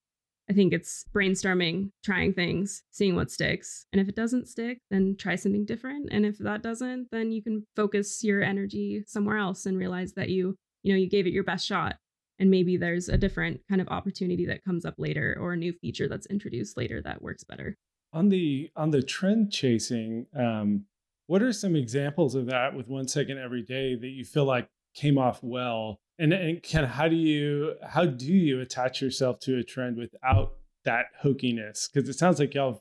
I 0.48 0.52
think 0.52 0.72
it's 0.72 1.06
brainstorming, 1.14 1.90
trying 2.04 2.34
things, 2.34 2.82
seeing 2.90 3.16
what 3.16 3.30
sticks. 3.30 3.86
And 3.92 4.00
if 4.00 4.08
it 4.08 4.16
doesn't 4.16 4.48
stick, 4.48 4.78
then 4.90 5.16
try 5.18 5.36
something 5.36 5.64
different. 5.64 6.08
And 6.12 6.26
if 6.26 6.38
that 6.38 6.62
doesn't, 6.62 7.08
then 7.10 7.32
you 7.32 7.42
can 7.42 7.66
focus 7.74 8.22
your 8.22 8.42
energy 8.42 9.04
somewhere 9.06 9.38
else 9.38 9.64
and 9.64 9.78
realize 9.78 10.12
that 10.14 10.28
you, 10.28 10.56
you 10.82 10.92
know, 10.92 10.98
you 10.98 11.08
gave 11.08 11.26
it 11.26 11.32
your 11.32 11.44
best 11.44 11.66
shot. 11.66 11.96
And 12.38 12.50
maybe 12.50 12.76
there's 12.76 13.08
a 13.08 13.16
different 13.16 13.60
kind 13.68 13.80
of 13.80 13.88
opportunity 13.88 14.44
that 14.46 14.64
comes 14.64 14.84
up 14.84 14.94
later 14.98 15.36
or 15.40 15.52
a 15.52 15.56
new 15.56 15.72
feature 15.72 16.08
that's 16.08 16.26
introduced 16.26 16.76
later 16.76 17.00
that 17.02 17.22
works 17.22 17.44
better. 17.44 17.76
On 18.12 18.28
the 18.28 18.70
on 18.76 18.90
the 18.90 19.02
trend 19.02 19.50
chasing, 19.50 20.26
um, 20.36 20.84
what 21.26 21.42
are 21.42 21.52
some 21.52 21.74
examples 21.74 22.34
of 22.34 22.46
that 22.46 22.74
with 22.74 22.86
one 22.86 23.08
second 23.08 23.38
every 23.38 23.62
day 23.62 23.94
that 23.94 24.08
you 24.08 24.24
feel 24.24 24.44
like 24.44 24.68
came 24.94 25.16
off 25.16 25.42
well 25.42 26.00
and, 26.18 26.32
and 26.32 26.60
of 26.74 26.90
how 26.90 27.08
do 27.08 27.16
you 27.16 27.74
how 27.82 28.04
do 28.04 28.32
you 28.32 28.60
attach 28.60 29.00
yourself 29.00 29.40
to 29.40 29.58
a 29.58 29.62
trend 29.62 29.96
without 29.96 30.52
that 30.84 31.06
hokiness 31.22 31.90
because 31.92 32.08
it 32.08 32.14
sounds 32.14 32.38
like 32.38 32.54
y'all 32.54 32.72
have 32.72 32.80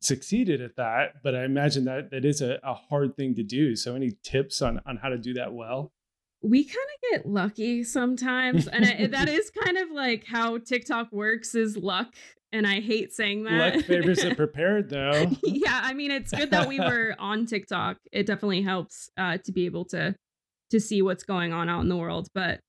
succeeded 0.00 0.60
at 0.60 0.76
that 0.76 1.14
but 1.22 1.34
i 1.34 1.44
imagine 1.44 1.84
that 1.84 2.10
that 2.10 2.24
is 2.24 2.42
a, 2.42 2.58
a 2.62 2.74
hard 2.74 3.16
thing 3.16 3.34
to 3.34 3.42
do. 3.42 3.74
So 3.76 3.94
any 3.94 4.12
tips 4.22 4.62
on 4.62 4.80
on 4.86 4.98
how 4.98 5.08
to 5.08 5.18
do 5.18 5.34
that 5.34 5.52
well? 5.52 5.92
We 6.42 6.64
kind 6.64 6.76
of 6.76 7.10
get 7.10 7.26
lucky 7.26 7.84
sometimes 7.84 8.66
and 8.66 8.84
I, 8.84 9.06
that 9.06 9.28
is 9.38 9.50
kind 9.50 9.78
of 9.78 9.90
like 9.90 10.24
how 10.26 10.58
tiktok 10.58 11.12
works 11.12 11.54
is 11.54 11.76
luck 11.76 12.14
and 12.52 12.66
i 12.66 12.80
hate 12.80 13.12
saying 13.12 13.44
that. 13.44 13.76
Luck 13.76 13.84
favors 13.84 14.22
the 14.22 14.34
prepared 14.36 14.90
though. 14.90 15.30
Yeah 15.42 15.80
i 15.82 15.94
mean 15.94 16.10
it's 16.10 16.32
good 16.32 16.50
that 16.50 16.68
we 16.68 16.78
were 16.80 17.16
on 17.18 17.46
tiktok. 17.46 17.96
It 18.12 18.26
definitely 18.26 18.62
helps 18.62 19.10
uh, 19.16 19.38
to 19.44 19.52
be 19.52 19.66
able 19.66 19.86
to 19.86 20.14
to 20.70 20.80
see 20.80 21.02
what's 21.02 21.24
going 21.24 21.52
on 21.52 21.68
out 21.68 21.82
in 21.82 21.88
the 21.88 21.96
world. 21.96 22.28
But 22.34 22.60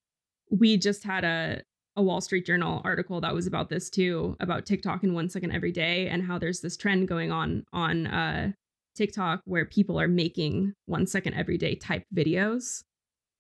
we 0.50 0.78
just 0.78 1.04
had 1.04 1.24
a 1.24 1.62
a 1.98 2.02
Wall 2.02 2.22
Street 2.22 2.46
Journal 2.46 2.82
article 2.86 3.20
that 3.22 3.34
was 3.34 3.48
about 3.48 3.70
this 3.70 3.90
too, 3.90 4.38
about 4.40 4.66
TikTok 4.66 5.04
in 5.04 5.14
one 5.14 5.30
second 5.30 5.52
every 5.52 5.72
day 5.72 6.08
and 6.08 6.24
how 6.24 6.40
there's 6.40 6.62
this 6.62 6.78
trend 6.78 7.08
going 7.08 7.32
on 7.32 7.66
on 7.74 8.08
uh, 8.08 8.52
TikTok 8.96 9.42
where 9.46 9.66
people 9.66 10.00
are 10.00 10.08
making 10.08 10.74
one 10.86 11.06
second 11.06 11.34
every 11.34 11.58
day 11.58 11.76
type 11.76 12.06
videos. 12.16 12.84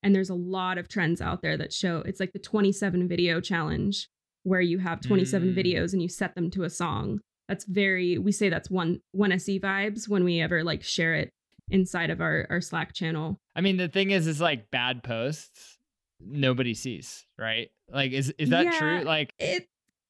And 0.03 0.15
there's 0.15 0.29
a 0.29 0.35
lot 0.35 0.77
of 0.77 0.87
trends 0.87 1.21
out 1.21 1.41
there 1.41 1.57
that 1.57 1.71
show 1.71 1.99
it's 2.05 2.19
like 2.19 2.33
the 2.33 2.39
27 2.39 3.07
video 3.07 3.39
challenge 3.39 4.09
where 4.43 4.61
you 4.61 4.79
have 4.79 5.01
27 5.01 5.53
mm. 5.53 5.57
videos 5.57 5.93
and 5.93 6.01
you 6.01 6.09
set 6.09 6.35
them 6.35 6.49
to 6.51 6.63
a 6.63 6.69
song. 6.69 7.19
That's 7.47 7.65
very 7.65 8.17
we 8.17 8.31
say 8.31 8.49
that's 8.49 8.69
one 8.69 8.99
one 9.11 9.31
SE 9.33 9.59
vibes 9.59 10.09
when 10.09 10.23
we 10.23 10.41
ever 10.41 10.63
like 10.63 10.83
share 10.83 11.15
it 11.15 11.29
inside 11.69 12.09
of 12.09 12.19
our 12.21 12.47
our 12.49 12.61
Slack 12.61 12.93
channel. 12.93 13.37
I 13.55 13.61
mean, 13.61 13.77
the 13.77 13.87
thing 13.87 14.11
is, 14.11 14.27
is 14.27 14.41
like 14.41 14.71
bad 14.71 15.03
posts 15.03 15.77
nobody 16.19 16.73
sees, 16.73 17.25
right? 17.37 17.69
Like, 17.89 18.11
is 18.11 18.33
is 18.37 18.49
that 18.49 18.65
yeah, 18.65 18.79
true? 18.79 19.01
Like, 19.03 19.33
it 19.39 19.67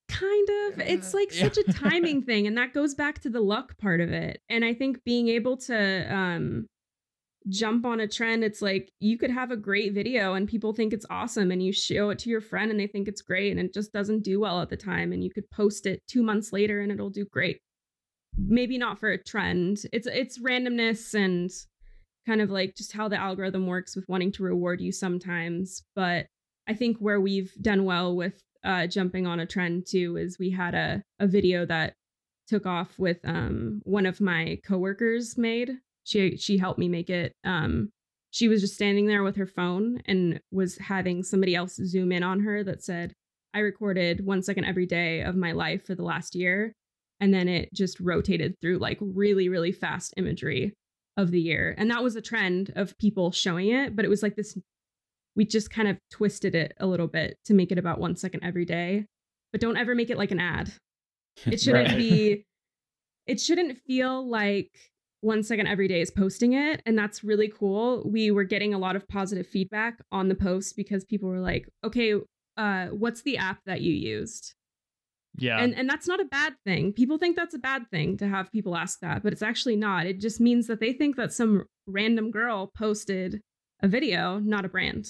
kind 0.07 0.49
of 0.49 0.79
it's 0.81 1.13
like 1.13 1.33
yeah. 1.33 1.43
such 1.43 1.57
a 1.57 1.63
timing 1.71 2.21
thing 2.25 2.45
and 2.45 2.57
that 2.57 2.73
goes 2.73 2.93
back 2.93 3.19
to 3.19 3.29
the 3.29 3.39
luck 3.39 3.77
part 3.77 4.01
of 4.01 4.11
it 4.11 4.41
and 4.49 4.65
i 4.65 4.73
think 4.73 5.01
being 5.05 5.29
able 5.29 5.55
to 5.55 6.13
um 6.13 6.65
jump 7.47 7.85
on 7.85 8.01
a 8.01 8.07
trend 8.09 8.43
it's 8.43 8.61
like 8.61 8.91
you 8.99 9.17
could 9.17 9.31
have 9.31 9.51
a 9.51 9.55
great 9.55 9.93
video 9.93 10.33
and 10.33 10.49
people 10.49 10.73
think 10.73 10.91
it's 10.91 11.05
awesome 11.09 11.49
and 11.49 11.63
you 11.63 11.71
show 11.71 12.09
it 12.09 12.19
to 12.19 12.29
your 12.29 12.41
friend 12.41 12.69
and 12.71 12.77
they 12.77 12.87
think 12.87 13.07
it's 13.07 13.21
great 13.21 13.51
and 13.51 13.59
it 13.61 13.73
just 13.73 13.93
doesn't 13.93 14.21
do 14.21 14.37
well 14.37 14.61
at 14.61 14.69
the 14.69 14.75
time 14.75 15.13
and 15.13 15.23
you 15.23 15.31
could 15.31 15.49
post 15.49 15.85
it 15.85 16.03
2 16.09 16.21
months 16.21 16.51
later 16.51 16.81
and 16.81 16.91
it'll 16.91 17.09
do 17.09 17.23
great 17.23 17.61
maybe 18.37 18.77
not 18.77 18.99
for 18.99 19.09
a 19.09 19.21
trend. 19.21 19.83
It's 19.91 20.07
it's 20.07 20.39
randomness 20.39 21.13
and 21.13 21.49
kind 22.25 22.41
of 22.41 22.49
like 22.49 22.75
just 22.75 22.93
how 22.93 23.07
the 23.07 23.17
algorithm 23.17 23.67
works 23.67 23.95
with 23.95 24.07
wanting 24.07 24.31
to 24.33 24.43
reward 24.43 24.81
you 24.81 24.91
sometimes. 24.91 25.83
But 25.95 26.27
I 26.67 26.73
think 26.73 26.97
where 26.97 27.19
we've 27.19 27.53
done 27.61 27.85
well 27.85 28.15
with 28.15 28.43
uh, 28.63 28.87
jumping 28.87 29.25
on 29.25 29.39
a 29.39 29.45
trend 29.45 29.87
too 29.87 30.17
is 30.17 30.37
we 30.39 30.51
had 30.51 30.75
a 30.75 31.01
a 31.19 31.27
video 31.27 31.65
that 31.65 31.95
took 32.47 32.65
off 32.65 32.99
with 32.99 33.17
um, 33.23 33.81
one 33.83 34.05
of 34.05 34.21
my 34.21 34.59
coworkers 34.65 35.37
made. 35.37 35.71
She 36.03 36.37
she 36.37 36.57
helped 36.57 36.79
me 36.79 36.87
make 36.87 37.09
it. 37.09 37.33
Um, 37.43 37.89
she 38.31 38.47
was 38.47 38.61
just 38.61 38.75
standing 38.75 39.07
there 39.07 39.23
with 39.23 39.35
her 39.35 39.47
phone 39.47 40.01
and 40.05 40.39
was 40.51 40.77
having 40.77 41.23
somebody 41.23 41.55
else 41.55 41.75
zoom 41.75 42.11
in 42.11 42.23
on 42.23 42.41
her 42.41 42.63
that 42.63 42.83
said, 42.83 43.13
"I 43.53 43.59
recorded 43.59 44.25
one 44.25 44.43
second 44.43 44.65
every 44.65 44.85
day 44.85 45.21
of 45.21 45.35
my 45.35 45.53
life 45.53 45.85
for 45.85 45.95
the 45.95 46.03
last 46.03 46.35
year." 46.35 46.73
and 47.21 47.31
then 47.31 47.47
it 47.47 47.71
just 47.71 47.99
rotated 47.99 48.59
through 48.59 48.79
like 48.79 48.97
really 48.99 49.47
really 49.47 49.71
fast 49.71 50.13
imagery 50.17 50.73
of 51.17 51.31
the 51.31 51.41
year 51.41 51.75
and 51.77 51.91
that 51.91 52.03
was 52.03 52.15
a 52.15 52.21
trend 52.21 52.71
of 52.75 52.97
people 52.97 53.31
showing 53.31 53.69
it 53.69 53.95
but 53.95 54.05
it 54.05 54.09
was 54.09 54.23
like 54.23 54.35
this 54.35 54.57
we 55.35 55.45
just 55.45 55.69
kind 55.69 55.87
of 55.87 55.97
twisted 56.09 56.55
it 56.55 56.73
a 56.79 56.85
little 56.85 57.07
bit 57.07 57.37
to 57.45 57.53
make 57.53 57.71
it 57.71 57.77
about 57.77 57.99
one 57.99 58.15
second 58.15 58.43
every 58.43 58.65
day 58.65 59.05
but 59.51 59.61
don't 59.61 59.77
ever 59.77 59.95
make 59.95 60.09
it 60.09 60.17
like 60.17 60.31
an 60.31 60.39
ad. 60.39 60.71
It 61.45 61.59
shouldn't 61.61 61.89
right. 61.89 61.97
be 61.97 62.45
it 63.27 63.39
shouldn't 63.39 63.77
feel 63.85 64.27
like 64.27 64.71
one 65.21 65.43
second 65.43 65.67
every 65.67 65.87
day 65.87 66.01
is 66.01 66.09
posting 66.09 66.53
it 66.53 66.81
and 66.85 66.97
that's 66.97 67.23
really 67.23 67.47
cool. 67.47 68.03
We 68.05 68.31
were 68.31 68.43
getting 68.43 68.73
a 68.73 68.79
lot 68.79 68.95
of 68.95 69.07
positive 69.07 69.47
feedback 69.47 69.99
on 70.11 70.29
the 70.29 70.35
post 70.35 70.75
because 70.75 71.05
people 71.05 71.29
were 71.29 71.39
like 71.39 71.69
okay 71.83 72.15
uh, 72.57 72.87
what's 72.87 73.21
the 73.21 73.37
app 73.37 73.59
that 73.65 73.81
you 73.81 73.93
used 73.93 74.55
yeah. 75.37 75.59
And 75.59 75.73
and 75.75 75.89
that's 75.89 76.07
not 76.07 76.19
a 76.19 76.25
bad 76.25 76.55
thing. 76.65 76.93
People 76.93 77.17
think 77.17 77.35
that's 77.35 77.53
a 77.53 77.59
bad 77.59 77.89
thing 77.89 78.17
to 78.17 78.27
have 78.27 78.51
people 78.51 78.75
ask 78.75 78.99
that, 78.99 79.23
but 79.23 79.33
it's 79.33 79.41
actually 79.41 79.75
not. 79.75 80.05
It 80.05 80.19
just 80.19 80.39
means 80.39 80.67
that 80.67 80.79
they 80.79 80.93
think 80.93 81.15
that 81.15 81.33
some 81.33 81.65
random 81.87 82.31
girl 82.31 82.71
posted 82.77 83.41
a 83.81 83.87
video, 83.87 84.39
not 84.39 84.65
a 84.65 84.69
brand. 84.69 85.09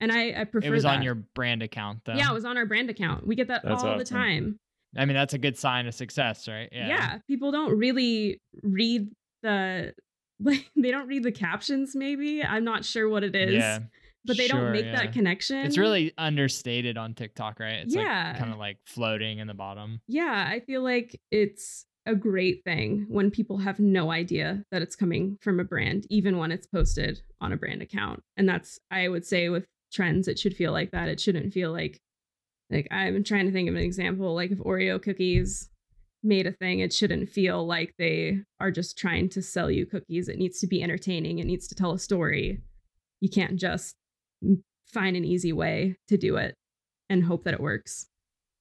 And 0.00 0.10
I, 0.10 0.40
I 0.40 0.44
prefer 0.44 0.66
It 0.66 0.70
was 0.70 0.82
that. 0.82 0.96
on 0.96 1.02
your 1.02 1.14
brand 1.14 1.62
account 1.62 2.00
though. 2.04 2.14
Yeah, 2.14 2.30
it 2.30 2.34
was 2.34 2.44
on 2.44 2.56
our 2.56 2.66
brand 2.66 2.90
account. 2.90 3.26
We 3.26 3.36
get 3.36 3.48
that 3.48 3.62
that's 3.62 3.82
all 3.82 3.90
awesome. 3.90 3.98
the 3.98 4.04
time. 4.04 4.58
I 4.96 5.04
mean, 5.04 5.14
that's 5.14 5.32
a 5.32 5.38
good 5.38 5.56
sign 5.56 5.86
of 5.86 5.94
success, 5.94 6.48
right? 6.48 6.68
Yeah. 6.72 6.88
Yeah. 6.88 7.18
People 7.28 7.52
don't 7.52 7.78
really 7.78 8.40
read 8.62 9.08
the 9.42 9.94
like 10.40 10.68
they 10.74 10.90
don't 10.90 11.06
read 11.06 11.22
the 11.22 11.32
captions 11.32 11.94
maybe. 11.94 12.42
I'm 12.42 12.64
not 12.64 12.84
sure 12.84 13.08
what 13.08 13.22
it 13.22 13.36
is. 13.36 13.54
Yeah 13.54 13.78
but 14.24 14.36
they 14.36 14.48
sure, 14.48 14.60
don't 14.60 14.72
make 14.72 14.84
yeah. 14.84 14.96
that 14.96 15.12
connection. 15.12 15.58
It's 15.58 15.78
really 15.78 16.12
understated 16.16 16.96
on 16.96 17.14
TikTok, 17.14 17.60
right? 17.60 17.80
It's 17.80 17.94
yeah. 17.94 18.28
like 18.28 18.38
kind 18.38 18.52
of 18.52 18.58
like 18.58 18.78
floating 18.86 19.38
in 19.38 19.46
the 19.46 19.54
bottom. 19.54 20.00
Yeah, 20.06 20.46
I 20.48 20.60
feel 20.60 20.82
like 20.82 21.20
it's 21.30 21.86
a 22.06 22.14
great 22.14 22.64
thing 22.64 23.06
when 23.08 23.30
people 23.30 23.58
have 23.58 23.78
no 23.78 24.10
idea 24.10 24.64
that 24.70 24.82
it's 24.82 24.96
coming 24.96 25.38
from 25.40 25.60
a 25.60 25.64
brand, 25.64 26.06
even 26.10 26.38
when 26.38 26.50
it's 26.50 26.66
posted 26.66 27.22
on 27.40 27.52
a 27.52 27.56
brand 27.56 27.82
account. 27.82 28.22
And 28.36 28.48
that's 28.48 28.78
I 28.90 29.08
would 29.08 29.24
say 29.24 29.48
with 29.48 29.66
trends, 29.92 30.28
it 30.28 30.38
should 30.38 30.56
feel 30.56 30.72
like 30.72 30.90
that. 30.92 31.08
It 31.08 31.20
shouldn't 31.20 31.52
feel 31.52 31.72
like 31.72 32.00
like 32.70 32.88
I'm 32.90 33.22
trying 33.22 33.46
to 33.46 33.52
think 33.52 33.68
of 33.68 33.74
an 33.74 33.82
example. 33.82 34.34
Like 34.34 34.50
if 34.50 34.58
Oreo 34.58 35.00
cookies 35.00 35.68
made 36.22 36.46
a 36.46 36.52
thing, 36.52 36.80
it 36.80 36.92
shouldn't 36.92 37.28
feel 37.28 37.66
like 37.66 37.94
they 37.98 38.40
are 38.60 38.70
just 38.70 38.96
trying 38.96 39.28
to 39.30 39.42
sell 39.42 39.70
you 39.70 39.86
cookies. 39.86 40.28
It 40.28 40.38
needs 40.38 40.60
to 40.60 40.66
be 40.66 40.82
entertaining. 40.82 41.38
It 41.38 41.46
needs 41.46 41.68
to 41.68 41.74
tell 41.74 41.92
a 41.92 41.98
story. 41.98 42.60
You 43.20 43.28
can't 43.28 43.56
just 43.56 43.96
find 44.92 45.16
an 45.16 45.24
easy 45.24 45.52
way 45.52 45.96
to 46.08 46.16
do 46.16 46.36
it 46.36 46.56
and 47.08 47.24
hope 47.24 47.44
that 47.44 47.54
it 47.54 47.60
works. 47.60 48.06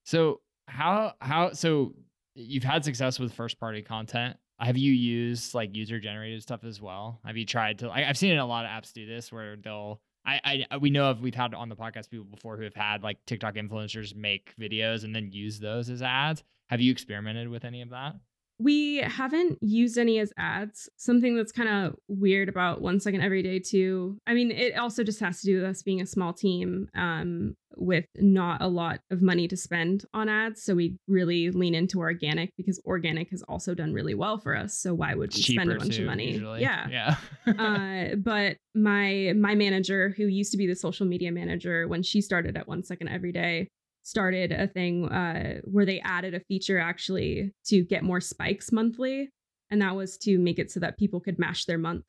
So 0.04 0.42
how 0.68 1.14
how 1.20 1.54
so 1.54 1.94
you've 2.36 2.64
had 2.64 2.84
success 2.84 3.20
with 3.20 3.34
first 3.34 3.60
party 3.60 3.82
content. 3.82 4.38
Have 4.60 4.78
you 4.78 4.94
used 4.94 5.56
like 5.56 5.76
user 5.76 6.00
generated 6.00 6.42
stuff 6.44 6.64
as 6.64 6.80
well? 6.80 7.20
Have 7.26 7.36
you 7.36 7.46
tried 7.46 7.80
to? 7.80 7.90
I, 7.90 8.04
have 8.04 8.18
seen 8.18 8.38
a 8.38 8.46
lot 8.46 8.66
of 8.66 8.72
apps 8.72 8.94
do 8.94 9.06
this 9.06 9.32
where 9.32 9.56
they'll. 9.56 10.02
I, 10.24 10.40
I 10.44 10.76
uh, 10.76 10.80
we 10.80 10.92
know 10.92 11.10
of 11.10 11.22
we've 11.22 11.34
had 11.34 11.56
on 11.56 11.68
the 11.68 11.76
podcast 11.76 12.12
people 12.12 12.26
before 12.26 12.58
who 12.58 12.64
have 12.64 12.76
had 12.76 13.02
like 13.02 13.18
TikTok 13.26 13.56
influencers 13.56 14.16
make 14.16 14.54
videos 14.60 15.04
and 15.04 15.16
then 15.16 15.32
use 15.32 15.60
those 15.60 15.90
as 15.90 16.04
ads. 16.04 16.44
Have 16.70 16.80
you 16.80 16.92
experimented 16.92 17.50
with 17.50 17.66
any 17.66 17.82
of 17.82 17.90
that? 17.90 18.14
We 18.62 18.98
haven't 18.98 19.58
used 19.62 19.98
any 19.98 20.20
as 20.20 20.32
ads. 20.38 20.90
Something 20.98 21.36
that's 21.36 21.52
kind 21.52 21.70
of 21.70 21.96
weird 22.08 22.50
about 22.50 22.82
One 22.82 23.00
Second 23.00 23.22
Every 23.22 23.42
Day 23.42 23.60
too. 23.60 24.18
I 24.28 24.34
mean, 24.34 24.52
it 24.52 24.78
also 24.78 25.04
just 25.04 25.20
has 25.20 25.42
to 25.42 25.48
do 25.48 25.56
with 25.56 25.70
us 25.70 25.82
being 25.82 26.02
a 26.02 26.06
small 26.06 26.34
team 26.34 26.88
um, 26.96 27.56
with 27.78 28.06
not 28.18 28.62
a 28.62 28.68
lot 28.68 29.00
of 29.10 29.22
money 29.22 29.48
to 29.48 29.58
spend 29.58 30.06
on 30.14 30.30
ads. 30.30 30.64
So 30.64 30.76
we 30.76 30.98
really 31.08 31.50
lean 31.52 31.74
into 31.74 32.00
organic 32.00 32.52
because 32.58 32.80
organic 32.86 33.30
has 33.30 33.42
also 33.44 33.74
done 33.74 33.94
really 33.94 34.14
well 34.14 34.38
for 34.38 34.56
us. 34.56 34.78
So 34.78 34.94
why 34.94 35.16
would 35.16 35.34
we 35.34 35.42
spend 35.42 35.72
a 35.72 35.78
bunch 35.78 35.96
too, 35.96 36.04
of 36.04 36.08
money? 36.08 36.34
Usually. 36.34 36.62
Yeah, 36.62 36.88
yeah. 36.90 37.16
uh, 38.12 38.16
but 38.16 38.58
my 38.76 39.34
my 39.36 39.56
manager, 39.56 40.14
who 40.16 40.26
used 40.26 40.52
to 40.52 40.58
be 40.58 40.68
the 40.68 40.76
social 40.76 41.06
media 41.06 41.32
manager 41.32 41.88
when 41.88 42.04
she 42.04 42.22
started 42.22 42.58
at 42.58 42.68
One 42.68 42.84
Second 42.84 43.10
Every 43.10 43.32
Day, 43.32 43.70
started 44.04 44.52
a 44.52 44.68
thing 44.68 45.08
uh, 45.10 45.60
where 45.64 45.86
they 45.86 46.00
added 46.02 46.34
a 46.34 46.40
feature 46.42 46.80
actually 46.80 47.54
to 47.66 47.84
get 47.84 48.04
more 48.04 48.20
spikes 48.22 48.72
monthly. 48.72 49.30
And 49.70 49.82
that 49.82 49.96
was 49.96 50.18
to 50.20 50.38
make 50.38 50.60
it 50.60 50.72
so 50.72 50.80
that 50.82 50.98
people 50.98 51.20
could 51.20 51.40
mash 51.40 51.66
their 51.66 51.78
month 51.78 52.06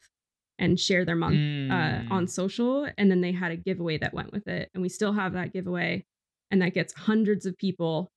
and 0.59 0.78
share 0.81 1.05
their 1.05 1.16
month 1.16 1.37
uh, 1.70 2.02
on 2.14 2.24
Mm. 2.26 2.31
social. 2.31 2.88
And 2.98 3.11
then 3.11 3.20
they 3.20 3.33
had 3.33 3.52
a 3.52 3.57
giveaway 3.57 3.98
that 3.98 4.14
went 4.14 4.33
with 4.33 4.48
it. 4.48 4.68
And 4.74 4.83
we 4.83 4.88
still 4.88 5.12
have 5.12 5.33
that 5.35 5.52
giveaway. 5.52 6.05
And 6.50 6.61
that 6.62 6.74
gets 6.74 6.92
hundreds 6.92 7.46
of 7.46 7.57
people 7.57 8.11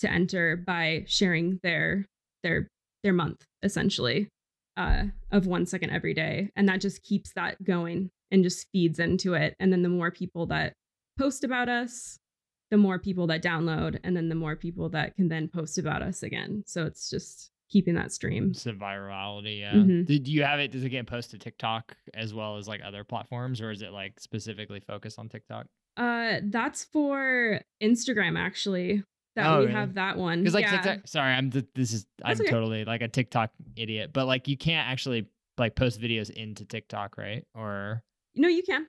to 0.00 0.10
enter 0.10 0.56
by 0.56 1.04
sharing 1.06 1.58
their 1.62 2.06
their 2.42 2.68
their 3.02 3.12
month 3.12 3.44
essentially 3.62 4.28
uh, 4.76 5.04
of 5.32 5.46
one 5.46 5.66
second 5.66 5.90
every 5.90 6.14
day. 6.14 6.50
And 6.56 6.68
that 6.68 6.80
just 6.80 7.02
keeps 7.02 7.32
that 7.34 7.62
going 7.62 8.10
and 8.30 8.42
just 8.44 8.66
feeds 8.72 8.98
into 8.98 9.34
it. 9.34 9.54
And 9.60 9.72
then 9.72 9.82
the 9.82 9.88
more 9.88 10.10
people 10.10 10.46
that 10.46 10.72
post 11.18 11.42
about 11.44 11.68
us, 11.68 12.16
the 12.70 12.76
more 12.76 12.98
people 12.98 13.26
that 13.28 13.42
download, 13.42 13.98
and 14.04 14.16
then 14.16 14.28
the 14.28 14.34
more 14.34 14.56
people 14.56 14.88
that 14.90 15.16
can 15.16 15.28
then 15.28 15.48
post 15.48 15.78
about 15.78 16.02
us 16.02 16.22
again. 16.22 16.62
So 16.66 16.84
it's 16.84 17.08
just 17.10 17.50
keeping 17.70 17.94
that 17.94 18.12
stream. 18.12 18.50
It's 18.50 18.64
the 18.64 18.72
virality. 18.72 19.60
Yeah. 19.60 19.72
Mhm. 19.74 20.06
Did 20.06 20.26
you 20.28 20.42
have 20.42 20.58
it? 20.60 20.70
Does 20.72 20.84
it 20.84 20.88
get 20.90 21.06
posted 21.06 21.40
to 21.40 21.44
TikTok 21.44 21.96
as 22.14 22.32
well 22.34 22.56
as 22.56 22.66
like 22.68 22.80
other 22.84 23.04
platforms, 23.04 23.60
or 23.60 23.70
is 23.70 23.82
it 23.82 23.92
like 23.92 24.20
specifically 24.20 24.80
focused 24.80 25.18
on 25.18 25.28
TikTok? 25.28 25.66
Uh, 25.96 26.40
that's 26.44 26.84
for 26.84 27.60
Instagram 27.82 28.38
actually. 28.38 29.02
That 29.36 29.46
Oh, 29.46 29.58
we 29.60 29.66
really? 29.66 29.72
have 29.78 29.94
that 29.94 30.16
one. 30.16 30.40
Because 30.40 30.54
like 30.54 30.64
yeah. 30.64 30.80
TikTok. 30.82 31.06
Sorry, 31.08 31.32
I'm. 31.32 31.50
th- 31.50 31.66
This 31.74 31.92
is. 31.92 32.06
I'm 32.24 32.40
okay. 32.40 32.50
totally 32.50 32.84
like 32.84 33.02
a 33.02 33.08
TikTok 33.08 33.50
idiot. 33.76 34.10
But 34.12 34.26
like, 34.26 34.48
you 34.48 34.56
can't 34.56 34.88
actually 34.88 35.26
like 35.58 35.74
post 35.76 36.00
videos 36.00 36.30
into 36.30 36.64
TikTok, 36.64 37.16
right? 37.18 37.44
Or 37.54 38.02
No, 38.34 38.48
you 38.48 38.62
can. 38.62 38.86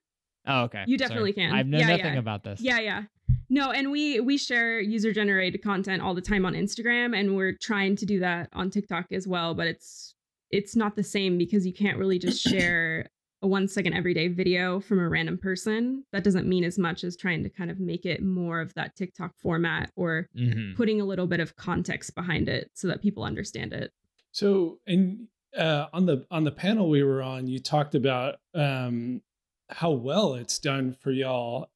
oh, 0.48 0.62
okay. 0.64 0.84
You 0.88 0.98
Sorry. 0.98 1.08
definitely 1.08 1.34
can. 1.34 1.52
I 1.54 1.62
know 1.64 1.78
Yeah, 1.80 1.88
nothing 1.98 2.14
yeah. 2.14 2.20
about 2.20 2.44
this. 2.44 2.62
Yeah, 2.62 2.80
yeah. 2.80 3.04
No, 3.50 3.72
and 3.72 3.92
we 3.92 4.20
we 4.20 4.38
share 4.38 4.80
user 4.80 5.12
generated 5.12 5.64
content 5.64 6.02
all 6.02 6.14
the 6.14 6.22
time 6.22 6.46
on 6.46 6.54
Instagram 6.54 7.18
and 7.18 7.36
we're 7.36 7.58
trying 7.60 7.96
to 7.98 8.06
do 8.06 8.20
that 8.20 8.50
on 8.54 8.70
TikTok 8.70 9.08
as 9.12 9.28
well, 9.28 9.54
but 9.54 9.68
it's 9.68 10.14
it's 10.52 10.76
not 10.76 10.96
the 10.96 11.04
same 11.04 11.38
because 11.38 11.66
you 11.66 11.74
can't 11.74 11.98
really 11.98 12.20
just 12.20 12.42
share 12.48 13.10
a 13.42 13.48
1 13.48 13.68
second 13.70 13.94
everyday 13.94 14.28
video 14.28 14.80
from 14.80 15.00
a 15.00 15.08
random 15.08 15.38
person. 15.38 16.04
That 16.12 16.24
doesn't 16.24 16.48
mean 16.48 16.64
as 16.64 16.78
much 16.78 17.04
as 17.04 17.16
trying 17.16 17.44
to 17.44 17.50
kind 17.50 17.72
of 17.72 17.80
make 17.80 18.06
it 18.06 18.22
more 18.22 18.60
of 18.60 18.74
that 18.74 18.96
TikTok 18.96 19.32
format 19.38 19.92
or 19.96 20.28
hmm 20.38 20.74
putting 20.76 21.02
a 21.02 21.06
little 21.06 21.28
bit 21.28 21.40
of 21.40 21.56
context 21.56 22.16
behind 22.16 22.48
it 22.48 22.70
so 22.74 22.88
that 22.88 23.02
people 23.02 23.24
understand 23.24 23.74
it. 23.74 23.92
So, 24.32 24.80
and 24.86 25.28
uh, 25.58 25.88
on 25.92 26.06
the 26.06 26.26
on 26.30 26.44
the 26.44 26.52
panel 26.52 26.90
we 26.90 27.04
were 27.04 27.22
on, 27.22 27.48
you 27.48 27.60
talked 27.60 27.96
about 27.96 28.36
um, 28.54 29.22
how 29.70 29.92
well 29.92 30.36
it's 30.36 30.60
done 30.60 30.94
for 30.94 31.12
y'all 31.12 31.70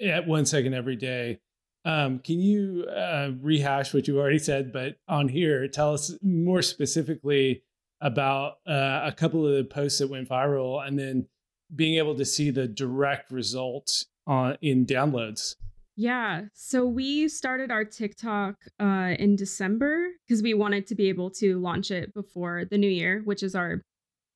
at 0.00 0.26
one 0.26 0.46
second 0.46 0.74
every 0.74 0.96
day. 0.96 1.40
Um, 1.84 2.18
can 2.18 2.40
you 2.40 2.84
uh, 2.84 3.30
rehash 3.40 3.94
what 3.94 4.08
you 4.08 4.18
already 4.18 4.40
said, 4.40 4.72
but 4.72 4.96
on 5.06 5.28
here, 5.28 5.68
tell 5.68 5.94
us 5.94 6.12
more 6.20 6.62
specifically 6.62 7.62
about 8.00 8.54
uh, 8.66 9.02
a 9.04 9.12
couple 9.16 9.46
of 9.46 9.54
the 9.56 9.64
posts 9.64 10.00
that 10.00 10.10
went 10.10 10.28
viral, 10.28 10.86
and 10.86 10.98
then 10.98 11.28
being 11.74 11.96
able 11.98 12.14
to 12.16 12.24
see 12.24 12.50
the 12.50 12.66
direct 12.66 13.30
results 13.30 14.06
on 14.26 14.56
in 14.60 14.84
downloads. 14.84 15.54
Yeah. 15.96 16.42
So 16.52 16.84
we 16.84 17.28
started 17.28 17.70
our 17.70 17.84
TikTok 17.84 18.56
uh, 18.78 19.14
in 19.18 19.34
December 19.34 20.08
because 20.26 20.42
we 20.42 20.52
wanted 20.52 20.86
to 20.88 20.94
be 20.94 21.08
able 21.08 21.30
to 21.30 21.58
launch 21.58 21.90
it 21.90 22.12
before 22.12 22.64
the 22.70 22.76
new 22.76 22.88
year, 22.88 23.22
which 23.24 23.42
is 23.42 23.54
our 23.54 23.80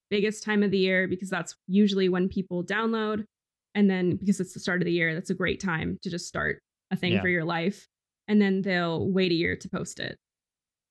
biggest 0.09 0.43
time 0.43 0.63
of 0.63 0.71
the 0.71 0.79
year 0.79 1.07
because 1.07 1.29
that's 1.29 1.57
usually 1.67 2.09
when 2.09 2.29
people 2.29 2.65
download. 2.65 3.25
And 3.75 3.89
then 3.89 4.17
because 4.17 4.41
it's 4.41 4.55
the 4.55 4.61
start 4.61 4.81
of 4.83 4.87
the 4.87 4.93
year, 4.93 5.15
that's 5.15 5.31
a 5.31 5.35
great 5.35 5.61
time 5.61 5.99
to 6.03 6.11
just 6.11 6.27
start 6.27 6.61
a 6.91 6.97
thing 6.97 7.13
Yeah. 7.13 7.21
for 7.21 7.29
your 7.29 7.45
life. 7.45 7.87
And 8.29 8.41
then 8.41 8.63
they'll 8.63 9.09
wait 9.11 9.33
a 9.33 9.35
year 9.35 9.57
to 9.57 9.69
post 9.69 10.01
it. 10.01 10.17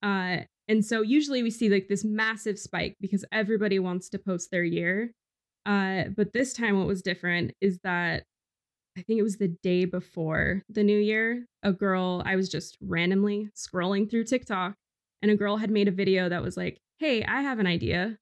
Uh, 0.01 0.39
and 0.67 0.85
so 0.85 1.01
usually 1.01 1.43
we 1.43 1.51
see 1.51 1.69
like 1.69 1.87
this 1.89 2.05
massive 2.05 2.57
spike 2.59 2.95
because 3.01 3.25
everybody 3.31 3.79
wants 3.79 4.09
to 4.09 4.19
post 4.19 4.51
their 4.51 4.63
year. 4.63 5.11
Uh, 5.65 6.05
but 6.15 6.31
this 6.33 6.53
time, 6.53 6.77
what 6.77 6.87
was 6.87 7.01
different 7.01 7.51
is 7.59 7.79
that 7.83 8.23
I 8.97 9.01
think 9.01 9.19
it 9.19 9.23
was 9.23 9.37
the 9.37 9.55
day 9.63 9.85
before 9.85 10.63
the 10.69 10.83
new 10.83 10.97
year, 10.97 11.45
a 11.63 11.71
girl, 11.73 12.21
I 12.25 12.35
was 12.35 12.49
just 12.49 12.77
randomly 12.81 13.49
scrolling 13.55 14.09
through 14.09 14.25
TikTok 14.25 14.75
and 15.21 15.31
a 15.31 15.35
girl 15.35 15.57
had 15.57 15.69
made 15.69 15.87
a 15.87 15.91
video 15.91 16.29
that 16.29 16.41
was 16.43 16.55
like, 16.57 16.79
Hey, 16.97 17.23
I 17.23 17.41
have 17.41 17.59
an 17.59 17.67
idea. 17.67 18.17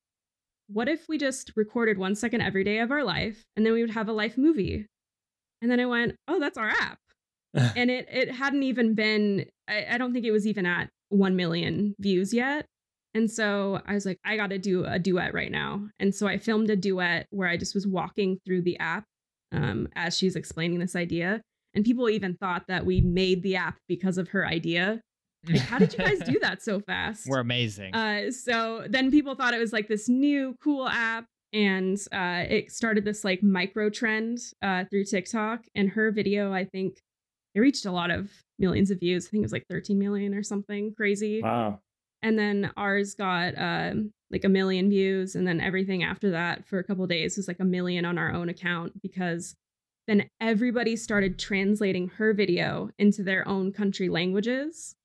What 0.67 0.89
if 0.89 1.08
we 1.08 1.17
just 1.17 1.51
recorded 1.56 1.97
one 1.97 2.15
second 2.15 2.41
every 2.41 2.63
day 2.63 2.80
of 2.80 2.91
our 2.91 3.03
life 3.03 3.43
and 3.56 3.65
then 3.65 3.73
we 3.73 3.82
would 3.82 3.91
have 3.91 4.10
a 4.10 4.13
life 4.13 4.38
movie? 4.38 4.86
And 5.62 5.71
then 5.71 5.80
I 5.80 5.86
went, 5.86 6.15
Oh, 6.27 6.39
that's 6.39 6.58
our 6.58 6.69
app. 6.69 6.99
and 7.53 7.89
it 7.89 8.08
it 8.12 8.32
hadn't 8.32 8.63
even 8.63 8.93
been, 8.93 9.45
I, 9.67 9.86
I 9.91 9.97
don't 9.97 10.13
think 10.13 10.25
it 10.25 10.32
was 10.32 10.45
even 10.45 10.65
at 10.65 10.89
1 11.10 11.36
million 11.36 11.95
views 11.99 12.34
yet. 12.34 12.65
And 13.13 13.32
so 13.32 13.82
I 13.86 13.93
was 13.93 14.06
like, 14.06 14.19
I 14.23 14.38
got 14.38 14.51
to 14.51 14.60
do 14.60 14.86
a 14.86 14.99
duet 14.99 15.34
right 15.34 15.51
now. 15.51 15.88
And 15.99 16.13
so 16.13 16.27
I 16.27 16.38
filmed 16.38 16.69
a 16.69 16.75
duet 16.75 17.25
where 17.32 17.47
I 17.47 17.58
just 17.58 17.73
was 17.73 17.88
walking 17.88 18.38
through 18.45 18.62
the 18.62 18.77
app 18.77 19.06
um, 19.51 19.88
as 19.95 20.17
she's 20.17 20.36
explaining 20.36 20.80
this 20.80 20.95
idea. 20.95 21.41
And 21.73 21.86
people 21.86 22.10
even 22.10 22.36
thought 22.36 22.65
that 22.67 22.86
we 22.86 23.01
made 23.01 23.43
the 23.43 23.56
app 23.56 23.77
because 23.88 24.17
of 24.17 24.30
her 24.30 24.45
idea. 24.45 25.01
Like, 25.49 25.62
how 25.62 25.79
did 25.79 25.93
you 25.93 25.99
guys 25.99 26.19
do 26.19 26.39
that 26.41 26.62
so 26.62 26.79
fast? 26.88 27.25
We're 27.27 27.39
amazing. 27.39 27.93
Uh, 27.95 28.31
so 28.31 28.86
then 28.89 29.12
people 29.12 29.36
thought 29.36 29.53
it 29.53 29.60
was 29.60 29.73
like 29.73 29.88
this 29.88 30.07
new 30.10 30.55
cool 30.63 30.88
app. 30.88 31.25
And 31.53 31.97
uh, 32.12 32.43
it 32.49 32.71
started 32.71 33.05
this 33.05 33.23
like 33.23 33.41
micro 33.41 33.89
trend 33.89 34.39
uh, 34.62 34.83
through 34.89 35.05
TikTok. 35.05 35.63
And 35.75 35.89
her 35.91 36.12
video, 36.12 36.51
I 36.53 36.65
think, 36.65 36.97
it 37.55 37.60
reached 37.62 37.86
a 37.86 37.91
lot 37.91 38.12
of 38.12 38.29
millions 38.60 38.91
of 38.91 38.99
views. 38.99 39.27
I 39.27 39.29
think 39.29 39.41
it 39.41 39.45
was 39.45 39.53
like 39.53 39.65
13 39.69 39.97
million 39.97 40.33
or 40.33 40.43
something 40.43 40.93
crazy 40.95 41.41
Wow. 41.41 41.79
and 42.21 42.38
then 42.38 42.71
ours 42.75 43.15
got 43.15 43.53
um, 43.57 44.12
like 44.29 44.43
a 44.43 44.49
million 44.49 44.89
views 44.89 45.36
and 45.36 45.47
then 45.47 45.62
everything 45.62 46.03
after 46.03 46.31
that 46.31 46.65
for 46.67 46.77
a 46.79 46.83
couple 46.83 47.03
of 47.03 47.10
days 47.10 47.38
was 47.38 47.47
like 47.47 47.60
a 47.60 47.65
million 47.65 48.03
on 48.05 48.17
our 48.17 48.33
own 48.33 48.49
account 48.49 49.01
because 49.01 49.55
then 50.07 50.27
everybody 50.41 50.95
started 50.95 51.39
translating 51.39 52.10
her 52.10 52.33
video 52.33 52.89
into 52.99 53.23
their 53.23 53.47
own 53.47 53.71
country 53.71 54.10
languages 54.10 54.95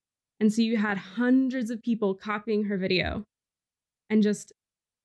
and 0.42 0.52
so 0.52 0.60
you 0.60 0.76
had 0.76 0.98
hundreds 0.98 1.70
of 1.70 1.80
people 1.80 2.16
copying 2.16 2.64
her 2.64 2.76
video 2.76 3.24
and 4.10 4.24
just 4.24 4.52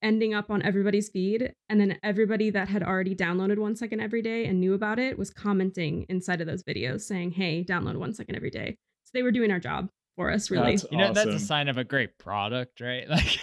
ending 0.02 0.34
up 0.34 0.50
on 0.50 0.64
everybody's 0.64 1.10
feed. 1.10 1.54
And 1.70 1.80
then 1.80 2.00
everybody 2.02 2.50
that 2.50 2.70
had 2.70 2.82
already 2.82 3.16
downloaded 3.16 3.60
one 3.60 3.76
second 3.76 4.00
every 4.00 4.24
day 4.24 4.48
and 4.48 4.60
knew 4.60 4.74
about 4.74 4.98
it 4.98 5.16
was 5.16 5.30
commenting 5.30 6.08
inside 6.10 6.42
of 6.42 6.48
those 6.48 6.64
videos 6.64 7.02
saying 7.02 7.34
hey 7.34 7.64
download 7.64 7.98
one 7.98 8.16
second 8.16 8.36
every 8.36 8.50
day. 8.50 8.78
So 9.04 9.12
they 9.14 9.22
were 9.22 9.32
doing 9.32 9.52
our 9.52 9.60
job 9.60 9.90
for 10.16 10.32
us 10.32 10.50
really. 10.50 10.72
That's 10.72 10.92
you 10.92 10.98
know, 10.98 11.14
that's 11.14 11.28
a 11.30 11.38
sign 11.40 11.68
of 11.68 11.78
a 11.78 11.84
great 11.84 12.18
product, 12.18 12.82
right? 12.82 13.08
Like, 13.08 13.40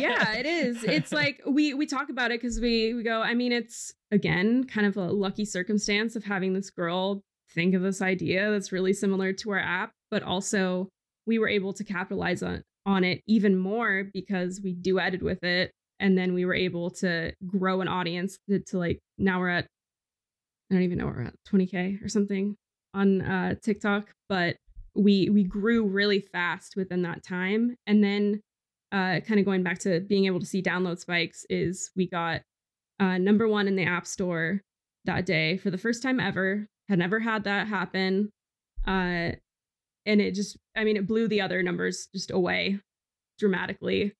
yeah 0.00 0.36
it 0.36 0.46
is. 0.46 0.84
It's 0.84 1.12
like 1.20 1.42
we 1.46 1.74
we 1.74 1.84
talk 1.84 2.08
about 2.08 2.30
it 2.30 2.40
because 2.40 2.60
we 2.60 2.94
we 2.94 3.02
go 3.02 3.20
i 3.20 3.34
mean 3.34 3.52
it's 3.52 3.92
again 4.10 4.64
kind 4.64 4.86
of 4.86 4.96
a 4.96 5.12
lucky 5.12 5.44
circumstance 5.44 6.16
of 6.16 6.24
having 6.24 6.54
this 6.54 6.70
girl 6.70 7.20
think 7.52 7.74
of 7.74 7.82
this 7.82 8.00
idea 8.00 8.50
that's 8.52 8.72
really 8.72 8.94
similar 8.94 9.34
to 9.34 9.50
our 9.50 9.58
app 9.58 9.90
but 10.10 10.22
also 10.22 10.88
we 11.26 11.38
were 11.38 11.48
able 11.48 11.72
to 11.72 11.84
capitalize 11.84 12.42
on 12.42 12.62
on 12.84 13.02
it 13.02 13.20
even 13.26 13.56
more 13.56 14.04
because 14.12 14.60
we 14.62 14.74
duetted 14.74 15.22
with 15.22 15.42
it 15.42 15.72
and 15.98 16.16
then 16.16 16.34
we 16.34 16.44
were 16.44 16.54
able 16.54 16.90
to 16.90 17.32
grow 17.46 17.80
an 17.80 17.88
audience 17.88 18.38
to, 18.48 18.60
to 18.60 18.78
like 18.78 19.00
now 19.18 19.40
we're 19.40 19.48
at 19.48 19.66
i 20.70 20.74
don't 20.74 20.82
even 20.82 20.98
know 20.98 21.06
we're 21.06 21.22
at 21.22 21.34
20k 21.50 22.02
or 22.02 22.08
something 22.08 22.56
on 22.94 23.22
uh 23.22 23.54
tiktok 23.62 24.12
but 24.28 24.56
we 24.94 25.28
we 25.30 25.42
grew 25.44 25.86
really 25.86 26.20
fast 26.20 26.74
within 26.76 27.02
that 27.02 27.22
time 27.22 27.76
and 27.86 28.02
then 28.02 28.40
uh, 28.92 29.20
kind 29.20 29.40
of 29.40 29.44
going 29.44 29.64
back 29.64 29.80
to 29.80 30.00
being 30.00 30.26
able 30.26 30.38
to 30.38 30.46
see 30.46 30.62
download 30.62 30.98
spikes 30.98 31.44
is 31.50 31.90
we 31.96 32.08
got 32.08 32.40
uh, 33.00 33.18
number 33.18 33.48
one 33.48 33.66
in 33.66 33.76
the 33.76 33.84
app 33.84 34.06
store 34.06 34.62
that 35.04 35.26
day 35.26 35.56
for 35.56 35.70
the 35.70 35.78
first 35.78 36.02
time 36.02 36.20
ever 36.20 36.66
had 36.88 36.98
never 36.98 37.18
had 37.18 37.44
that 37.44 37.66
happen 37.66 38.30
uh, 38.86 39.32
and 40.06 40.20
it 40.20 40.34
just 40.34 40.56
i 40.76 40.84
mean 40.84 40.96
it 40.96 41.06
blew 41.06 41.28
the 41.28 41.40
other 41.40 41.62
numbers 41.62 42.08
just 42.14 42.30
away 42.30 42.78
dramatically 43.38 44.14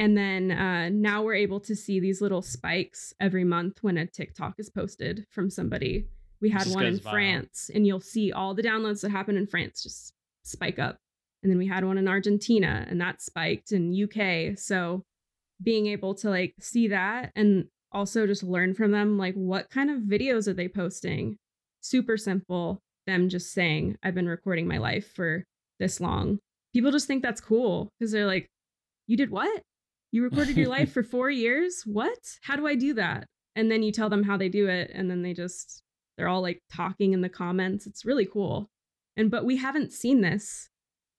and 0.00 0.16
then 0.16 0.52
uh, 0.52 0.88
now 0.90 1.22
we're 1.22 1.34
able 1.34 1.58
to 1.58 1.74
see 1.74 1.98
these 1.98 2.20
little 2.20 2.42
spikes 2.42 3.12
every 3.20 3.44
month 3.44 3.78
when 3.82 3.96
a 3.98 4.06
tiktok 4.06 4.54
is 4.58 4.70
posted 4.70 5.26
from 5.30 5.50
somebody 5.50 6.06
we 6.40 6.50
had 6.50 6.66
one 6.68 6.86
in 6.86 6.98
viral. 6.98 7.10
france 7.10 7.70
and 7.74 7.86
you'll 7.86 8.00
see 8.00 8.32
all 8.32 8.54
the 8.54 8.62
downloads 8.62 9.00
that 9.00 9.10
happen 9.10 9.36
in 9.36 9.46
france 9.46 9.82
just 9.82 10.12
spike 10.44 10.78
up 10.78 10.98
and 11.42 11.50
then 11.50 11.58
we 11.58 11.66
had 11.66 11.84
one 11.84 11.98
in 11.98 12.08
Argentina 12.08 12.84
and 12.88 13.00
that 13.00 13.22
spiked 13.22 13.72
in 13.72 13.94
UK. 13.94 14.58
So 14.58 15.04
being 15.62 15.86
able 15.86 16.14
to 16.16 16.30
like 16.30 16.54
see 16.60 16.88
that 16.88 17.32
and 17.36 17.66
also 17.92 18.26
just 18.26 18.42
learn 18.42 18.74
from 18.74 18.90
them 18.90 19.18
like 19.18 19.34
what 19.34 19.70
kind 19.70 19.90
of 19.90 20.02
videos 20.02 20.48
are 20.48 20.54
they 20.54 20.68
posting? 20.68 21.38
Super 21.80 22.16
simple. 22.16 22.80
Them 23.06 23.28
just 23.28 23.52
saying, 23.52 23.96
I've 24.02 24.14
been 24.14 24.28
recording 24.28 24.66
my 24.66 24.78
life 24.78 25.14
for 25.14 25.44
this 25.78 26.00
long. 26.00 26.38
People 26.74 26.90
just 26.90 27.06
think 27.06 27.22
that's 27.22 27.40
cool 27.40 27.88
because 27.98 28.12
they're 28.12 28.26
like, 28.26 28.46
You 29.06 29.16
did 29.16 29.30
what? 29.30 29.62
You 30.12 30.22
recorded 30.22 30.56
your 30.56 30.68
life 30.68 30.92
for 30.94 31.02
four 31.02 31.30
years? 31.30 31.82
What? 31.84 32.18
How 32.42 32.56
do 32.56 32.66
I 32.66 32.74
do 32.74 32.94
that? 32.94 33.26
And 33.56 33.70
then 33.70 33.82
you 33.82 33.92
tell 33.92 34.08
them 34.08 34.22
how 34.22 34.36
they 34.36 34.48
do 34.48 34.68
it, 34.68 34.90
and 34.94 35.10
then 35.10 35.22
they 35.22 35.34
just 35.34 35.82
they're 36.16 36.28
all 36.28 36.42
like 36.42 36.60
talking 36.72 37.12
in 37.12 37.20
the 37.20 37.28
comments. 37.28 37.86
It's 37.86 38.04
really 38.04 38.26
cool. 38.26 38.68
And 39.16 39.30
but 39.30 39.44
we 39.44 39.56
haven't 39.56 39.92
seen 39.92 40.20
this 40.20 40.68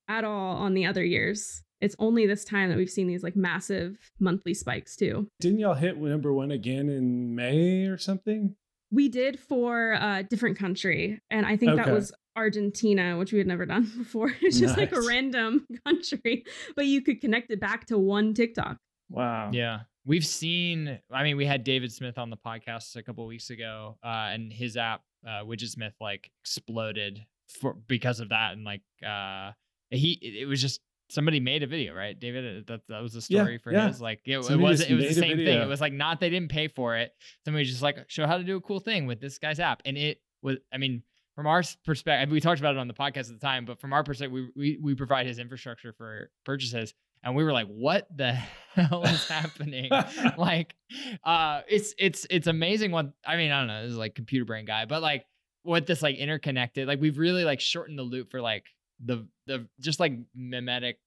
at 0.07 0.23
all 0.23 0.55
on 0.57 0.73
the 0.73 0.85
other 0.85 1.03
years. 1.03 1.63
it's 1.81 1.95
only 1.99 2.25
this 2.27 2.43
time 2.43 2.69
that 2.69 2.77
we've 2.77 2.89
seen 2.89 3.07
these 3.07 3.23
like 3.23 3.35
massive 3.35 3.97
monthly 4.19 4.53
spikes 4.53 4.95
too. 4.95 5.27
Didn't 5.39 5.59
y'all 5.59 5.75
hit 5.75 5.97
number 5.97 6.33
one 6.33 6.51
again 6.51 6.89
in 6.89 7.35
May 7.35 7.85
or 7.85 7.97
something? 7.97 8.55
We 8.91 9.07
did 9.07 9.39
for 9.39 9.91
a 9.93 10.23
different 10.27 10.57
country, 10.57 11.19
and 11.29 11.45
I 11.45 11.55
think 11.57 11.75
that 11.75 11.91
was 11.91 12.11
Argentina, 12.39 13.17
which 13.17 13.31
we 13.31 13.37
had 13.37 13.47
never 13.47 13.65
done 13.65 13.91
before. 13.97 14.33
It's 14.41 14.59
just 14.59 14.77
like 14.77 14.91
a 14.93 15.01
random 15.01 15.67
country, 15.85 16.45
but 16.75 16.85
you 16.85 17.01
could 17.01 17.21
connect 17.21 17.51
it 17.51 17.59
back 17.59 17.85
to 17.87 17.97
one 17.97 18.33
TikTok. 18.33 18.77
Wow. 19.09 19.51
Yeah. 19.53 19.81
We've 20.05 20.25
seen, 20.25 20.99
I 21.11 21.23
mean, 21.23 21.37
we 21.37 21.45
had 21.45 21.63
David 21.63 21.91
Smith 21.91 22.17
on 22.17 22.29
the 22.29 22.37
podcast 22.37 22.95
a 22.95 23.03
couple 23.03 23.25
weeks 23.27 23.49
ago, 23.49 23.97
uh, 24.03 24.31
and 24.33 24.51
his 24.51 24.77
app, 24.77 25.01
uh, 25.27 25.43
Widgetsmith, 25.43 25.93
like 25.99 26.31
exploded 26.41 27.25
for 27.59 27.73
because 27.73 28.19
of 28.19 28.29
that. 28.29 28.53
And 28.53 28.63
like, 28.63 28.81
uh, 29.05 29.51
he, 29.91 30.13
it 30.21 30.47
was 30.47 30.61
just 30.61 30.79
somebody 31.09 31.39
made 31.39 31.63
a 31.63 31.67
video, 31.67 31.93
right? 31.93 32.17
David, 32.17 32.67
that, 32.67 32.81
that 32.87 33.01
was 33.01 33.13
the 33.13 33.25
Yeah, 33.27 33.43
story 33.43 33.57
for 33.57 33.73
yeah. 33.73 33.87
his. 33.87 33.99
Like, 33.99 34.21
it, 34.25 34.33
it 34.33 34.55
was, 34.57 34.79
just 34.79 34.89
it 34.89 34.95
was 34.95 35.15
the 35.15 35.21
made 35.21 35.31
a 35.31 35.35
same 35.35 35.37
thing. 35.45 35.61
It 35.61 35.67
was 35.67 35.81
like, 35.81 35.93
not, 35.93 36.19
they 36.19 36.29
didn't 36.29 36.49
pay 36.49 36.69
for 36.69 36.95
it. 36.95 37.11
Somebody 37.45 37.65
just 37.65 37.81
like, 37.81 37.97
show 38.07 38.25
how 38.25 38.37
to 38.37 38.43
do 38.43 38.55
a 38.55 38.61
cool 38.61 38.79
thing 38.79 39.05
with 39.05 39.19
this 39.19 39.37
guy's 39.37 39.59
app. 39.59 39.81
And 39.85 39.97
it 39.97 40.21
was, 40.41 40.57
I 40.73 40.77
mean, 40.77 41.03
from 41.39 41.47
our 41.47 41.63
perspective, 41.85 42.29
we 42.29 42.41
talked 42.41 42.59
about 42.59 42.75
it 42.75 42.79
on 42.79 42.89
the 42.89 42.93
podcast 42.93 43.29
at 43.29 43.39
the 43.39 43.39
time, 43.39 43.63
but 43.63 43.79
from 43.79 43.93
our 43.93 44.03
perspective, 44.03 44.33
we, 44.33 44.49
we, 44.57 44.77
we 44.81 44.93
provide 44.93 45.25
his 45.25 45.39
infrastructure 45.39 45.93
for 45.93 46.29
purchases. 46.43 46.93
And 47.23 47.33
we 47.33 47.45
were 47.45 47.53
like, 47.53 47.67
what 47.67 48.09
the 48.13 48.33
hell 48.73 49.05
is 49.05 49.25
happening? 49.25 49.89
like, 50.37 50.75
uh, 51.23 51.61
it's, 51.69 51.95
it's, 51.97 52.27
it's 52.29 52.47
amazing 52.47 52.91
what, 52.91 53.13
I 53.25 53.37
mean, 53.37 53.51
I 53.51 53.59
don't 53.59 53.67
know, 53.67 53.83
this 53.83 53.93
is 53.93 53.97
like 53.97 54.15
computer 54.15 54.43
brain 54.43 54.65
guy, 54.65 54.83
but 54.83 55.01
like 55.01 55.23
what 55.63 55.87
this 55.87 56.01
like 56.01 56.17
interconnected, 56.17 56.89
like 56.89 56.99
we've 56.99 57.17
really 57.17 57.45
like 57.45 57.61
shortened 57.61 57.97
the 57.97 58.03
loop 58.03 58.31
for 58.31 58.41
like 58.41 58.65
the, 59.05 59.25
the, 59.47 59.65
just 59.79 60.01
like 60.01 60.19
mimetic 60.35 60.99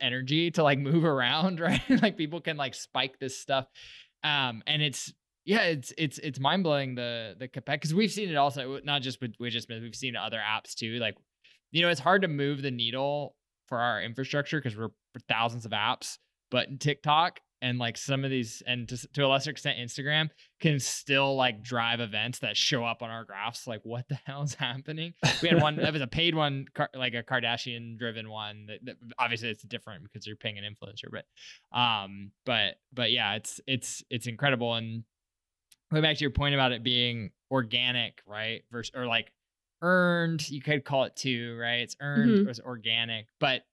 energy 0.00 0.52
to 0.52 0.62
like 0.62 0.78
move 0.78 1.04
around, 1.04 1.58
right? 1.58 1.82
like 2.00 2.16
people 2.16 2.40
can 2.40 2.56
like 2.56 2.76
spike 2.76 3.18
this 3.18 3.40
stuff. 3.40 3.66
Um, 4.22 4.62
and 4.68 4.82
it's, 4.82 5.12
yeah, 5.44 5.62
it's 5.62 5.92
it's 5.98 6.18
it's 6.18 6.40
mind 6.40 6.62
blowing 6.62 6.94
the 6.94 7.36
the 7.38 7.48
capacity 7.48 7.78
because 7.78 7.94
we've 7.94 8.10
seen 8.10 8.30
it 8.30 8.36
also 8.36 8.80
not 8.84 9.02
just 9.02 9.20
with 9.20 9.34
Smith, 9.36 9.82
we've 9.82 9.94
seen 9.94 10.16
other 10.16 10.38
apps 10.38 10.74
too. 10.74 10.98
Like, 10.98 11.16
you 11.70 11.82
know, 11.82 11.88
it's 11.88 12.00
hard 12.00 12.22
to 12.22 12.28
move 12.28 12.62
the 12.62 12.70
needle 12.70 13.36
for 13.68 13.78
our 13.78 14.02
infrastructure 14.02 14.60
because 14.60 14.76
we're 14.76 14.90
thousands 15.28 15.64
of 15.64 15.72
apps, 15.72 16.18
but 16.50 16.68
in 16.68 16.78
TikTok 16.78 17.40
and 17.64 17.78
like 17.78 17.96
some 17.96 18.24
of 18.24 18.30
these, 18.30 18.62
and 18.66 18.86
to, 18.88 19.08
to 19.14 19.22
a 19.22 19.26
lesser 19.26 19.50
extent, 19.50 19.78
Instagram 19.78 20.28
can 20.60 20.78
still 20.78 21.34
like 21.34 21.62
drive 21.62 21.98
events 21.98 22.40
that 22.40 22.58
show 22.58 22.84
up 22.84 23.00
on 23.00 23.08
our 23.08 23.24
graphs. 23.24 23.66
Like, 23.66 23.80
what 23.84 24.06
the 24.08 24.14
hell 24.26 24.42
is 24.42 24.54
happening? 24.54 25.14
We 25.42 25.48
had 25.48 25.62
one 25.62 25.76
that 25.76 25.92
was 25.92 26.02
a 26.02 26.06
paid 26.06 26.34
one, 26.34 26.66
like 26.94 27.14
a 27.14 27.22
Kardashian 27.22 27.98
driven 27.98 28.28
one. 28.28 28.66
That, 28.66 28.84
that 28.84 28.96
obviously 29.18 29.48
it's 29.48 29.62
different 29.62 30.04
because 30.04 30.26
you're 30.26 30.36
paying 30.36 30.58
an 30.58 30.64
influencer, 30.64 31.10
but 31.10 31.78
um, 31.78 32.32
but 32.44 32.74
but 32.92 33.12
yeah, 33.12 33.34
it's 33.34 33.60
it's 33.66 34.02
it's 34.10 34.26
incredible 34.26 34.74
and 34.74 35.04
going 35.90 36.02
back 36.02 36.16
to 36.16 36.20
your 36.22 36.30
point 36.30 36.54
about 36.54 36.72
it 36.72 36.82
being 36.82 37.30
organic, 37.50 38.22
right? 38.26 38.64
Versus 38.70 38.92
or 38.94 39.06
like 39.06 39.32
earned, 39.82 40.48
you 40.50 40.60
could 40.60 40.84
call 40.84 41.04
it 41.04 41.16
too, 41.16 41.56
right? 41.60 41.80
It's 41.80 41.96
earned 42.00 42.38
Mhm. 42.38 42.46
or 42.46 42.50
it's 42.50 42.60
organic, 42.60 43.28
but 43.40 43.64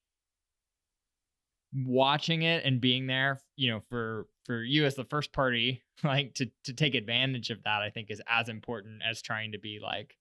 watching 1.74 2.42
it 2.44 2.66
and 2.66 2.82
being 2.82 3.08
there, 3.08 3.40
you 3.56 3.70
know, 3.72 3.82
for 3.90 4.28
for 4.46 4.62
you 4.64 4.86
as 4.86 4.96
the 4.96 5.06
first 5.06 5.32
party, 5.32 5.82
like 6.04 6.34
to 6.36 6.52
to 6.66 6.74
take 6.74 6.96
advantage 6.96 7.50
of 7.50 7.64
that, 7.64 7.82
I 7.82 7.90
think 7.90 8.12
is 8.12 8.22
as 8.28 8.50
important 8.50 9.02
as 9.04 9.22
trying 9.22 9.54
to 9.54 9.60
be 9.60 9.80
like, 9.82 10.18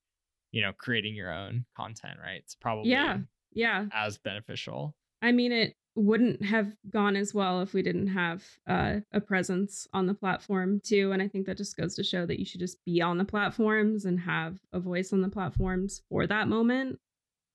you 0.52 0.62
know, 0.62 0.72
creating 0.72 1.14
your 1.14 1.32
own 1.32 1.66
content, 1.76 2.18
right? 2.22 2.40
It's 2.42 2.54
probably 2.54 2.90
Yeah. 2.90 3.18
Yeah. 3.52 3.86
as 3.92 4.18
beneficial. 4.18 4.96
I 5.22 5.32
mean, 5.32 5.52
it 5.52 5.76
wouldn't 5.96 6.42
have 6.44 6.74
gone 6.88 7.16
as 7.16 7.34
well 7.34 7.60
if 7.62 7.72
we 7.74 7.82
didn't 7.82 8.06
have 8.08 8.44
uh, 8.66 9.00
a 9.12 9.20
presence 9.20 9.86
on 9.92 10.06
the 10.06 10.14
platform 10.14 10.80
too. 10.84 11.12
And 11.12 11.20
I 11.20 11.28
think 11.28 11.46
that 11.46 11.56
just 11.56 11.76
goes 11.76 11.94
to 11.96 12.04
show 12.04 12.24
that 12.26 12.38
you 12.38 12.44
should 12.44 12.60
just 12.60 12.82
be 12.84 13.02
on 13.02 13.18
the 13.18 13.24
platforms 13.24 14.04
and 14.04 14.20
have 14.20 14.58
a 14.72 14.78
voice 14.80 15.12
on 15.12 15.20
the 15.20 15.28
platforms 15.28 16.02
for 16.08 16.26
that 16.26 16.48
moment. 16.48 16.98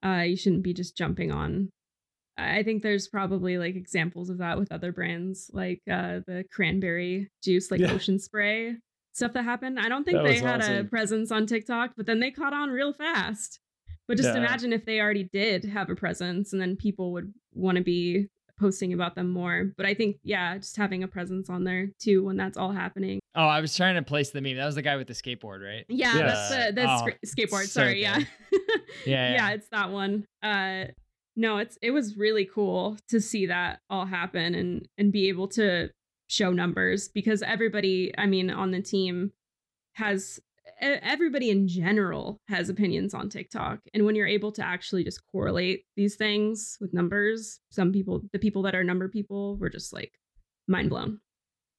Uh, 0.05 0.23
you 0.27 0.35
shouldn't 0.35 0.63
be 0.63 0.73
just 0.73 0.97
jumping 0.97 1.31
on. 1.31 1.69
I 2.37 2.63
think 2.63 2.83
there's 2.83 3.07
probably 3.07 3.57
like 3.57 3.75
examples 3.77 4.29
of 4.29 4.39
that 4.39 4.59
with 4.59 4.71
other 4.71 4.91
brands, 4.91 5.49
like 5.53 5.81
uh, 5.89 6.19
the 6.27 6.43
cranberry 6.51 7.29
juice, 7.41 7.71
like 7.71 7.79
Yeah. 7.79 7.93
ocean 7.93 8.19
spray 8.19 8.75
stuff 9.13 9.31
that 9.31 9.43
happened. 9.43 9.79
I 9.79 9.87
don't 9.87 10.03
think 10.03 10.17
That 10.17 10.25
they 10.25 10.39
had 10.39 10.61
a 10.61 10.83
presence 10.83 11.31
on 11.31 11.47
TikTok, 11.47 11.93
but 11.95 12.05
then 12.05 12.19
they 12.19 12.31
caught 12.31 12.51
on 12.51 12.69
real 12.69 12.91
fast. 12.91 13.61
But 14.09 14.17
just 14.17 14.33
Yeah. 14.35 14.39
imagine 14.39 14.73
if 14.73 14.83
they 14.83 14.99
already 14.99 15.23
did 15.23 15.63
have 15.63 15.89
a 15.89 15.95
presence 15.95 16.51
and 16.51 16.61
then 16.61 16.75
people 16.75 17.13
would 17.13 17.33
want 17.55 17.77
to 17.77 17.83
be 17.83 18.27
posting 18.59 18.93
about 18.93 19.15
them 19.15 19.29
more. 19.31 19.71
But 19.75 19.85
I 19.85 19.93
think, 19.93 20.17
yeah, 20.23 20.57
just 20.57 20.77
having 20.77 21.03
a 21.03 21.07
presence 21.07 21.49
on 21.49 21.63
there 21.65 21.89
too 21.99 22.23
when 22.23 22.37
that's 22.37 22.57
all 22.57 22.71
happening. 22.71 23.19
Oh, 23.35 23.47
I 23.47 23.59
was 23.59 23.75
trying 23.75 23.95
to 23.95 24.01
place 24.01 24.29
the 24.29 24.39
meme. 24.41 24.55
That 24.55 24.65
was 24.65 24.75
the 24.75 24.81
guy 24.81 24.95
with 24.95 25.07
the 25.07 25.13
skateboard, 25.13 25.61
right? 25.65 25.85
Yeah, 25.89 26.15
Yeah. 26.15 26.25
that's 26.27 26.49
the, 26.49 26.71
the 26.81 26.89
Oh, 26.89 27.07
sc- 27.07 27.35
skateboard. 27.37 27.61
so 27.63 27.81
Sorry, 27.81 28.01
yeah. 28.01 28.19
good. 28.51 28.61
Yeah, 29.05 29.33
yeah. 29.33 29.49
it's 29.51 29.67
that 29.69 29.91
one. 29.91 30.25
Uh 30.41 30.85
no, 31.35 31.57
it's 31.57 31.77
it 31.81 31.91
was 31.91 32.15
really 32.15 32.45
cool 32.45 32.97
to 33.09 33.19
see 33.19 33.47
that 33.47 33.79
all 33.89 34.05
happen 34.05 34.55
and 34.55 34.87
and 34.97 35.11
be 35.11 35.27
able 35.27 35.49
to 35.49 35.89
show 36.27 36.51
numbers 36.53 37.09
because 37.09 37.41
everybody, 37.41 38.13
I 38.17 38.25
mean, 38.25 38.49
on 38.49 38.71
the 38.71 38.81
team 38.81 39.33
has 39.95 40.39
everybody 40.81 41.49
in 41.49 41.67
general 41.67 42.41
has 42.47 42.69
opinions 42.69 43.13
on 43.13 43.29
TikTok. 43.29 43.79
And 43.93 44.05
when 44.05 44.15
you're 44.15 44.27
able 44.27 44.51
to 44.53 44.65
actually 44.65 45.03
just 45.03 45.25
correlate 45.31 45.85
these 45.95 46.15
things 46.15 46.77
with 46.81 46.93
numbers, 46.93 47.59
some 47.69 47.91
people, 47.91 48.21
the 48.33 48.39
people 48.39 48.61
that 48.63 48.75
are 48.75 48.83
number 48.83 49.07
people, 49.07 49.57
were 49.57 49.69
just 49.69 49.93
like 49.93 50.13
mind 50.67 50.89
blown. 50.89 51.19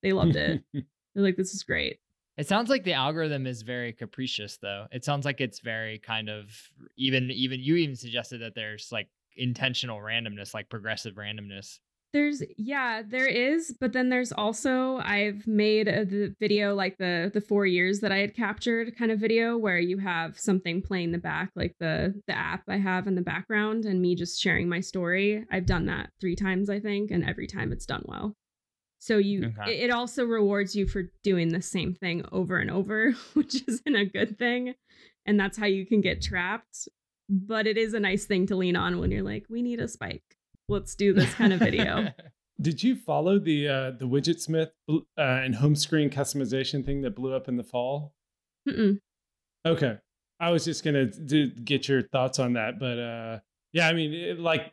They 0.03 0.13
loved 0.13 0.37
it. 0.37 0.63
They're 0.73 0.85
like, 1.25 1.37
this 1.37 1.55
is 1.55 1.63
great. 1.63 1.99
It 2.37 2.47
sounds 2.47 2.69
like 2.69 2.85
the 2.85 2.93
algorithm 2.93 3.47
is 3.47 3.63
very 3.63 3.93
capricious 3.93 4.59
though. 4.61 4.87
It 4.93 5.05
sounds 5.05 5.25
like 5.25 5.41
it's 5.41 5.61
very 5.61 5.99
kind 5.99 6.29
of 6.29 6.51
even 6.97 7.31
even 7.31 7.61
you 7.61 7.77
even 7.77 7.97
suggested 7.97 8.43
that 8.43 8.55
there's 8.55 8.91
like 8.93 9.09
intentional 9.37 9.99
randomness, 9.99 10.53
like 10.53 10.69
progressive 10.69 11.15
randomness. 11.15 11.79
There's 12.17 12.43
yeah, 12.57 13.03
there 13.07 13.27
is, 13.27 13.77
but 13.79 13.93
then 13.93 14.09
there's 14.09 14.33
also 14.33 14.97
I've 14.97 15.47
made 15.47 15.87
a 15.87 16.07
the 16.07 16.35
video 16.41 16.75
like 16.75 16.97
the 16.97 17.31
the 17.35 17.43
4 17.43 17.67
years 17.67 18.01
that 18.01 18.11
I 18.11 18.17
had 18.17 18.35
captured 18.35 18.97
kind 18.97 19.13
of 19.13 19.19
video 19.21 19.59
where 19.59 19.79
you 19.79 19.99
have 19.99 20.39
something 20.39 20.81
playing 20.81 21.13
the 21.13 21.19
back 21.19 21.51
like 21.55 21.75
the 21.79 22.19
the 22.27 22.35
app 22.35 22.63
I 22.69 22.79
have 22.79 23.07
in 23.07 23.17
the 23.17 23.21
background 23.21 23.85
and 23.85 24.01
me 24.01 24.15
just 24.15 24.41
sharing 24.41 24.67
my 24.67 24.81
story. 24.81 25.45
I've 25.51 25.67
done 25.67 25.85
that 25.87 26.09
3 26.23 26.35
times 26.37 26.71
I 26.71 26.81
think 26.81 27.11
and 27.11 27.23
every 27.23 27.47
time 27.47 27.71
it's 27.71 27.85
done 27.85 28.03
well. 28.07 28.35
So 28.99 29.19
you 29.19 29.53
Okay. 29.59 29.73
it, 29.73 29.85
it 29.85 29.91
also 29.91 30.25
rewards 30.25 30.75
you 30.75 30.87
for 30.87 31.03
doing 31.23 31.51
the 31.51 31.61
same 31.61 31.93
thing 31.93 32.25
over 32.33 32.57
and 32.57 32.71
over, 32.71 33.13
which 33.35 33.63
isn't 33.69 33.95
a 33.95 34.07
good 34.07 34.39
thing. 34.39 34.75
And 35.27 35.39
that's 35.39 35.59
how 35.59 35.67
you 35.67 35.85
can 35.85 36.01
get 36.01 36.23
trapped. 36.23 36.89
But 37.29 37.67
it 37.67 37.77
is 37.77 37.93
a 37.93 38.01
nice 38.01 38.25
thing 38.25 38.47
to 38.47 38.57
lean 38.57 38.75
on 38.75 39.01
when 39.01 39.11
you're 39.11 39.23
like, 39.23 39.45
we 39.51 39.61
need 39.61 39.81
a 39.81 39.89
spike. 39.89 40.23
Let's 40.69 40.95
do 40.95 41.13
this 41.13 41.33
kind 41.35 41.53
of 41.53 41.61
video. 41.61 42.09
Did 42.61 42.83
you 42.83 42.97
follow 42.97 43.39
the 43.39 43.69
uh, 43.69 43.91
the 43.93 44.07
Widgetsmith 44.07 44.71
uh, 44.91 45.01
and 45.19 45.55
home 45.55 45.77
screen 45.77 46.11
customization 46.11 46.85
thing 46.85 47.03
that 47.03 47.15
blew 47.15 47.35
up 47.35 47.49
in 47.49 47.57
the 47.57 47.63
fall? 47.63 48.15
Mm-mm. 48.69 48.99
Okay, 49.67 49.99
I 50.41 50.51
was 50.51 50.65
just 50.65 50.83
gonna 50.83 51.07
do, 51.07 51.49
get 51.51 51.87
your 51.87 52.03
thoughts 52.03 52.39
on 52.39 52.55
that, 52.55 52.81
but 52.81 52.99
uh, 52.99 53.39
yeah, 53.73 53.89
I 53.89 53.93
mean, 53.93 54.13
it, 54.15 54.41
like 54.41 54.73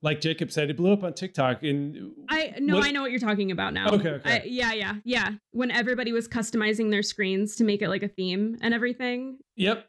like 0.00 0.20
Jacob 0.20 0.50
said, 0.50 0.70
it 0.70 0.76
blew 0.76 0.92
up 0.92 1.04
on 1.04 1.12
TikTok, 1.12 1.62
and 1.62 2.12
I 2.30 2.54
no, 2.58 2.76
What- 2.76 2.86
I 2.86 2.90
know 2.90 3.02
what 3.02 3.10
you're 3.10 3.20
talking 3.20 3.50
about 3.52 3.74
now. 3.74 3.90
Okay, 3.90 4.08
okay. 4.08 4.40
I, 4.40 4.42
yeah, 4.46 4.72
yeah, 4.72 4.94
yeah. 5.04 5.30
When 5.52 5.70
everybody 5.70 6.12
was 6.12 6.26
customizing 6.26 6.90
their 6.90 7.02
screens 7.02 7.56
to 7.56 7.64
make 7.64 7.82
it 7.82 7.88
like 7.90 8.02
a 8.02 8.08
theme 8.08 8.56
and 8.62 8.72
everything. 8.74 9.38
Yep. 9.56 9.86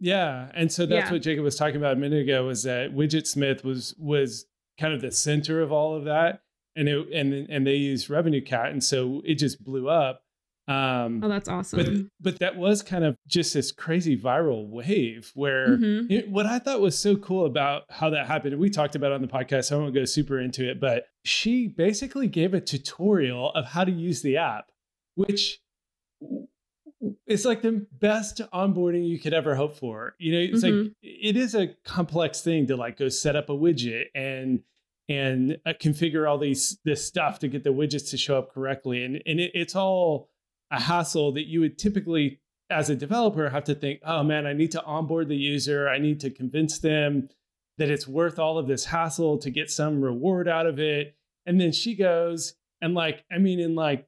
Yeah. 0.00 0.50
And 0.54 0.70
so 0.72 0.84
that's 0.86 1.06
Yeah. 1.06 1.12
what 1.12 1.22
Jacob 1.22 1.44
was 1.44 1.54
talking 1.56 1.76
about 1.76 1.92
a 1.94 1.96
minute 2.00 2.22
ago 2.22 2.44
was 2.46 2.64
that 2.64 2.92
Widgetsmith 2.94 3.62
was 3.64 3.94
was 3.96 4.44
kind 4.78 4.92
of 4.94 5.00
the 5.00 5.10
center 5.10 5.60
of 5.62 5.72
all 5.72 5.94
of 5.96 6.04
that. 6.04 6.40
And 6.76 6.88
it 6.88 7.08
and 7.12 7.32
and 7.50 7.66
they 7.66 7.76
used 7.76 8.08
RevenueCat. 8.08 8.70
And 8.70 8.82
so 8.82 9.22
it 9.24 9.36
just 9.36 9.62
blew 9.62 9.88
up. 9.88 10.22
Um 10.66 11.22
Oh, 11.22 11.28
that's 11.28 11.48
awesome. 11.48 11.78
but 12.20 12.32
but 12.32 12.38
that 12.40 12.56
was 12.56 12.82
kind 12.82 13.04
of 13.04 13.16
just 13.28 13.52
this 13.54 13.70
crazy 13.70 14.16
viral 14.18 14.66
wave 14.68 15.30
where 15.34 15.76
Mhm. 15.76 16.10
it- 16.10 16.30
what 16.30 16.46
I 16.46 16.58
thought 16.58 16.80
was 16.80 16.98
so 16.98 17.16
cool 17.16 17.44
about 17.44 17.82
how 17.90 18.08
that 18.10 18.26
happened, 18.26 18.54
and 18.54 18.60
we 18.62 18.70
talked 18.70 18.96
about 18.96 19.12
it 19.12 19.14
on 19.16 19.20
the 19.22 19.28
podcast, 19.28 19.64
so 19.66 19.78
I 19.78 19.82
won't 19.82 19.94
go 19.94 20.04
super 20.06 20.40
into 20.40 20.68
it, 20.68 20.80
but 20.80 21.04
she 21.24 21.68
basically 21.68 22.28
gave 22.28 22.54
a 22.54 22.60
tutorial 22.62 23.50
of 23.52 23.66
how 23.66 23.84
to 23.84 23.92
use 23.92 24.22
the 24.22 24.38
app, 24.38 24.70
which 25.16 25.60
is 27.26 27.44
like 27.44 27.62
the 27.62 27.86
best 28.00 28.40
onboarding 28.52 29.06
you 29.08 29.18
could 29.18 29.34
ever 29.34 29.54
hope 29.54 29.76
for. 29.76 30.14
You 30.18 30.32
know, 30.32 30.38
it's 30.38 30.62
like 30.62 30.72
Mhm. 30.72 30.94
it 31.02 31.36
is 31.36 31.54
a 31.54 31.68
complex 31.84 32.40
thing 32.42 32.66
to 32.68 32.76
like 32.76 32.96
go 32.96 33.08
set 33.08 33.36
up 33.36 33.48
a 33.50 33.52
widget 33.54 34.06
and 34.14 34.62
and 35.08 35.58
uh, 35.66 35.74
configure 35.80 36.28
all 36.28 36.38
these 36.38 36.78
this 36.84 37.04
stuff 37.06 37.38
to 37.40 37.48
get 37.48 37.62
the 37.64 37.70
widgets 37.70 38.10
to 38.10 38.16
show 38.16 38.38
up 38.38 38.52
correctly, 38.52 39.04
and 39.04 39.22
and 39.26 39.38
it, 39.40 39.50
it's 39.54 39.76
all 39.76 40.30
a 40.70 40.80
hassle 40.80 41.32
that 41.32 41.46
you 41.46 41.60
would 41.60 41.78
typically 41.78 42.40
as 42.70 42.88
a 42.88 42.96
developer 42.96 43.50
have 43.50 43.64
to 43.64 43.74
think 43.74 44.00
oh 44.04 44.22
man 44.22 44.46
i 44.46 44.54
need 44.54 44.70
to 44.72 44.82
onboard 44.84 45.28
the 45.28 45.36
user 45.36 45.86
i 45.86 45.98
need 45.98 46.18
to 46.18 46.30
convince 46.30 46.78
them 46.78 47.28
that 47.76 47.90
it's 47.90 48.08
worth 48.08 48.38
all 48.38 48.56
of 48.56 48.66
this 48.66 48.86
hassle 48.86 49.36
to 49.36 49.50
get 49.50 49.70
some 49.70 50.00
reward 50.00 50.48
out 50.48 50.64
of 50.66 50.78
it. 50.78 51.14
And 51.44 51.60
then 51.60 51.72
she 51.72 51.94
goes 51.96 52.54
and 52.80 52.94
like, 52.94 53.24
I 53.30 53.38
mean, 53.38 53.58
in 53.60 53.74
like, 53.74 54.06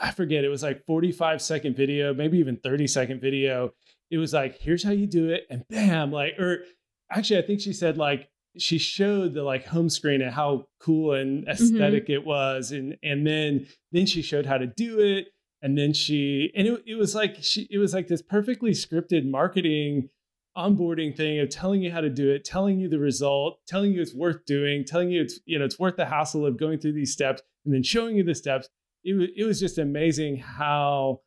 I 0.00 0.10
forget, 0.10 0.44
it 0.44 0.48
was 0.48 0.62
like 0.62 0.84
45 0.86 1.42
second 1.42 1.76
video, 1.76 2.14
maybe 2.14 2.38
even 2.38 2.56
30 2.56 2.86
second 2.86 3.20
video. 3.20 3.70
It 4.10 4.18
was 4.18 4.32
like, 4.32 4.58
here's 4.58 4.84
how 4.84 4.92
you 4.92 5.06
do 5.06 5.30
it. 5.30 5.44
And 5.50 5.66
bam, 5.68 6.12
like, 6.12 6.38
or 6.38 6.64
actually, 7.10 7.38
I 7.38 7.46
think 7.46 7.60
she 7.60 7.72
said 7.72 7.98
like, 7.98 8.28
she 8.58 8.76
showed 8.78 9.32
the 9.32 9.42
like 9.42 9.66
home 9.66 9.88
screen 9.88 10.20
and 10.20 10.32
how 10.32 10.66
cool 10.80 11.14
and 11.14 11.48
aesthetic 11.48 12.04
mm-hmm. 12.04 12.12
it 12.12 12.26
was. 12.26 12.72
And, 12.72 12.96
and 13.02 13.26
then, 13.26 13.66
then 13.92 14.06
she 14.06 14.22
showed 14.22 14.46
how 14.46 14.58
to 14.58 14.66
do 14.66 15.00
it. 15.00 15.28
And 15.62 15.78
then 15.78 15.92
she, 15.92 16.50
and 16.54 16.66
it, 16.66 16.82
it 16.86 16.94
was 16.96 17.14
like, 17.14 17.36
she, 17.40 17.68
it 17.70 17.78
was 17.78 17.94
like 17.94 18.08
this 18.08 18.20
perfectly 18.20 18.72
scripted 18.72 19.28
marketing 19.28 20.10
onboarding 20.56 21.16
thing 21.16 21.40
of 21.40 21.48
telling 21.48 21.82
you 21.82 21.90
how 21.90 22.00
to 22.00 22.10
do 22.10 22.30
it, 22.30 22.44
telling 22.44 22.78
you 22.78 22.88
the 22.88 22.98
result, 22.98 23.58
telling 23.66 23.92
you 23.92 24.00
it's 24.00 24.14
worth 24.14 24.44
doing, 24.44 24.84
telling 24.84 25.10
you 25.10 25.22
it's 25.22 25.40
you 25.44 25.58
know 25.58 25.64
it's 25.64 25.78
worth 25.78 25.96
the 25.96 26.06
hassle 26.06 26.46
of 26.46 26.58
going 26.58 26.78
through 26.78 26.92
these 26.92 27.12
steps, 27.12 27.42
and 27.64 27.74
then 27.74 27.82
showing 27.82 28.16
you 28.16 28.24
the 28.24 28.34
steps. 28.34 28.68
It 29.04 29.14
was 29.14 29.28
it 29.36 29.44
was 29.44 29.60
just 29.60 29.78
amazing 29.78 30.38
how 30.38 31.20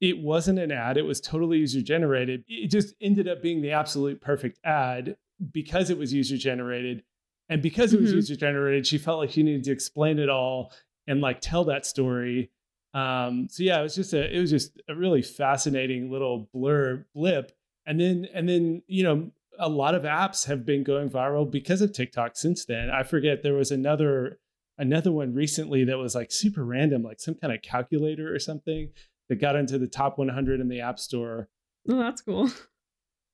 it 0.00 0.18
wasn't 0.18 0.58
an 0.58 0.72
ad; 0.72 0.96
it 0.96 1.02
was 1.02 1.20
totally 1.20 1.58
user 1.58 1.82
generated. 1.82 2.44
It 2.48 2.70
just 2.70 2.94
ended 3.00 3.28
up 3.28 3.42
being 3.42 3.62
the 3.62 3.72
absolute 3.72 4.20
perfect 4.20 4.58
ad 4.64 5.16
because 5.52 5.90
it 5.90 5.98
was 5.98 6.12
user 6.12 6.36
generated, 6.36 7.02
and 7.48 7.62
because 7.62 7.92
it 7.92 8.00
was 8.00 8.10
mm-hmm. 8.10 8.16
user 8.16 8.36
generated, 8.36 8.86
she 8.86 8.98
felt 8.98 9.18
like 9.18 9.30
she 9.30 9.42
needed 9.42 9.64
to 9.64 9.72
explain 9.72 10.18
it 10.18 10.28
all 10.28 10.72
and 11.06 11.20
like 11.20 11.40
tell 11.40 11.64
that 11.64 11.86
story. 11.86 12.50
Um, 12.94 13.48
so 13.50 13.62
yeah, 13.62 13.80
it 13.80 13.82
was 13.82 13.94
just 13.94 14.12
a 14.12 14.34
it 14.34 14.40
was 14.40 14.50
just 14.50 14.80
a 14.88 14.94
really 14.94 15.22
fascinating 15.22 16.10
little 16.10 16.48
blur 16.52 17.06
blip 17.14 17.52
and 17.86 18.00
then 18.00 18.26
and 18.32 18.48
then 18.48 18.82
you 18.86 19.04
know 19.04 19.30
a 19.58 19.68
lot 19.68 19.94
of 19.94 20.02
apps 20.02 20.46
have 20.46 20.64
been 20.64 20.82
going 20.82 21.10
viral 21.10 21.48
because 21.48 21.82
of 21.82 21.92
TikTok 21.92 22.36
since 22.36 22.64
then. 22.64 22.90
I 22.90 23.02
forget 23.02 23.42
there 23.42 23.54
was 23.54 23.70
another 23.70 24.38
another 24.78 25.12
one 25.12 25.34
recently 25.34 25.84
that 25.84 25.98
was 25.98 26.14
like 26.14 26.32
super 26.32 26.64
random, 26.64 27.02
like 27.02 27.20
some 27.20 27.34
kind 27.34 27.52
of 27.52 27.62
calculator 27.62 28.34
or 28.34 28.38
something 28.38 28.90
that 29.28 29.40
got 29.40 29.56
into 29.56 29.78
the 29.78 29.86
top 29.86 30.18
100 30.18 30.60
in 30.60 30.68
the 30.68 30.80
App 30.80 30.98
Store. 30.98 31.48
Oh, 31.88 31.98
that's 31.98 32.20
cool. 32.20 32.50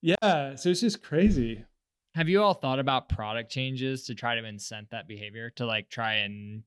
Yeah, 0.00 0.54
so 0.54 0.70
it's 0.70 0.80
just 0.80 1.02
crazy. 1.02 1.64
Have 2.14 2.28
you 2.28 2.42
all 2.42 2.54
thought 2.54 2.78
about 2.78 3.08
product 3.08 3.50
changes 3.50 4.04
to 4.04 4.14
try 4.14 4.34
to 4.34 4.42
incent 4.42 4.90
that 4.90 5.08
behavior 5.08 5.50
to 5.56 5.66
like 5.66 5.88
try 5.90 6.14
and 6.14 6.62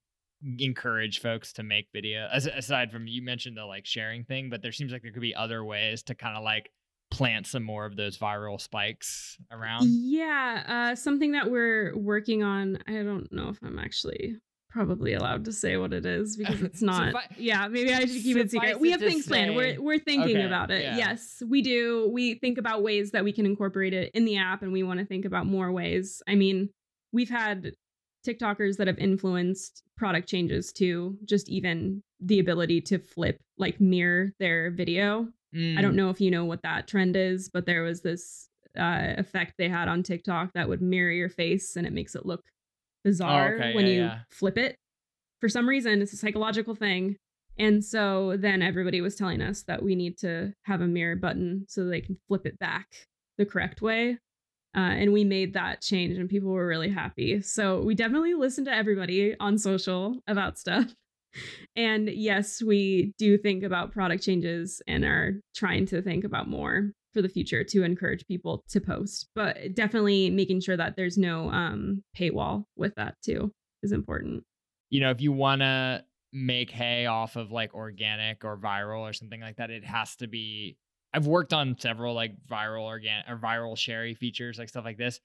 encourage 0.59 1.19
folks 1.19 1.53
to 1.53 1.63
make 1.63 1.87
video? 1.93 2.27
As, 2.31 2.45
aside 2.45 2.91
from 2.91 3.07
you 3.07 3.21
mentioned 3.21 3.57
the 3.57 3.65
like 3.65 3.85
sharing 3.85 4.23
thing, 4.23 4.49
but 4.49 4.61
there 4.61 4.71
seems 4.71 4.91
like 4.91 5.01
there 5.01 5.11
could 5.11 5.21
be 5.21 5.35
other 5.35 5.63
ways 5.63 6.03
to 6.03 6.15
kind 6.15 6.37
of 6.37 6.43
like 6.43 6.71
plant 7.09 7.45
some 7.45 7.63
more 7.63 7.85
of 7.85 7.95
those 7.95 8.17
viral 8.17 8.59
spikes 8.59 9.37
around? 9.51 9.87
Yeah, 9.89 10.63
uh, 10.91 10.95
something 10.95 11.33
that 11.33 11.51
we're 11.51 11.95
working 11.95 12.43
on. 12.43 12.79
I 12.87 13.03
don't 13.03 13.31
know 13.31 13.49
if 13.49 13.59
I'm 13.61 13.77
actually 13.77 14.37
probably 14.71 15.13
allowed 15.13 15.45
to 15.45 15.51
say 15.51 15.77
what 15.77 15.93
it 15.93 16.05
is 16.05 16.37
because 16.37 16.61
it's 16.63 16.81
not. 16.81 17.13
yeah, 17.37 17.67
maybe 17.67 17.93
I 17.93 18.01
should 18.01 18.23
keep 18.23 18.37
it 18.37 18.51
secret. 18.51 18.79
We 18.79 18.91
have 18.91 18.99
things 18.99 19.27
planned. 19.27 19.55
We're 19.55 19.81
we're 19.81 19.99
thinking 19.99 20.37
okay, 20.37 20.45
about 20.45 20.71
it. 20.71 20.83
Yeah. 20.83 20.97
Yes, 20.97 21.41
we 21.47 21.61
do. 21.61 22.09
We 22.11 22.35
think 22.35 22.57
about 22.57 22.83
ways 22.83 23.11
that 23.11 23.23
we 23.23 23.31
can 23.31 23.45
incorporate 23.45 23.93
it 23.93 24.11
in 24.13 24.25
the 24.25 24.37
app, 24.37 24.61
and 24.61 24.71
we 24.71 24.83
want 24.83 24.99
to 24.99 25.05
think 25.05 25.25
about 25.25 25.45
more 25.45 25.71
ways. 25.71 26.21
I 26.27 26.35
mean, 26.35 26.69
we've 27.11 27.29
had 27.29 27.73
TikTokers 28.27 28.77
that 28.77 28.87
have 28.87 28.97
influenced 28.97 29.83
product 29.97 30.27
changes 30.27 30.71
too. 30.71 31.17
Just 31.25 31.49
even 31.49 32.01
the 32.19 32.39
ability 32.39 32.81
to 32.81 32.99
flip, 32.99 33.37
like 33.57 33.81
mirror 33.81 34.31
their 34.39 34.71
video 34.71 35.27
Mm. 35.55 35.77
I 35.77 35.81
don't 35.81 35.93
mm. 35.93 35.97
know 35.97 36.09
if 36.09 36.21
you 36.21 36.31
know 36.31 36.45
what 36.45 36.63
that 36.63 36.87
trend 36.87 37.15
is, 37.15 37.49
but 37.49 37.65
there 37.65 37.83
was 37.83 38.01
this 38.01 38.49
uh, 38.77 39.15
effect 39.17 39.55
they 39.57 39.69
had 39.69 39.87
on 39.87 40.03
TikTok 40.03 40.53
that 40.53 40.69
would 40.69 40.81
mirror 40.81 41.11
your 41.11 41.29
face 41.29 41.75
and 41.75 41.85
it 41.85 41.93
makes 41.93 42.15
it 42.15 42.25
look 42.25 42.43
bizarre 43.03 43.53
oh, 43.53 43.55
okay. 43.55 43.75
when 43.75 43.85
yeah, 43.85 43.91
you 43.91 44.01
yeah. 44.01 44.19
flip 44.29 44.57
it. 44.57 44.75
For 45.39 45.49
some 45.49 45.67
reason, 45.67 46.01
it's 46.01 46.13
a 46.13 46.17
psychological 46.17 46.75
thing. 46.75 47.17
And 47.57 47.83
so 47.83 48.37
then 48.37 48.61
everybody 48.61 49.01
was 49.01 49.15
telling 49.15 49.41
us 49.41 49.63
that 49.63 49.83
we 49.83 49.95
need 49.95 50.17
to 50.19 50.53
have 50.63 50.81
a 50.81 50.87
mirror 50.87 51.15
button 51.15 51.65
so 51.67 51.85
they 51.85 52.01
can 52.01 52.17
flip 52.27 52.45
it 52.45 52.57
back 52.59 52.87
the 53.37 53.45
correct 53.45 53.81
way. 53.81 54.17
Uh, 54.75 54.79
and 54.79 55.11
we 55.11 55.25
made 55.25 55.53
that 55.53 55.81
change 55.81 56.17
and 56.17 56.29
people 56.29 56.49
were 56.49 56.65
really 56.65 56.89
happy. 56.89 57.41
So 57.41 57.81
we 57.81 57.93
definitely 57.93 58.35
listened 58.35 58.67
to 58.67 58.73
everybody 58.73 59.35
on 59.37 59.57
social 59.57 60.19
about 60.27 60.57
stuff 60.57 60.93
and 61.75 62.09
yes, 62.09 62.61
we 62.61 63.13
do 63.17 63.37
think 63.37 63.63
about 63.63 63.91
product 63.91 64.23
changes 64.23 64.81
and 64.87 65.03
are 65.03 65.39
trying 65.55 65.85
to 65.87 66.01
think 66.01 66.23
about 66.23 66.47
more 66.47 66.91
for 67.13 67.21
the 67.21 67.29
future 67.29 67.63
to 67.63 67.83
encourage 67.83 68.25
people 68.27 68.63
to 68.69 68.79
post, 68.79 69.29
but 69.35 69.73
definitely 69.73 70.29
making 70.29 70.61
sure 70.61 70.77
that 70.77 70.95
there's 70.95 71.17
no 71.17 71.49
um, 71.49 72.03
paywall 72.17 72.65
with 72.75 72.95
that 72.95 73.15
too 73.23 73.53
is 73.83 73.91
important. 73.91 74.43
You 74.89 75.01
know, 75.01 75.11
if 75.11 75.21
you 75.21 75.31
want 75.31 75.61
to 75.61 76.03
make 76.33 76.71
hay 76.71 77.05
off 77.05 77.35
of 77.35 77.51
like 77.51 77.73
organic 77.73 78.45
or 78.45 78.57
viral 78.57 79.01
or 79.01 79.13
something 79.13 79.41
like 79.41 79.57
that, 79.57 79.69
it 79.69 79.85
has 79.85 80.15
to 80.17 80.27
be. 80.27 80.77
I've 81.13 81.27
worked 81.27 81.51
on 81.51 81.75
several 81.77 82.13
like 82.15 82.31
viral 82.49 82.83
organic 82.83 83.29
or 83.29 83.37
viral 83.37 83.77
sherry 83.77 84.13
features, 84.13 84.57
like 84.57 84.69
stuff 84.69 84.85
like 84.85 84.97
this 84.97 85.19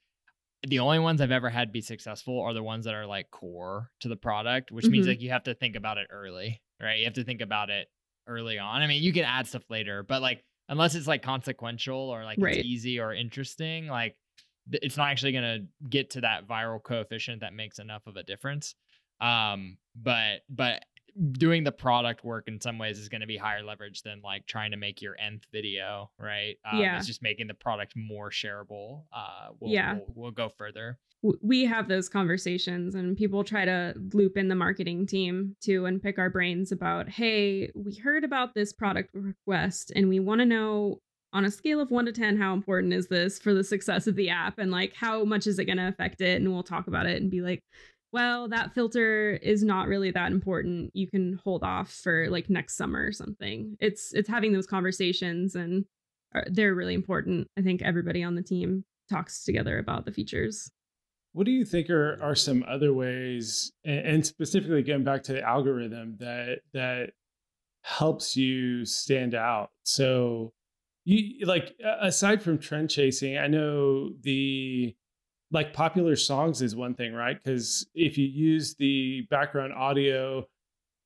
the 0.65 0.79
only 0.79 0.99
ones 0.99 1.21
I've 1.21 1.31
ever 1.31 1.49
had 1.49 1.71
be 1.71 1.81
successful 1.81 2.41
are 2.41 2.53
the 2.53 2.63
ones 2.63 2.85
that 2.85 2.95
are 2.95 3.05
like 3.05 3.29
core 3.29 3.91
to 3.99 4.07
the 4.07 4.15
product, 4.15 4.71
which 4.71 4.85
mm-hmm. 4.85 4.93
means 4.93 5.07
like 5.07 5.21
you 5.21 5.29
have 5.29 5.43
to 5.43 5.53
think 5.53 5.75
about 5.75 5.97
it 5.97 6.07
early, 6.11 6.61
right? 6.81 6.99
You 6.99 7.05
have 7.05 7.13
to 7.15 7.23
think 7.23 7.41
about 7.41 7.69
it 7.69 7.87
early 8.27 8.57
on. 8.57 8.81
I 8.81 8.87
mean, 8.87 9.03
you 9.03 9.13
can 9.13 9.23
add 9.23 9.47
stuff 9.47 9.63
later, 9.69 10.03
but 10.03 10.21
like 10.21 10.43
unless 10.69 10.95
it's 10.95 11.07
like 11.07 11.21
consequential 11.21 11.97
or 11.97 12.23
like 12.23 12.37
right. 12.39 12.57
it's 12.57 12.65
easy 12.65 12.99
or 12.99 13.13
interesting, 13.13 13.87
like 13.87 14.15
it's 14.71 14.97
not 14.97 15.09
actually 15.09 15.31
going 15.31 15.43
to 15.43 15.87
get 15.89 16.09
to 16.11 16.21
that 16.21 16.47
viral 16.47 16.81
coefficient 16.81 17.41
that 17.41 17.53
makes 17.53 17.79
enough 17.79 18.05
of 18.07 18.17
a 18.17 18.23
difference. 18.23 18.75
Um, 19.21 19.77
but 19.95 20.41
but 20.49 20.83
doing 21.31 21.63
the 21.63 21.71
product 21.71 22.23
work 22.23 22.47
in 22.47 22.59
some 22.61 22.77
ways 22.77 22.99
is 22.99 23.09
going 23.09 23.21
to 23.21 23.27
be 23.27 23.37
higher 23.37 23.63
leverage 23.63 24.01
than 24.03 24.21
like 24.23 24.45
trying 24.45 24.71
to 24.71 24.77
make 24.77 25.01
your 25.01 25.15
nth 25.19 25.45
video, 25.51 26.09
right? 26.19 26.57
Um, 26.69 26.79
yeah, 26.79 26.97
it's 26.97 27.07
just 27.07 27.21
making 27.21 27.47
the 27.47 27.53
product 27.53 27.93
more 27.95 28.29
shareable. 28.29 29.03
Uh, 29.11 29.49
we'll, 29.59 29.71
yeah, 29.71 29.93
we'll, 29.93 30.13
we'll 30.15 30.31
go 30.31 30.49
further. 30.49 30.97
We 31.41 31.65
have 31.65 31.87
those 31.87 32.09
conversations, 32.09 32.93
and 32.93 33.17
people 33.17 33.43
try 33.43 33.65
to 33.65 33.93
loop 34.13 34.37
in 34.37 34.47
the 34.47 34.55
marketing 34.55 35.07
team 35.07 35.55
too 35.61 35.85
and 35.85 36.01
pick 36.01 36.19
our 36.19 36.29
brains 36.29 36.71
about, 36.71 37.09
hey, 37.09 37.71
we 37.75 37.95
heard 37.95 38.23
about 38.23 38.53
this 38.53 38.71
product 38.71 39.09
request, 39.13 39.91
and 39.95 40.09
we 40.09 40.19
want 40.19 40.39
to 40.39 40.45
know 40.45 41.01
on 41.33 41.43
a 41.45 41.51
scale 41.51 41.81
of 41.81 41.91
one 41.91 42.05
to 42.05 42.11
10, 42.11 42.37
how 42.37 42.53
important 42.53 42.93
is 42.93 43.07
this 43.07 43.37
for 43.37 43.53
the 43.53 43.63
success 43.63 44.07
of 44.07 44.15
the 44.15 44.29
app? 44.29 44.57
And 44.57 44.71
like, 44.71 44.93
how 44.95 45.25
much 45.25 45.45
is 45.45 45.59
it 45.59 45.65
going 45.65 45.77
to 45.77 45.87
affect 45.87 46.21
it? 46.21 46.41
And 46.41 46.51
we'll 46.51 46.63
talk 46.63 46.87
about 46.87 47.05
it 47.05 47.21
and 47.21 47.29
be 47.29 47.41
like, 47.41 47.63
well, 48.13 48.47
that 48.49 48.73
filter 48.73 49.31
is 49.41 49.63
not 49.63 49.87
really 49.87 50.11
that 50.11 50.31
important. 50.31 50.91
You 50.93 51.07
can 51.07 51.39
hold 51.43 51.63
off 51.63 51.91
for 51.91 52.29
like 52.29 52.49
next 52.49 52.77
summer 52.77 53.05
or 53.05 53.11
something. 53.11 53.75
It's 53.79 54.13
it's 54.13 54.29
having 54.29 54.53
those 54.53 54.67
conversations 54.67 55.55
and 55.55 55.85
uh, 56.33 56.41
they're 56.47 56.75
really 56.75 56.93
important. 56.93 57.47
I 57.57 57.61
think 57.61 57.81
everybody 57.81 58.23
on 58.23 58.35
the 58.35 58.41
team 58.41 58.85
talks 59.09 59.43
together 59.43 59.77
about 59.77 60.05
the 60.05 60.11
features. 60.11 60.71
What 61.33 61.45
do 61.45 61.51
you 61.51 61.65
think 61.65 61.89
are 61.89 62.17
are 62.21 62.35
some 62.35 62.63
other 62.67 62.93
ways 62.93 63.71
and 63.83 64.25
specifically 64.25 64.83
getting 64.83 65.03
back 65.03 65.23
to 65.23 65.33
the 65.33 65.41
algorithm 65.41 66.15
that 66.19 66.59
that 66.73 67.11
helps 67.81 68.37
you 68.37 68.85
stand 68.85 69.35
out? 69.35 69.71
So 69.83 70.53
you 71.03 71.45
like 71.45 71.75
aside 71.99 72.41
from 72.41 72.57
trend 72.57 72.89
chasing, 72.89 73.37
I 73.37 73.47
know 73.47 74.11
the 74.21 74.95
like 75.51 75.73
popular 75.73 76.15
songs 76.15 76.61
is 76.61 76.75
one 76.75 76.93
thing, 76.93 77.13
right? 77.13 77.41
Because 77.41 77.87
if 77.93 78.17
you 78.17 78.27
use 78.27 78.75
the 78.75 79.21
background 79.29 79.73
audio 79.73 80.45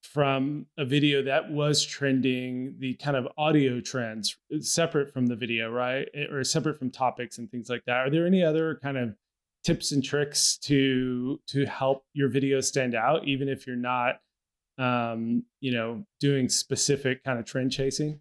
from 0.03 0.65
a 0.77 0.85
video 0.85 1.21
that 1.23 1.51
was 1.51 1.85
trending, 1.85 2.75
the 2.79 2.95
kind 2.95 3.15
of 3.15 3.27
audio 3.37 3.79
trends 3.79 4.35
separate 4.59 5.13
from 5.13 5.27
the 5.27 5.35
video, 5.35 5.71
right? 5.71 6.07
Eh, 6.15 6.25
or 6.31 6.43
separate 6.43 6.79
from 6.79 6.89
topics 6.89 7.37
and 7.37 7.49
things 7.51 7.69
like 7.69 7.83
that. 7.85 7.97
Are 7.97 8.09
there 8.09 8.25
any 8.25 8.43
other 8.43 8.79
kind 8.81 8.97
of 8.97 9.15
tips 9.63 9.91
and 9.91 10.03
tricks 10.03 10.57
to 10.57 11.39
to 11.47 11.65
help 11.65 12.03
your 12.13 12.29
video 12.29 12.61
stand 12.61 12.95
out, 12.95 13.27
even 13.27 13.47
if 13.47 13.67
you're 13.67 13.75
not 13.75 14.19
um, 14.77 15.43
you 15.59 15.71
know, 15.71 16.03
doing 16.19 16.49
specific 16.49 17.23
kind 17.23 17.37
of 17.37 17.45
trend 17.45 17.71
chasing? 17.71 18.19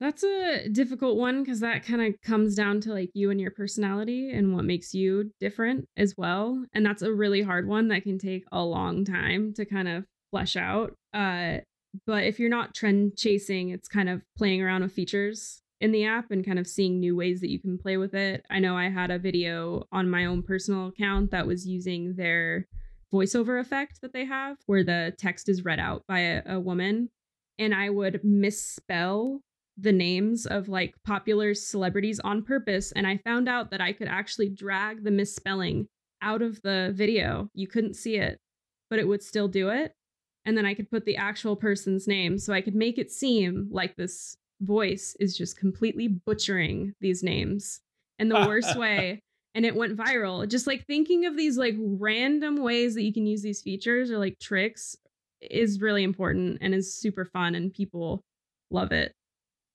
That's 0.00 0.24
a 0.24 0.68
difficult 0.68 1.16
one 1.16 1.42
because 1.42 1.60
that 1.60 1.84
kind 1.84 2.02
of 2.02 2.20
comes 2.20 2.54
down 2.54 2.80
to 2.82 2.92
like 2.92 3.10
you 3.14 3.30
and 3.30 3.40
your 3.40 3.52
personality 3.52 4.30
and 4.32 4.54
what 4.54 4.64
makes 4.64 4.92
you 4.92 5.32
different 5.40 5.88
as 5.96 6.14
well. 6.16 6.64
And 6.72 6.84
that's 6.84 7.02
a 7.02 7.12
really 7.12 7.42
hard 7.42 7.68
one 7.68 7.88
that 7.88 8.02
can 8.02 8.18
take 8.18 8.44
a 8.50 8.62
long 8.62 9.04
time 9.04 9.54
to 9.54 9.64
kind 9.64 9.88
of 9.88 10.04
flesh 10.30 10.56
out. 10.56 10.96
Uh, 11.12 11.58
but 12.06 12.24
if 12.24 12.40
you're 12.40 12.50
not 12.50 12.74
trend 12.74 13.16
chasing, 13.16 13.70
it's 13.70 13.88
kind 13.88 14.08
of 14.08 14.22
playing 14.36 14.60
around 14.60 14.82
with 14.82 14.92
features 14.92 15.62
in 15.80 15.92
the 15.92 16.04
app 16.04 16.30
and 16.30 16.44
kind 16.44 16.58
of 16.58 16.66
seeing 16.66 16.98
new 16.98 17.14
ways 17.14 17.40
that 17.40 17.50
you 17.50 17.60
can 17.60 17.78
play 17.78 17.96
with 17.96 18.14
it. 18.14 18.44
I 18.50 18.58
know 18.58 18.76
I 18.76 18.88
had 18.88 19.10
a 19.10 19.18
video 19.18 19.84
on 19.92 20.10
my 20.10 20.24
own 20.24 20.42
personal 20.42 20.88
account 20.88 21.30
that 21.30 21.46
was 21.46 21.66
using 21.66 22.16
their 22.16 22.66
voiceover 23.12 23.60
effect 23.60 24.00
that 24.02 24.12
they 24.12 24.24
have 24.24 24.56
where 24.66 24.82
the 24.82 25.12
text 25.18 25.48
is 25.48 25.64
read 25.64 25.78
out 25.78 26.02
by 26.08 26.18
a, 26.18 26.42
a 26.46 26.60
woman 26.60 27.10
and 27.58 27.72
I 27.72 27.90
would 27.90 28.24
misspell 28.24 29.40
the 29.76 29.92
names 29.92 30.46
of 30.46 30.68
like 30.68 30.94
popular 31.04 31.54
celebrities 31.54 32.20
on 32.20 32.42
purpose. 32.42 32.92
And 32.92 33.06
I 33.06 33.18
found 33.18 33.48
out 33.48 33.70
that 33.70 33.80
I 33.80 33.92
could 33.92 34.08
actually 34.08 34.48
drag 34.48 35.04
the 35.04 35.10
misspelling 35.10 35.88
out 36.22 36.42
of 36.42 36.60
the 36.62 36.92
video. 36.94 37.48
You 37.54 37.66
couldn't 37.66 37.94
see 37.94 38.16
it, 38.16 38.38
but 38.88 38.98
it 38.98 39.08
would 39.08 39.22
still 39.22 39.48
do 39.48 39.70
it. 39.70 39.92
And 40.44 40.56
then 40.56 40.66
I 40.66 40.74
could 40.74 40.90
put 40.90 41.04
the 41.04 41.16
actual 41.16 41.56
person's 41.56 42.06
name. 42.06 42.38
So 42.38 42.52
I 42.52 42.60
could 42.60 42.74
make 42.74 42.98
it 42.98 43.10
seem 43.10 43.68
like 43.70 43.96
this 43.96 44.36
voice 44.60 45.16
is 45.18 45.36
just 45.36 45.58
completely 45.58 46.08
butchering 46.08 46.94
these 47.00 47.22
names 47.22 47.80
in 48.18 48.28
the 48.28 48.46
worst 48.46 48.76
way. 48.78 49.20
And 49.54 49.64
it 49.64 49.76
went 49.76 49.96
viral. 49.96 50.48
Just 50.48 50.66
like 50.66 50.86
thinking 50.86 51.26
of 51.26 51.36
these 51.36 51.56
like 51.56 51.76
random 51.78 52.62
ways 52.62 52.94
that 52.94 53.02
you 53.02 53.12
can 53.12 53.26
use 53.26 53.42
these 53.42 53.62
features 53.62 54.10
or 54.10 54.18
like 54.18 54.38
tricks 54.38 54.96
is 55.40 55.80
really 55.80 56.02
important 56.02 56.58
and 56.60 56.74
is 56.74 56.94
super 56.94 57.24
fun 57.24 57.54
and 57.54 57.72
people 57.72 58.22
love 58.70 58.92
it. 58.92 59.12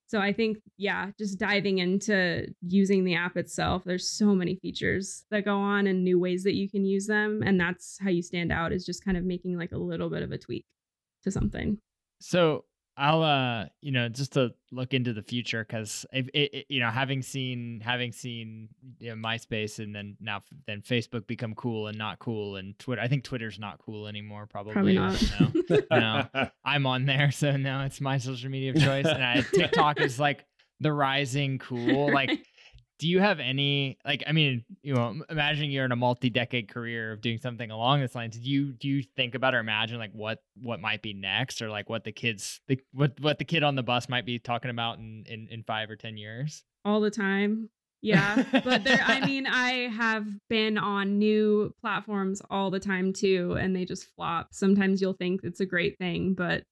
So 0.10 0.20
I 0.20 0.34
think, 0.34 0.58
yeah, 0.78 1.12
just 1.20 1.38
diving 1.38 1.78
into 1.78 2.48
using 2.68 3.04
the 3.04 3.14
app 3.14 3.38
itself, 3.38 3.84
there's 3.86 4.10
so 4.10 4.34
many 4.34 4.56
features 4.56 5.24
that 5.30 5.46
go 5.46 5.56
on 5.56 5.86
and 5.86 6.04
new 6.04 6.20
ways 6.20 6.42
that 6.46 6.56
you 6.56 6.68
can 6.68 6.84
use 6.84 7.06
them. 7.06 7.44
And 7.46 7.62
that's 7.62 8.00
how 8.02 8.10
you 8.10 8.24
stand 8.24 8.52
out 8.52 8.72
is 8.72 8.84
just 8.84 9.06
kind 9.06 9.18
of 9.18 9.24
making 9.24 9.56
like 9.56 9.72
a 9.72 9.78
little 9.78 10.10
bit 10.10 10.24
of 10.24 10.32
a 10.32 10.38
tweak 10.40 10.66
to 11.26 11.30
something. 11.30 11.78
So 12.20 12.66
I'll 13.00 13.24
uh 13.24 13.66
you 13.82 13.94
know 13.94 14.10
just 14.10 14.34
to 14.34 14.54
look 14.72 14.94
into 14.94 15.14
the 15.14 15.24
future 15.24 15.66
because 15.68 16.06
you 16.12 16.82
know 16.82 16.90
having 16.90 17.22
seen 17.22 17.82
having 17.84 18.12
seen 18.12 18.68
you 19.00 19.16
know, 19.16 19.16
MySpace 19.16 19.80
and 19.80 19.96
then 19.96 20.18
now 20.20 20.42
then 20.68 20.82
Facebook 20.82 21.26
become 21.26 21.56
cool 21.56 21.88
and 21.88 21.98
not 21.98 22.20
cool 22.20 22.58
and 22.58 22.78
Twitter 22.78 23.02
I 23.02 23.08
think 23.08 23.24
Twitter's 23.24 23.58
not 23.58 23.80
cool 23.80 24.08
anymore 24.08 24.48
probably 24.48 24.74
probably 24.74 24.96
not. 24.96 25.24
no, 25.40 25.78
no 26.34 26.50
I'm 26.66 26.86
on 26.86 27.06
there 27.06 27.32
so 27.32 27.56
now 27.56 27.86
it's 27.86 28.02
my 28.02 28.18
social 28.18 28.50
media 28.50 28.72
of 28.72 28.82
choice 28.82 29.06
and 29.06 29.24
I, 29.24 29.42
TikTok 29.54 30.02
is 30.02 30.20
like 30.20 30.46
the 30.82 30.92
rising 30.92 31.58
cool 31.58 32.14
like 32.14 32.32
do 33.00 33.08
you 33.08 33.20
have 33.20 33.40
any 33.40 33.98
like 34.06 34.24
i 34.28 34.32
mean 34.32 34.64
you 34.84 34.94
know 34.94 35.16
imagining 35.30 35.72
you're 35.72 35.86
in 35.86 35.92
a 35.92 35.96
multi-decade 35.96 36.68
career 36.68 37.14
of 37.14 37.22
doing 37.22 37.40
something 37.40 37.72
along 37.72 38.02
this 38.02 38.14
line 38.14 38.30
do 38.30 38.40
you 38.40 38.74
do 38.74 38.88
you 38.88 39.02
think 39.16 39.34
about 39.34 39.56
or 39.56 39.60
imagine 39.60 39.98
like 39.98 40.12
what 40.14 40.44
what 40.62 40.80
might 40.80 41.02
be 41.02 41.14
next 41.14 41.62
or 41.62 41.70
like 41.70 41.90
what 41.90 42.04
the 42.04 42.12
kids 42.12 42.62
the 42.68 42.80
what 42.92 43.20
what 43.20 43.40
the 43.40 43.46
kid 43.46 43.64
on 43.64 43.76
the 43.76 43.84
bus 43.84 44.10
might 44.10 44.26
be 44.26 44.40
talking 44.40 44.72
about 44.72 45.00
in 45.00 45.24
in, 45.28 45.48
in 45.50 45.64
five 45.64 45.90
or 45.90 45.96
ten 45.96 46.18
years? 46.18 46.64
All 46.86 47.02
the 47.02 47.12
time. 47.12 47.70
Yeah. 48.02 48.44
But 48.64 48.84
there 48.84 49.02
i 49.04 49.26
mean 49.26 49.46
i 49.52 49.90
have 49.90 50.26
been 50.50 50.78
on 50.78 51.18
new 51.20 51.74
platforms 51.82 52.42
all 52.50 52.72
the 52.72 52.80
time 52.80 53.14
too 53.14 53.58
and 53.60 53.76
they 53.76 53.86
just 53.86 54.08
flop. 54.16 54.50
Sometimes 54.52 55.02
you'll 55.02 55.14
think 55.14 55.42
it's 55.44 55.60
a 55.60 55.66
great 55.66 55.98
thing 55.98 56.34
but 56.34 56.64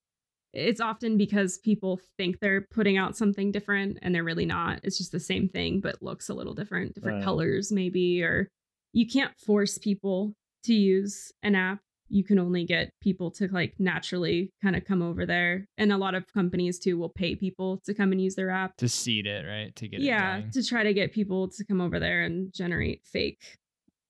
it's 0.54 0.82
often 0.82 1.18
because 1.18 1.58
people 1.60 2.00
think 2.18 2.40
they're 2.40 2.68
putting 2.72 2.98
out 2.98 3.16
something 3.16 3.52
different 3.52 4.00
and 4.02 4.14
they're 4.14 4.24
really 4.24 4.46
not. 4.46 4.80
It's 4.84 4.98
just 4.98 5.12
the 5.12 5.20
same 5.20 5.50
thing, 5.50 5.82
but 5.82 6.02
looks 6.02 6.30
a 6.30 6.34
little 6.34 6.54
different, 6.54 6.96
different 6.96 7.18
right. 7.18 7.26
colors 7.26 7.72
maybe, 7.72 8.24
or 8.24 8.48
you 8.94 9.08
can't 9.08 9.38
force 9.38 9.78
people 9.78 10.34
to 10.64 10.74
use 10.74 11.32
an 11.44 11.56
app. 11.56 11.80
You 12.10 12.24
can 12.24 12.40
only 12.40 12.66
get 12.66 12.92
people 13.02 13.32
to 13.32 13.50
like 13.52 13.74
naturally 13.80 14.52
kind 14.64 14.78
of 14.78 14.86
come 14.86 15.02
over 15.02 15.26
there. 15.26 15.66
And 15.78 15.92
a 15.92 15.98
lot 15.98 16.16
of 16.16 16.24
companies 16.34 16.80
too 16.80 16.98
will 16.98 17.10
pay 17.10 17.36
people 17.36 17.82
to 17.86 17.94
come 17.94 18.14
and 18.14 18.22
use 18.22 18.36
their 18.36 18.50
app. 18.50 18.78
To 18.78 18.88
seed 18.88 19.28
it, 19.28 19.46
right? 19.46 19.76
To 19.76 19.88
get 19.88 20.00
yeah, 20.00 20.42
to 20.54 20.64
try 20.64 20.84
to 20.84 20.94
get 20.94 21.12
people 21.12 21.50
to 21.50 21.66
come 21.66 21.82
over 21.82 22.00
there 22.00 22.24
and 22.24 22.54
generate 22.54 23.02
fake 23.06 23.58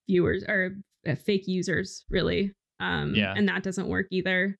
viewers 0.08 0.44
or 0.44 0.76
uh, 1.06 1.16
fake 1.16 1.48
users, 1.48 2.04
really. 2.08 2.52
Um, 2.80 3.14
yeah. 3.14 3.34
And 3.36 3.48
that 3.48 3.64
doesn't 3.64 3.88
work 3.88 4.06
either. 4.10 4.56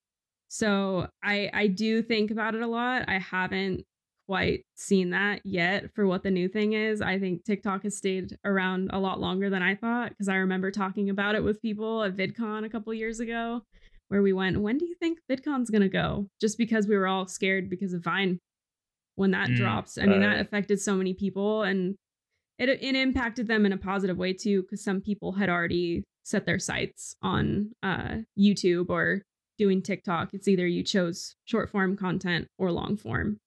So 0.48 1.08
I 1.22 1.50
I 1.52 1.66
do 1.68 2.02
think 2.02 2.30
about 2.30 2.54
it 2.54 2.62
a 2.62 2.66
lot. 2.66 3.04
I 3.08 3.18
haven't 3.18 3.84
quite 4.28 4.62
seen 4.74 5.10
that 5.10 5.40
yet 5.44 5.90
for 5.94 6.06
what 6.06 6.22
the 6.22 6.30
new 6.30 6.48
thing 6.48 6.74
is. 6.74 7.00
I 7.00 7.18
think 7.18 7.44
TikTok 7.44 7.84
has 7.84 7.96
stayed 7.96 8.36
around 8.44 8.90
a 8.92 9.00
lot 9.00 9.20
longer 9.20 9.48
than 9.48 9.62
I 9.62 9.74
thought 9.74 10.10
because 10.10 10.28
I 10.28 10.36
remember 10.36 10.70
talking 10.70 11.08
about 11.08 11.34
it 11.34 11.42
with 11.42 11.62
people 11.62 12.02
at 12.02 12.14
VidCon 12.14 12.66
a 12.66 12.68
couple 12.68 12.92
years 12.92 13.20
ago 13.20 13.62
where 14.08 14.22
we 14.22 14.34
went, 14.34 14.60
when 14.60 14.76
do 14.76 14.84
you 14.84 14.94
think 15.00 15.18
VidCon's 15.30 15.70
going 15.70 15.82
to 15.82 15.88
go? 15.88 16.26
Just 16.40 16.58
because 16.58 16.86
we 16.86 16.96
were 16.96 17.06
all 17.06 17.26
scared 17.26 17.70
because 17.70 17.94
of 17.94 18.04
Vine 18.04 18.38
when 19.14 19.30
that 19.30 19.48
mm, 19.48 19.56
drops. 19.56 19.96
I 19.96 20.04
mean, 20.04 20.20
that 20.20 20.40
affected 20.40 20.78
so 20.78 20.94
many 20.94 21.14
people 21.14 21.62
and 21.62 21.96
it, 22.58 22.68
it 22.68 22.96
impacted 22.96 23.48
them 23.48 23.64
in 23.64 23.72
a 23.72 23.78
positive 23.78 24.18
way 24.18 24.34
too 24.34 24.62
because 24.62 24.84
some 24.84 25.00
people 25.00 25.32
had 25.32 25.48
already 25.48 26.04
set 26.22 26.44
their 26.44 26.58
sights 26.58 27.16
on 27.22 27.70
uh, 27.82 28.16
YouTube 28.38 28.90
or 28.90 29.22
doing 29.58 29.82
TikTok, 29.82 30.30
it's 30.32 30.48
either 30.48 30.66
you 30.66 30.82
chose 30.82 31.34
short 31.44 31.70
form 31.70 31.96
content 31.96 32.48
or 32.58 32.70
long 32.70 32.96
form. 32.96 33.38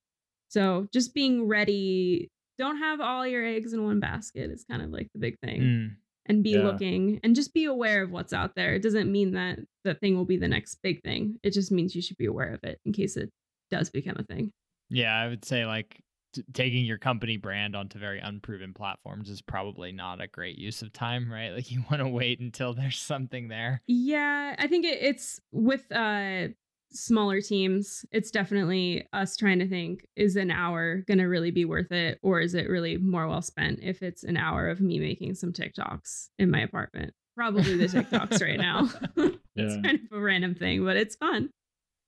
So 0.49 0.87
just 0.93 1.13
being 1.13 1.47
ready, 1.47 2.29
don't 2.57 2.77
have 2.77 2.99
all 2.99 3.25
your 3.25 3.45
eggs 3.45 3.73
in 3.73 3.83
one 3.83 3.99
basket 3.99 4.51
is 4.51 4.65
kind 4.69 4.81
of 4.81 4.89
like 4.89 5.07
the 5.13 5.19
big 5.19 5.39
thing. 5.39 5.61
Mm, 5.61 5.95
and 6.27 6.43
be 6.43 6.51
yeah. 6.51 6.63
looking 6.63 7.19
and 7.23 7.35
just 7.35 7.53
be 7.53 7.65
aware 7.65 8.03
of 8.03 8.11
what's 8.11 8.33
out 8.33 8.55
there. 8.55 8.75
It 8.75 8.83
doesn't 8.83 9.11
mean 9.11 9.31
that 9.31 9.59
the 9.83 9.95
thing 9.95 10.15
will 10.15 10.25
be 10.25 10.37
the 10.37 10.47
next 10.47 10.77
big 10.83 11.01
thing. 11.01 11.39
It 11.43 11.51
just 11.51 11.71
means 11.71 11.95
you 11.95 12.01
should 12.01 12.17
be 12.17 12.25
aware 12.25 12.53
of 12.53 12.63
it 12.63 12.79
in 12.85 12.93
case 12.93 13.17
it 13.17 13.31
does 13.71 13.89
become 13.89 14.17
a 14.19 14.23
thing. 14.23 14.51
Yeah, 14.89 15.15
I 15.15 15.27
would 15.29 15.45
say 15.45 15.65
like 15.65 15.99
t- 16.33 16.43
taking 16.53 16.85
your 16.85 16.97
company 16.97 17.37
brand 17.37 17.75
onto 17.75 17.99
very 17.99 18.19
unproven 18.19 18.73
platforms 18.73 19.29
is 19.29 19.41
probably 19.41 19.91
not 19.91 20.21
a 20.21 20.27
great 20.27 20.57
use 20.57 20.81
of 20.81 20.93
time, 20.93 21.31
right? 21.31 21.51
Like 21.51 21.71
you 21.71 21.83
want 21.89 22.01
to 22.01 22.07
wait 22.07 22.39
until 22.39 22.73
there's 22.75 22.99
something 22.99 23.47
there. 23.47 23.81
Yeah, 23.87 24.55
I 24.57 24.67
think 24.67 24.85
it, 24.85 24.99
it's 25.01 25.39
with 25.51 25.91
uh 25.91 26.49
smaller 26.93 27.41
teams, 27.41 28.05
it's 28.11 28.31
definitely 28.31 29.07
us 29.13 29.37
trying 29.37 29.59
to 29.59 29.67
think 29.67 30.05
is 30.15 30.35
an 30.35 30.51
hour 30.51 30.97
going 31.07 31.17
to 31.17 31.25
really 31.25 31.51
be 31.51 31.65
worth 31.65 31.91
it 31.91 32.19
or 32.21 32.41
is 32.41 32.53
it 32.53 32.69
really 32.69 32.97
more 32.97 33.27
well 33.27 33.41
spent 33.41 33.79
if 33.81 34.03
it's 34.03 34.23
an 34.23 34.37
hour 34.37 34.67
of 34.67 34.81
me 34.81 34.99
making 34.99 35.35
some 35.35 35.53
TikToks 35.53 36.29
in 36.37 36.51
my 36.51 36.59
apartment? 36.59 37.13
Probably 37.35 37.77
the 37.77 37.85
TikToks 37.87 38.41
right 38.41 38.59
now. 38.59 38.89
it's 39.55 39.85
kind 39.85 39.99
of 40.11 40.17
a 40.17 40.21
random 40.21 40.55
thing, 40.55 40.83
but 40.83 40.97
it's 40.97 41.15
fun. 41.15 41.49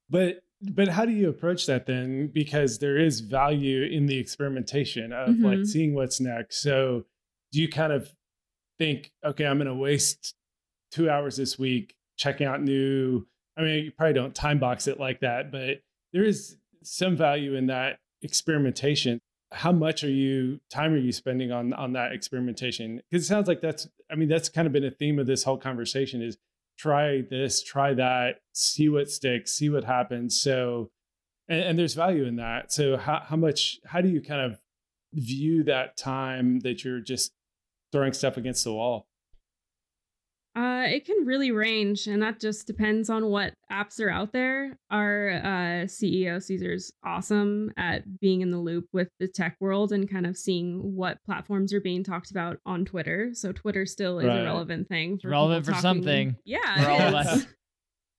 But 0.09 0.43
but 0.71 0.87
how 0.87 1.05
do 1.05 1.11
you 1.11 1.29
approach 1.29 1.65
that 1.65 1.85
then? 1.85 2.27
Because 2.33 2.79
there 2.79 2.97
is 2.97 3.19
value 3.19 3.83
in 3.83 4.05
the 4.05 4.17
experimentation 4.17 5.11
of 5.11 5.29
mm-hmm. 5.29 5.45
like 5.45 5.65
seeing 5.65 5.93
what's 5.93 6.19
next. 6.19 6.61
So 6.61 7.05
do 7.51 7.61
you 7.61 7.69
kind 7.69 7.93
of 7.93 8.11
think 8.79 9.11
okay 9.23 9.45
i'm 9.45 9.57
going 9.57 9.67
to 9.67 9.75
waste 9.75 10.33
two 10.91 11.07
hours 11.07 11.37
this 11.37 11.59
week 11.59 11.93
checking 12.17 12.47
out 12.47 12.59
new 12.59 13.23
i 13.55 13.61
mean 13.61 13.85
you 13.85 13.91
probably 13.91 14.15
don't 14.15 14.33
time 14.33 14.57
box 14.57 14.87
it 14.87 14.99
like 14.99 15.19
that 15.19 15.51
but 15.51 15.83
there 16.11 16.23
is 16.23 16.57
some 16.83 17.17
value 17.17 17.55
in 17.55 17.67
that 17.67 17.99
experimentation. 18.21 19.19
How 19.51 19.71
much 19.71 20.03
are 20.03 20.09
you 20.09 20.59
time 20.69 20.93
are 20.93 20.97
you 20.97 21.11
spending 21.11 21.51
on 21.51 21.73
on 21.73 21.93
that 21.93 22.11
experimentation? 22.11 23.01
Because 23.09 23.25
it 23.25 23.27
sounds 23.27 23.47
like 23.47 23.61
that's 23.61 23.87
i 24.11 24.15
mean 24.15 24.29
that's 24.29 24.49
kind 24.49 24.65
of 24.65 24.73
been 24.73 24.85
a 24.85 24.91
theme 24.91 25.19
of 25.19 25.27
this 25.27 25.43
whole 25.43 25.57
conversation 25.57 26.21
is 26.21 26.37
try 26.77 27.21
this, 27.29 27.63
try 27.63 27.93
that, 27.93 28.41
see 28.53 28.89
what 28.89 29.09
sticks, 29.09 29.53
see 29.53 29.69
what 29.69 29.83
happens. 29.83 30.39
So, 30.39 30.91
and, 31.47 31.61
and 31.61 31.79
there's 31.79 31.93
value 31.93 32.25
in 32.25 32.37
that. 32.37 32.71
So, 32.71 32.97
how, 32.97 33.23
how 33.25 33.35
much, 33.35 33.79
how 33.85 34.01
do 34.01 34.09
you 34.09 34.21
kind 34.21 34.41
of 34.41 34.59
view 35.13 35.63
that 35.63 35.97
time 35.97 36.59
that 36.61 36.83
you're 36.83 36.99
just 36.99 37.33
throwing 37.91 38.13
stuff 38.13 38.37
against 38.37 38.63
the 38.63 38.73
wall? 38.73 39.07
Uh, 40.55 40.85
it 40.85 41.05
can 41.05 41.25
really 41.25 41.51
range, 41.51 42.05
and 42.05 42.21
that 42.21 42.39
just 42.39 42.67
depends 42.67 43.09
on 43.09 43.25
what 43.25 43.55
apps 43.71 43.99
are 43.99 44.09
out 44.09 44.33
there. 44.33 44.77
Our 44.91 45.31
uh, 45.31 45.85
CEO 45.87 46.41
Cesar's 46.41 46.91
awesome 47.03 47.71
at 47.75 48.19
being 48.19 48.41
in 48.41 48.51
the 48.51 48.59
loop 48.59 48.85
with 48.93 49.09
the 49.19 49.27
tech 49.27 49.57
world 49.59 49.91
and 49.91 50.09
kind 50.09 50.27
of 50.27 50.37
seeing 50.37 50.95
what 50.95 51.17
platforms 51.25 51.73
are 51.73 51.81
being 51.81 52.03
talked 52.03 52.29
about 52.29 52.57
on 52.67 52.85
Twitter. 52.85 53.31
So 53.33 53.51
Twitter 53.51 53.87
still 53.87 54.19
is 54.19 54.27
right. 54.27 54.41
a 54.41 54.43
relevant 54.43 54.87
thing. 54.87 55.17
For 55.19 55.29
relevant 55.29 55.65
for 55.65 55.71
talking. 55.71 55.81
something. 55.81 56.35
Yeah, 56.45 57.37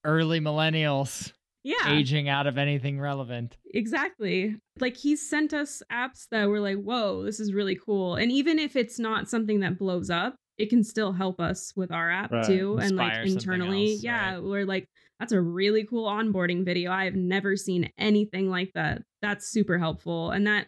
early 0.05 0.41
millennials. 0.41 1.33
Yeah, 1.63 1.93
aging 1.93 2.29
out 2.29 2.47
of 2.47 2.59
anything 2.59 3.01
relevant. 3.01 3.57
Exactly. 3.73 4.57
Like 4.81 4.97
he's 4.97 5.27
sent 5.27 5.55
us 5.55 5.83
apps 5.91 6.27
that 6.31 6.49
were 6.49 6.61
like, 6.61 6.77
"Whoa, 6.77 7.23
this 7.25 7.41
is 7.41 7.55
really 7.55 7.77
cool," 7.77 8.17
and 8.17 8.31
even 8.31 8.59
if 8.59 8.77
it's 8.77 8.99
not 8.99 9.31
something 9.31 9.61
that 9.61 9.79
blows 9.79 10.11
up 10.11 10.35
it 10.59 10.71
can 10.71 10.83
still 10.85 11.13
help 11.13 11.41
us 11.41 11.73
with 11.77 11.91
our 11.91 12.11
app 12.11 12.31
right. 12.31 12.47
too 12.47 12.79
Inspire 12.81 12.87
and 12.87 12.97
like 12.97 13.27
internally 13.27 13.93
else, 13.95 14.03
yeah 14.03 14.35
right. 14.35 14.43
we're 14.43 14.67
like 14.67 14.89
that's 15.19 15.33
a 15.33 15.41
really 15.41 15.85
cool 15.85 16.09
onboarding 16.09 16.65
video 16.65 16.91
i've 16.91 17.15
never 17.15 17.57
seen 17.57 17.91
anything 17.99 18.51
like 18.51 18.73
that 18.75 19.03
that's 19.23 19.49
super 19.49 19.79
helpful 19.79 20.31
and 20.31 20.47
that 20.47 20.67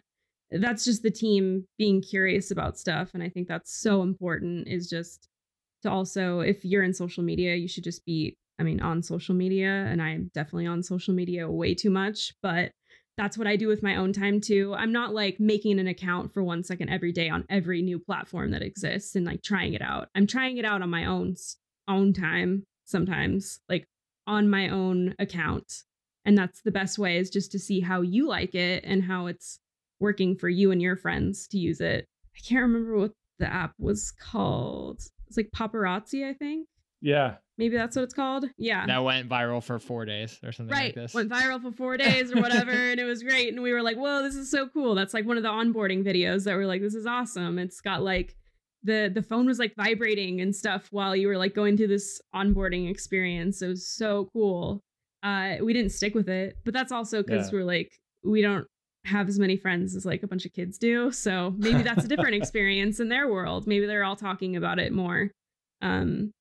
that's 0.51 0.85
just 0.85 1.03
the 1.03 1.11
team 1.11 1.65
being 1.77 2.01
curious 2.01 2.51
about 2.51 2.77
stuff 2.77 3.11
and 3.13 3.21
i 3.21 3.29
think 3.29 3.47
that's 3.47 3.73
so 3.73 4.01
important 4.01 4.67
is 4.67 4.89
just 4.89 5.27
to 5.83 5.89
also 5.89 6.39
if 6.39 6.63
you're 6.63 6.83
in 6.83 6.93
social 6.93 7.23
media 7.23 7.55
you 7.55 7.67
should 7.67 7.83
just 7.83 8.05
be 8.05 8.35
i 8.59 8.63
mean 8.63 8.81
on 8.81 9.01
social 9.01 9.35
media 9.35 9.85
and 9.89 10.01
i'm 10.01 10.31
definitely 10.33 10.67
on 10.67 10.81
social 10.81 11.13
media 11.13 11.49
way 11.49 11.73
too 11.73 11.89
much 11.89 12.33
but 12.41 12.71
that's 13.17 13.37
what 13.37 13.47
I 13.47 13.55
do 13.55 13.67
with 13.67 13.81
my 13.81 13.95
own 13.95 14.13
time 14.13 14.39
too. 14.39 14.75
I'm 14.77 14.91
not 14.91 15.13
like 15.13 15.39
making 15.39 15.79
an 15.79 15.87
account 15.87 16.33
for 16.33 16.43
one 16.43 16.63
second 16.63 16.89
every 16.89 17.11
day 17.11 17.29
on 17.29 17.45
every 17.49 17.81
new 17.81 17.97
platform 17.97 18.51
that 18.51 18.61
exists 18.61 19.15
and 19.15 19.25
like 19.25 19.41
trying 19.41 19.73
it 19.73 19.81
out. 19.81 20.09
I'm 20.15 20.27
trying 20.27 20.57
it 20.57 20.65
out 20.65 20.81
on 20.81 20.89
my 20.89 21.05
own 21.05 21.35
own 21.87 22.13
time 22.13 22.63
sometimes, 22.85 23.59
like 23.67 23.87
on 24.27 24.49
my 24.49 24.69
own 24.69 25.15
account. 25.19 25.83
And 26.25 26.37
that's 26.37 26.61
the 26.61 26.71
best 26.71 26.99
way 26.99 27.17
is 27.17 27.29
just 27.29 27.51
to 27.53 27.59
see 27.59 27.79
how 27.79 28.01
you 28.01 28.27
like 28.27 28.53
it 28.53 28.83
and 28.85 29.03
how 29.03 29.27
it's 29.27 29.59
working 29.99 30.35
for 30.35 30.49
you 30.49 30.71
and 30.71 30.81
your 30.81 30.95
friends 30.95 31.47
to 31.47 31.57
use 31.57 31.81
it. 31.81 32.05
I 32.35 32.39
can't 32.47 32.61
remember 32.61 32.97
what 32.97 33.13
the 33.39 33.51
app 33.51 33.73
was 33.79 34.11
called. 34.11 35.01
It's 35.27 35.37
like 35.37 35.49
paparazzi, 35.55 36.27
I 36.29 36.33
think. 36.33 36.67
Yeah. 37.01 37.35
Maybe 37.57 37.75
that's 37.75 37.95
what 37.95 38.03
it's 38.03 38.13
called. 38.13 38.45
Yeah. 38.57 38.85
That 38.85 39.03
went 39.03 39.27
viral 39.27 39.63
for 39.63 39.79
four 39.79 40.05
days 40.05 40.39
or 40.43 40.51
something 40.51 40.75
right. 40.75 40.85
like 40.85 40.95
this. 40.95 41.13
Went 41.13 41.29
viral 41.29 41.61
for 41.61 41.71
four 41.71 41.97
days 42.05 42.31
or 42.31 42.39
whatever. 42.41 42.71
and 42.71 42.99
it 42.99 43.05
was 43.05 43.23
great. 43.23 43.51
And 43.53 43.63
we 43.63 43.73
were 43.73 43.81
like, 43.81 43.97
whoa, 43.97 44.21
this 44.21 44.35
is 44.35 44.51
so 44.51 44.67
cool. 44.69 44.93
That's 44.93 45.13
like 45.13 45.25
one 45.25 45.37
of 45.37 45.43
the 45.43 45.49
onboarding 45.49 46.03
videos 46.05 46.43
that 46.43 46.55
were 46.55 46.67
like, 46.67 46.81
this 46.81 46.93
is 46.93 47.07
awesome. 47.07 47.57
It's 47.57 47.81
got 47.81 48.03
like 48.03 48.35
the 48.83 49.11
the 49.13 49.23
phone 49.23 49.47
was 49.47 49.57
like 49.57 49.73
vibrating 49.75 50.39
and 50.39 50.55
stuff 50.55 50.87
while 50.91 51.15
you 51.15 51.27
were 51.27 51.37
like 51.37 51.55
going 51.55 51.77
through 51.77 51.87
this 51.87 52.21
onboarding 52.35 52.89
experience. 52.91 53.61
It 53.63 53.67
was 53.69 53.87
so 53.91 54.29
cool. 54.33 54.81
Uh 55.23 55.55
we 55.63 55.73
didn't 55.73 55.91
stick 55.93 56.13
with 56.13 56.29
it, 56.29 56.57
but 56.63 56.75
that's 56.75 56.91
also 56.91 57.23
because 57.23 57.51
Yeah. 57.51 57.57
we're 57.59 57.65
like, 57.65 57.91
we 58.23 58.43
don't 58.43 58.67
have 59.05 59.27
as 59.27 59.39
many 59.39 59.57
friends 59.57 59.95
as 59.95 60.05
like 60.05 60.21
a 60.21 60.27
bunch 60.27 60.45
of 60.45 60.53
kids 60.53 60.77
do. 60.77 61.11
So 61.11 61.55
maybe 61.57 61.81
that's 61.81 62.05
a 62.05 62.07
different 62.07 62.35
experience 62.41 62.99
in 62.99 63.09
their 63.09 63.27
world. 63.27 63.65
Maybe 63.65 63.87
they're 63.87 64.03
all 64.03 64.15
talking 64.15 64.55
about 64.55 64.77
it 64.77 64.93
more. 64.93 65.31
Um 65.81 66.31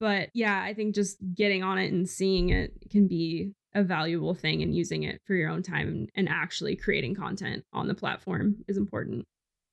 but 0.00 0.28
yeah, 0.34 0.62
I 0.62 0.74
think 0.74 0.94
just 0.94 1.16
getting 1.34 1.62
on 1.62 1.78
it 1.78 1.92
and 1.92 2.08
seeing 2.08 2.50
it 2.50 2.72
can 2.90 3.06
be 3.06 3.52
a 3.74 3.82
valuable 3.82 4.34
thing 4.34 4.62
and 4.62 4.74
using 4.74 5.02
it 5.02 5.20
for 5.26 5.34
your 5.34 5.50
own 5.50 5.62
time 5.62 6.06
and, 6.14 6.28
actually 6.28 6.76
creating 6.76 7.14
content 7.14 7.64
on 7.72 7.88
the 7.88 7.94
platform 7.94 8.56
is 8.68 8.76
important. 8.76 9.24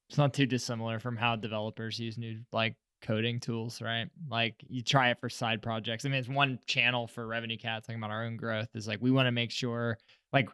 it's 0.10 0.18
not 0.18 0.34
too 0.34 0.46
dissimilar 0.46 1.00
from 1.00 1.16
how 1.16 1.36
developers 1.36 2.00
use 2.00 2.18
new 2.18 2.40
like 2.52 2.76
coding 3.02 3.40
tools, 3.40 3.82
right? 3.82 4.08
Like 4.30 4.56
you 4.68 4.82
try 4.84 5.10
it 5.10 5.20
for 5.20 5.30
side 5.30 5.62
projects. 5.62 6.06
I 6.06 6.10
mean, 6.10 6.20
it's 6.20 6.30
one 6.30 6.60
channel 6.68 7.08
for 7.08 7.28
RevenueCat 7.28 7.82
talking 7.82 7.96
about 7.96 8.12
our 8.12 8.26
own 8.26 8.38
growth 8.38 8.70
is 8.74 8.88
like 8.88 9.00
we 9.02 9.12
want 9.12 9.28
to 9.28 9.32
make 9.32 9.52
sure 9.52 9.98
like 10.34 10.50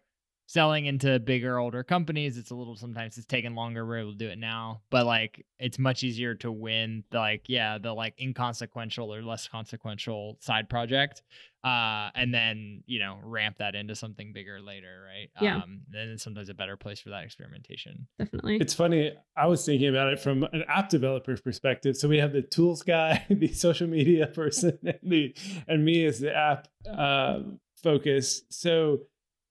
selling 0.48 0.86
into 0.86 1.20
bigger 1.20 1.60
older 1.60 1.84
companies 1.84 2.38
it's 2.38 2.52
a 2.52 2.56
little 2.56 2.76
sometimes 2.76 3.18
it's 3.18 3.28
taking 3.28 3.54
longer 3.54 3.86
we're 3.86 3.98
able 4.00 4.14
to 4.14 4.18
do 4.18 4.30
it 4.30 4.38
now 4.39 4.82
but 4.89 5.06
like 5.06 5.45
it's 5.60 5.78
much 5.78 6.04
easier 6.04 6.34
to 6.34 6.52
win 6.52 7.04
the 7.12 7.18
like 7.18 7.43
yeah 7.48 7.78
the 7.78 7.93
like 7.93 8.14
inconsequential 8.20 9.14
or 9.14 9.22
less 9.22 9.48
consequential 9.48 10.38
side 10.39 10.70
project 10.70 11.22
uh 11.66 12.10
and 12.16 12.34
then 12.34 12.82
you 12.86 12.98
know 13.00 13.18
ramp 13.24 13.58
that 13.60 13.76
into 13.76 13.93
something 13.93 14.32
bigger 14.32 14.62
later 14.62 15.04
right 15.06 15.30
Yeah. 15.41 15.58
um 15.58 15.82
then 15.89 16.08
it's 16.10 16.24
sometimes 16.24 16.48
a 16.50 16.54
better 16.54 16.78
place 16.78 17.00
for 17.02 17.10
that 17.10 17.24
experimentation 17.24 18.08
Definitely. 18.18 18.58
It's 18.58 18.74
funny. 18.74 19.12
I 19.36 19.48
was 19.48 19.66
thinking 19.66 19.89
about 19.89 20.14
it 20.14 20.20
from 20.20 20.43
an 20.43 20.64
app 20.68 20.89
developer's 20.89 21.41
perspective. 21.41 21.98
So 21.98 22.08
we 22.08 22.18
have 22.20 22.32
the 22.32 22.41
tools 22.41 22.84
guy, 22.84 23.26
the 23.30 23.50
social 23.54 23.88
media 23.88 24.28
person, 24.28 24.78
and 24.84 25.00
the 25.04 25.36
and 25.68 25.84
me 25.84 26.06
as 26.06 26.20
the 26.20 26.36
app 26.36 26.68
uh, 26.89 27.39
focus. 27.84 28.43
So 28.50 29.02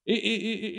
i 0.08 0.12
i 0.12 0.14
i 0.14 0.18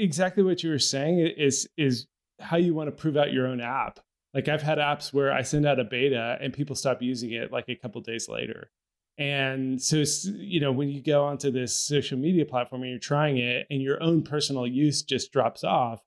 exactly 0.03 0.43
what 0.43 0.63
you 0.63 0.69
were 0.69 0.79
saying 0.79 1.19
is 1.19 1.67
is 1.77 2.07
how 2.39 2.57
you 2.57 2.73
want 2.73 2.87
to 2.87 2.91
prove 2.91 3.17
out 3.17 3.33
your 3.33 3.47
own 3.47 3.61
app. 3.61 3.99
Like 4.33 4.47
I've 4.47 4.61
had 4.61 4.77
apps 4.77 5.13
where 5.13 5.31
I 5.31 5.41
send 5.41 5.65
out 5.65 5.79
a 5.79 5.83
beta 5.83 6.37
and 6.41 6.53
people 6.53 6.75
stop 6.75 7.01
using 7.01 7.31
it 7.31 7.51
like 7.51 7.69
a 7.69 7.75
couple 7.75 8.01
days 8.01 8.29
later. 8.29 8.69
And 9.17 9.81
so, 9.81 9.97
it's, 9.97 10.25
you 10.25 10.59
know, 10.59 10.71
when 10.71 10.89
you 10.89 11.01
go 11.01 11.25
onto 11.25 11.49
this 11.49 11.75
social 11.75 12.19
media 12.19 12.45
platform 12.45 12.83
and 12.83 12.91
you're 12.91 12.99
trying 12.99 13.37
it 13.37 13.65
and 13.71 13.81
your 13.81 14.01
own 14.03 14.21
personal 14.21 14.67
use 14.67 15.01
just 15.01 15.31
drops 15.31 15.63
off, 15.63 16.01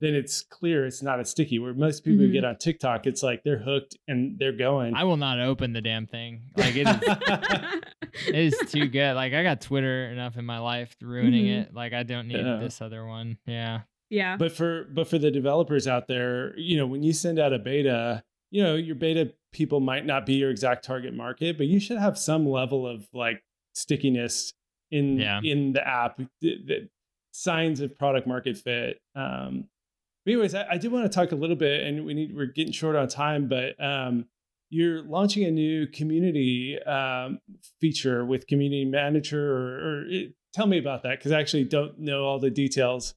then 0.00 0.14
it's 0.14 0.42
clear 0.42 0.84
it's 0.86 1.02
not 1.02 1.20
as 1.20 1.30
sticky. 1.30 1.58
Where 1.58 1.72
most 1.74 2.04
people 2.04 2.20
who 2.20 2.28
Mhm. 2.28 2.32
get 2.32 2.44
on 2.44 2.56
TikTok, 2.56 3.06
it's 3.06 3.22
like 3.22 3.42
they're 3.44 3.58
hooked 3.62 3.96
and 4.08 4.38
they're 4.38 4.52
going. 4.56 4.94
i 4.94 5.04
will 5.04 5.16
not 5.16 5.40
open 5.40 5.72
the 5.72 5.80
damn 5.80 6.06
thing 6.06 6.42
like 6.56 6.74
it 6.76 6.86
is 6.86 6.98
it 8.28 8.34
is 8.34 8.70
too 8.70 8.86
good 8.88 9.14
like 9.14 9.32
i 9.32 9.42
got 9.42 9.60
twitter 9.60 10.10
enough 10.10 10.36
in 10.36 10.44
my 10.44 10.58
life 10.58 10.94
ruining 11.00 11.46
Mhm. 11.46 11.62
it 11.62 11.74
like 11.74 11.92
i 11.92 12.02
don't 12.02 12.28
need 12.28 12.38
Yeah. 12.44 12.56
this 12.56 12.80
other 12.80 13.04
one 13.06 13.38
yeah 13.46 13.82
yeah. 14.10 14.36
but 14.36 14.52
for 14.52 14.84
but 14.92 15.08
for 15.08 15.18
the 15.18 15.30
developers 15.30 15.88
out 15.88 16.06
there, 16.06 16.56
you 16.58 16.76
know, 16.76 16.86
when 16.86 17.02
you 17.02 17.12
send 17.12 17.38
out 17.40 17.52
a 17.52 17.58
beta, 17.58 18.22
you 18.52 18.62
know, 18.62 18.76
your 18.76 18.94
beta 18.94 19.32
people 19.52 19.80
might 19.80 20.06
not 20.06 20.24
be 20.26 20.34
your 20.34 20.50
exact 20.50 20.84
target 20.84 21.14
market, 21.14 21.56
but 21.56 21.66
you 21.66 21.80
should 21.80 21.98
have 21.98 22.16
some 22.16 22.46
level 22.48 22.86
of 22.86 23.08
like 23.12 23.42
stickiness 23.74 24.52
in 24.92 25.18
Yeah. 25.18 25.40
in 25.42 25.72
the 25.72 25.86
app, 25.86 26.18
the, 26.40 26.58
the 26.64 26.88
signs 27.32 27.80
of 27.80 27.98
product 27.98 28.26
market 28.28 28.56
fit. 28.56 28.98
Um, 29.16 29.68
but 30.24 30.32
anyways, 30.32 30.54
I, 30.54 30.66
I 30.72 30.78
did 30.78 30.90
want 30.92 31.04
to 31.04 31.14
talk 31.14 31.32
a 31.32 31.36
little 31.36 31.56
bit, 31.56 31.86
and 31.86 32.04
we 32.04 32.14
need 32.14 32.34
we're 32.34 32.46
getting 32.46 32.72
short 32.72 32.96
on 32.96 33.08
time, 33.08 33.48
but 33.48 33.82
um, 33.82 34.26
you're 34.70 35.02
launching 35.02 35.44
a 35.44 35.50
new 35.50 35.86
community 35.86 36.78
um, 36.82 37.38
feature 37.80 38.24
with 38.24 38.46
Community 38.46 38.84
Manager, 38.84 39.52
or, 39.52 39.66
or 39.66 40.06
it, 40.08 40.32
tell 40.52 40.66
me 40.66 40.78
about 40.78 41.02
that 41.02 41.18
because 41.18 41.32
I 41.32 41.40
actually 41.40 41.64
don't 41.64 41.98
know 41.98 42.24
all 42.24 42.38
the 42.38 42.50
details. 42.50 43.14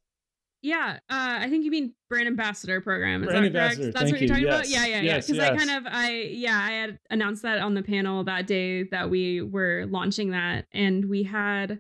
Yeah, 0.64 0.98
uh, 1.10 1.38
I 1.40 1.50
think 1.50 1.66
you 1.66 1.72
mean 1.72 1.94
brand 2.10 2.28
ambassador 2.28 2.82
program. 2.82 3.24
Is 3.24 3.30
Brand 3.30 3.46
that 3.46 3.52
correct? 3.52 3.74
ambassador, 3.74 3.92
That's 3.92 4.02
thank 4.04 4.12
what 4.14 4.22
you're 4.22 4.38
you. 4.38 4.46
talking 4.46 4.48
about. 4.48 4.68
Yes. 4.68 4.88
Yeah, 4.88 4.96
yeah, 4.98 5.02
Yes, 5.02 5.30
yeah. 5.30 5.34
Because 5.34 5.40
I 5.40 5.54
yes. 5.54 5.66
kind 5.66 5.86
of, 5.86 5.94
I 5.94 6.12
yeah, 6.32 6.60
I 6.60 6.72
had 6.72 7.00
announced 7.10 7.44
that 7.44 7.60
on 7.60 7.74
the 7.76 7.84
panel 7.84 8.24
that 8.24 8.48
day 8.48 8.84
that 8.84 9.10
we 9.10 9.42
were 9.42 9.86
launching 9.88 10.32
that, 10.32 10.66
and 10.74 11.08
we 11.10 11.24
had 11.24 11.80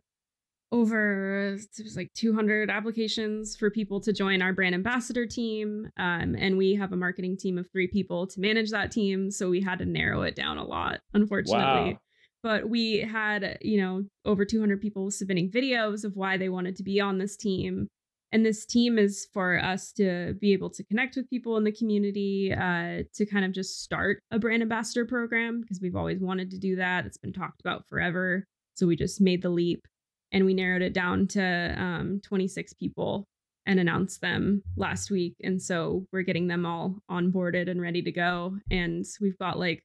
over 0.72 1.54
it 1.54 1.84
was 1.84 1.96
like 1.96 2.12
200 2.14 2.70
applications 2.70 3.56
for 3.56 3.70
people 3.70 4.02
to 4.02 4.12
join 4.12 4.42
our 4.42 4.54
brand 4.54 4.76
ambassador 4.76 5.26
team, 5.26 5.90
um, 5.98 6.36
and 6.38 6.58
we 6.58 6.76
have 6.76 6.92
a 6.92 6.98
marketing 6.98 7.38
team 7.38 7.58
of 7.58 7.70
three 7.72 7.88
people 7.88 8.28
to 8.28 8.40
manage 8.40 8.72
that 8.72 8.92
team, 8.92 9.32
so 9.32 9.50
we 9.50 9.62
had 9.62 9.80
to 9.80 9.86
narrow 9.86 10.24
it 10.24 10.36
down 10.36 10.58
a 10.58 10.66
lot, 10.66 11.00
unfortunately. 11.14 11.94
Wow. 11.94 12.00
but 12.44 12.70
we 12.70 13.00
had 13.00 13.58
you 13.62 13.80
know 13.82 14.04
over 14.26 14.46
200 14.46 14.82
people 14.82 15.10
submitting 15.12 15.50
videos 15.50 16.04
of 16.04 16.16
why 16.16 16.38
they 16.38 16.50
wanted 16.50 16.76
to 16.78 16.84
be 16.84 17.00
on 17.00 17.18
this 17.18 17.38
team 17.38 17.88
and 18.34 18.46
this 18.46 18.66
team 18.66 19.00
is 19.00 19.28
for 19.34 19.58
us 19.58 19.94
to 19.94 20.36
be 20.42 20.52
able 20.52 20.70
to 20.70 20.84
connect 20.84 21.16
with 21.16 21.30
people 21.30 21.56
in 21.56 21.64
the 21.64 21.72
community 21.72 22.54
uh, 22.54 23.04
to 23.14 23.26
kind 23.26 23.46
of 23.46 23.54
just 23.54 23.82
start 23.82 24.22
a 24.32 24.40
brand 24.40 24.62
ambassador 24.62 25.06
program 25.06 25.62
because 25.62 25.80
we've 25.82 25.96
always 25.96 26.20
wanted 26.20 26.52
to 26.52 26.58
do 26.58 26.76
that. 26.76 27.06
It's 27.06 27.18
been 27.18 27.32
talked 27.32 27.62
about 27.62 27.88
forever 27.88 28.46
so 28.78 28.86
we 28.86 28.96
just 28.96 29.20
made 29.20 29.42
the 29.42 29.50
leap 29.50 29.88
and 30.32 30.46
we 30.46 30.54
narrowed 30.54 30.82
it 30.82 30.94
down 30.94 31.28
to 31.28 31.76
um, 31.78 32.22
26 32.24 32.74
people 32.74 33.26
and 33.66 33.80
announced 33.80 34.22
them 34.22 34.64
last 34.78 35.12
week. 35.12 35.36
And 35.44 35.62
so 35.62 36.06
we're 36.12 36.24
getting 36.24 36.48
them 36.48 36.66
all 36.66 37.00
onboarded 37.12 37.70
and 37.70 37.82
ready 37.82 38.02
to 38.02 38.12
go. 38.12 38.56
And 38.72 39.06
we've 39.22 39.38
got 39.38 39.60
like 39.60 39.84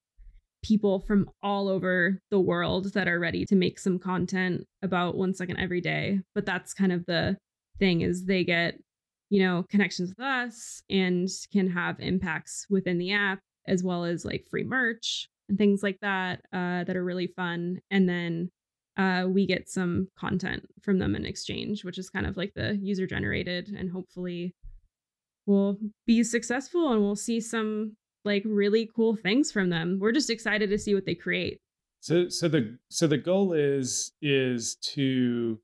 people 0.63 1.01
from 1.01 1.29
all 1.43 1.69
over 1.69 2.21
the 2.31 2.41
world 2.41 2.93
that 2.95 3.09
are 3.09 3.19
ready 3.19 3.45
to 3.47 3.57
make 3.57 3.79
some 3.79 3.99
content 3.99 4.65
about 4.83 5.17
one 5.17 5.35
second 5.35 5.59
every 5.59 5.81
day. 5.81 6.21
But 6.35 6.47
that's 6.47 6.73
kind 6.73 6.93
of 6.93 7.05
the 7.07 7.37
thing 7.79 8.03
is 8.03 8.25
they 8.25 8.45
get 8.45 8.75
you 9.31 9.43
know 9.43 9.65
connections 9.71 10.11
with 10.11 10.21
us 10.21 10.83
and 10.91 11.29
can 11.53 11.69
have 11.69 11.99
impacts 11.99 12.67
within 12.69 12.99
the 12.99 13.13
app 13.13 13.41
as 13.67 13.83
well 13.83 14.05
as 14.05 14.25
like 14.25 14.45
free 14.51 14.63
merch 14.63 15.27
and 15.49 15.59
things 15.59 15.83
like 15.83 15.99
that 16.03 16.41
uh, 16.53 16.85
that 16.85 16.97
are 16.97 17.05
really 17.05 17.29
fun. 17.29 17.81
And 17.91 18.09
then 18.09 18.51
uh, 18.97 19.25
we 19.27 19.47
get 19.47 19.69
some 19.69 20.09
content 20.19 20.63
from 20.83 20.99
them 20.99 21.15
in 21.15 21.25
exchange 21.25 21.85
which 21.85 21.99
is 21.99 22.11
kind 22.11 22.27
of 22.27 22.37
like 22.37 22.53
the 22.55 22.79
user 22.83 23.07
generated 23.07 23.69
and 23.69 23.91
hopefully 23.91 24.55
we'll 25.47 25.79
be 26.07 26.23
successful 26.23 26.93
and 26.93 27.01
we'll 27.01 27.17
see 27.17 27.41
some 27.41 27.97
like 28.25 28.43
really 28.47 28.89
cool 28.95 29.17
things 29.17 29.51
from 29.51 29.71
them. 29.71 29.99
We're 30.01 30.13
just 30.13 30.31
excited 30.31 30.71
to 30.71 30.79
see 30.79 30.95
what 30.95 31.07
they 31.07 31.15
create. 31.15 31.61
So 32.01 32.29
so 32.29 32.49
the 32.49 32.79
so 32.89 33.07
the 33.07 33.19
goal 33.19 33.53
is 33.53 34.13
is 34.21 34.77
to 34.95 35.59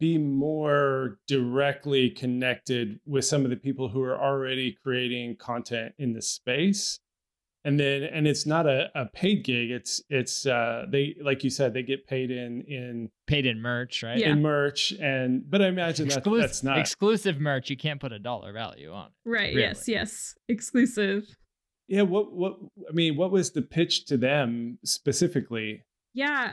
be 0.00 0.18
more 0.18 1.18
directly 1.28 2.10
connected 2.10 2.98
with 3.06 3.24
some 3.24 3.44
of 3.44 3.50
the 3.50 3.56
people 3.56 3.88
who 3.88 4.02
are 4.02 4.18
already 4.18 4.76
creating 4.82 5.36
content 5.36 5.94
in 5.98 6.12
the 6.12 6.22
space. 6.22 6.98
And 7.64 7.78
then 7.78 8.02
and 8.02 8.26
it's 8.26 8.44
not 8.44 8.66
a, 8.66 8.90
a 8.94 9.06
paid 9.06 9.44
gig. 9.44 9.70
It's 9.70 10.02
it's 10.10 10.46
uh 10.46 10.86
they 10.90 11.14
like 11.22 11.44
you 11.44 11.50
said, 11.50 11.74
they 11.74 11.84
get 11.84 12.06
paid 12.08 12.30
in 12.32 12.62
in 12.62 13.10
paid 13.28 13.46
in 13.46 13.60
merch 13.60 14.02
right 14.02 14.18
Yeah. 14.18 14.32
in 14.32 14.42
merch 14.42 14.92
and 15.00 15.48
but 15.48 15.62
I 15.62 15.68
imagine 15.68 16.08
that 16.08 16.24
Exclus- 16.24 16.40
that's 16.40 16.62
not 16.64 16.78
exclusive 16.78 17.38
merch 17.40 17.70
you 17.70 17.76
can't 17.76 18.00
put 18.00 18.10
a 18.12 18.18
dollar 18.18 18.52
value 18.52 18.90
on 18.92 19.10
Right. 19.24 19.50
Really? 19.54 19.60
Yes. 19.62 19.86
Yes. 19.86 20.34
Exclusive. 20.48 21.24
yeah, 21.86 22.02
what 22.02 22.32
what 22.32 22.54
I 22.88 22.92
mean, 22.92 23.16
what 23.16 23.30
was 23.30 23.52
the 23.52 23.62
pitch 23.62 24.06
to 24.06 24.16
them 24.16 24.78
specifically? 24.84 25.84
Yeah. 26.14 26.52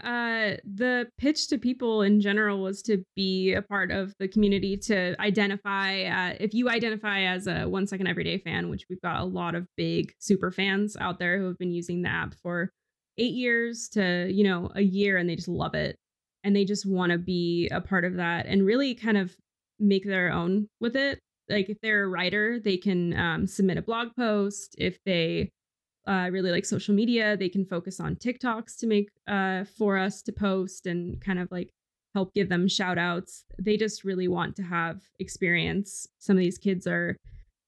Uh, 0.56 0.58
the 0.64 1.10
pitch 1.18 1.48
to 1.50 1.58
people 1.58 2.02
in 2.02 2.22
general 2.22 2.62
was 2.62 2.82
to 2.84 3.04
be 3.16 3.54
a 3.54 3.62
part 3.62 3.92
of 3.92 4.14
the 4.18 4.28
community 4.28 4.78
to 4.78 5.20
identify. 5.20 6.04
Uh, 6.04 6.38
if 6.40 6.54
you 6.54 6.70
identify 6.70 7.24
as 7.24 7.46
a 7.46 7.66
one 7.66 7.86
second 7.86 8.08
everyday 8.08 8.38
fan, 8.38 8.70
which 8.70 8.86
we've 8.90 9.02
got 9.02 9.20
a 9.20 9.26
lot 9.26 9.56
of 9.56 9.68
big 9.76 10.14
super 10.20 10.52
fans 10.52 10.96
out 11.02 11.20
there 11.20 11.38
who 11.38 11.48
have 11.48 11.58
been 11.58 11.74
using 11.74 12.02
the 12.02 12.10
app 12.10 12.34
for 12.42 12.72
eight 13.18 13.34
years 13.34 13.90
to 13.90 14.30
you 14.32 14.46
know 14.46 14.72
a 14.76 14.82
year, 14.82 15.18
and 15.18 15.30
they 15.30 15.36
just 15.36 15.50
love 15.50 15.76
it, 15.76 15.98
and 16.46 16.56
they 16.56 16.64
just 16.64 16.86
want 16.86 17.12
to 17.12 17.18
be 17.18 17.68
a 17.70 17.82
part 17.82 18.06
of 18.06 18.16
that 18.16 18.46
and 18.46 18.66
really 18.66 18.96
kind 18.96 19.18
of 19.18 19.36
make 19.78 20.06
their 20.06 20.32
own 20.32 20.70
with 20.80 20.96
it. 20.96 21.20
Like 21.50 21.70
if 21.70 21.78
they're 21.82 22.04
a 22.06 22.08
writer, 22.08 22.60
they 22.62 22.78
can 22.78 23.14
um, 23.18 23.48
submit 23.48 23.78
a 23.78 23.82
blog 23.82 24.10
post. 24.16 24.76
If 24.78 25.00
they 25.06 25.50
uh, 26.08 26.30
really 26.32 26.52
like 26.52 26.66
social 26.66 26.96
media, 26.96 27.38
they 27.38 27.50
can 27.50 27.66
focus 27.66 28.00
on 28.00 28.16
TikToks 28.16 28.78
to 28.78 28.88
make 28.88 29.10
uh, 29.28 29.64
for 29.78 29.98
us 29.98 30.22
to 30.24 30.32
post 30.32 30.88
and 30.88 31.22
kind 31.22 31.40
of 31.40 31.52
like 31.52 31.70
help 32.16 32.34
give 32.34 32.50
them 32.50 32.68
shout 32.68 32.98
outs. 32.98 33.46
They 33.60 33.78
just 33.78 34.04
really 34.04 34.28
want 34.28 34.56
to 34.56 34.64
have 34.64 35.02
experience. 35.20 36.08
Some 36.18 36.38
of 36.38 36.42
these 36.42 36.58
kids 36.58 36.88
are 36.88 37.16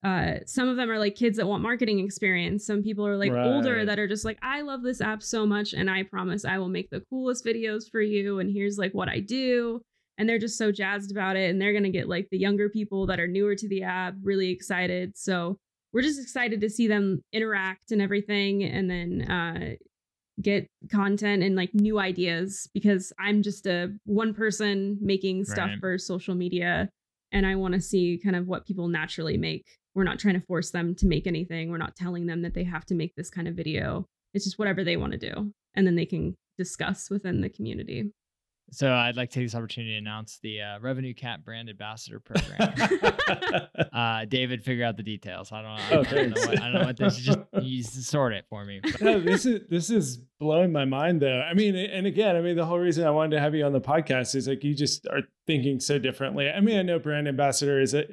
uh, 0.04 0.40
some 0.48 0.68
of 0.68 0.78
them 0.78 0.90
are 0.90 0.98
like 0.98 1.14
kids 1.14 1.38
that 1.38 1.46
want 1.46 1.62
marketing 1.62 2.00
experience. 2.00 2.66
Some 2.66 2.82
people 2.82 3.06
are 3.06 3.18
like 3.18 3.32
older 3.32 3.86
that 3.86 4.00
are 4.00 4.08
just 4.08 4.26
like, 4.26 4.40
I 4.42 4.62
love 4.62 4.82
this 4.82 5.00
app 5.00 5.22
so 5.22 5.46
much, 5.46 5.74
and 5.74 5.92
I 5.92 6.02
promise 6.04 6.44
I 6.44 6.58
will 6.58 6.70
make 6.70 6.90
the 6.90 7.04
coolest 7.10 7.46
videos 7.46 7.84
for 7.90 8.02
you. 8.02 8.40
And 8.40 8.52
here's 8.52 8.80
like 8.80 8.94
what 8.94 9.10
I 9.10 9.20
do. 9.20 9.82
And 10.18 10.28
they're 10.28 10.40
just 10.40 10.58
so 10.58 10.72
jazzed 10.72 11.12
about 11.12 11.36
it. 11.36 11.52
And 11.52 11.62
they're 11.62 11.74
gonna 11.74 11.92
get 11.92 12.10
like 12.10 12.28
the 12.32 12.40
younger 12.40 12.68
people 12.68 13.06
that 13.08 13.20
are 13.20 13.28
newer 13.28 13.56
to 13.56 13.68
the 13.68 13.84
app 13.84 14.16
really 14.24 14.50
excited. 14.50 15.16
So 15.16 15.60
we're 15.94 16.02
just 16.02 16.22
excited 16.22 16.62
to 16.62 16.70
see 16.70 16.88
them 16.88 17.22
interact 17.34 17.92
and 17.92 18.02
everything, 18.02 18.64
and 18.64 18.90
then 18.90 19.22
uh, 19.30 19.76
get 20.42 20.68
content 20.92 21.44
and 21.44 21.56
like 21.56 21.74
new 21.74 22.00
ideas 22.00 22.68
because 22.74 23.12
I'm 23.20 23.42
just 23.44 23.68
a 23.68 23.92
one 24.06 24.34
person 24.34 24.98
making 25.02 25.46
stuff 25.46 25.70
Right. 25.70 25.80
for 25.80 25.98
social 25.98 26.34
media 26.36 26.90
and 27.32 27.46
I 27.46 27.56
want 27.56 27.74
to 27.76 27.82
see 27.82 28.18
kind 28.24 28.36
of 28.36 28.48
what 28.48 28.66
people 28.66 28.88
naturally 28.88 29.38
make. 29.38 29.66
We're 29.94 30.04
not 30.06 30.20
trying 30.20 30.40
to 30.40 30.46
force 30.46 30.72
them 30.72 30.96
to 30.96 31.06
make 31.06 31.28
anything. 31.28 31.70
We're 31.70 31.78
not 31.78 31.96
telling 31.96 32.26
them 32.26 32.42
that 32.42 32.54
they 32.54 32.64
have 32.64 32.86
to 32.88 32.96
make 32.96 33.14
this 33.16 33.30
kind 33.30 33.48
of 33.48 33.56
video. 33.56 34.06
It's 34.34 34.46
just 34.46 34.58
whatever 34.58 34.84
they 34.84 34.98
want 34.98 35.12
to 35.12 35.18
do 35.20 35.54
and 35.76 35.86
then 35.86 35.96
they 35.96 36.06
can 36.06 36.36
discuss 36.58 37.10
within 37.10 37.42
the 37.42 37.50
community. 37.50 38.12
So 38.74 38.92
I'd 38.94 39.18
like 39.18 39.30
to 39.32 39.36
take 39.40 39.46
this 39.48 39.56
opportunity 39.56 39.94
to 39.94 39.98
announce 39.98 40.40
the 40.42 40.62
uh, 40.62 40.80
RevenueCat 40.80 41.44
brand 41.44 41.70
ambassador 41.70 42.22
program. 42.22 42.74
uh, 43.94 44.26
David, 44.26 44.64
figure 44.64 44.86
out 44.86 44.96
the 44.98 45.04
details. 45.04 45.52
I 45.52 45.62
don't, 45.62 45.72
I 45.72 45.90
Oh, 45.92 46.04
don't 46.04 46.30
know. 46.30 46.42
What, 46.42 46.60
I 46.62 46.64
don't 46.72 46.74
know 46.82 46.86
what 46.86 46.98
this 46.98 47.18
is. 47.18 47.26
Just 47.26 47.40
you 47.62 47.84
sort 47.84 48.34
it 48.34 48.46
for 48.50 48.64
me. 48.64 48.80
no, 49.02 49.20
this 49.20 49.46
is 49.46 49.62
this 49.70 49.90
is 49.90 50.18
blowing 50.40 50.72
my 50.72 50.86
mind 50.86 51.22
though. 51.22 51.42
I 51.42 51.54
mean, 51.54 51.76
and 51.76 52.08
again, 52.08 52.36
I 52.36 52.42
mean, 52.42 52.56
the 52.56 52.66
whole 52.66 52.80
reason 52.80 53.06
I 53.06 53.12
wanted 53.12 53.36
to 53.36 53.42
have 53.42 53.54
you 53.56 53.66
on 53.66 53.74
the 53.74 53.82
podcast 53.82 54.36
is 54.36 54.48
like 54.48 54.64
you 54.64 54.74
just 54.74 55.06
are 55.08 55.22
thinking 55.48 55.80
so 55.80 56.00
differently. 56.00 56.50
I 56.50 56.62
mean, 56.62 56.78
I 56.78 56.82
know 56.82 56.98
brand 56.98 57.28
ambassador 57.28 57.82
is 57.82 57.94
a, 57.94 58.06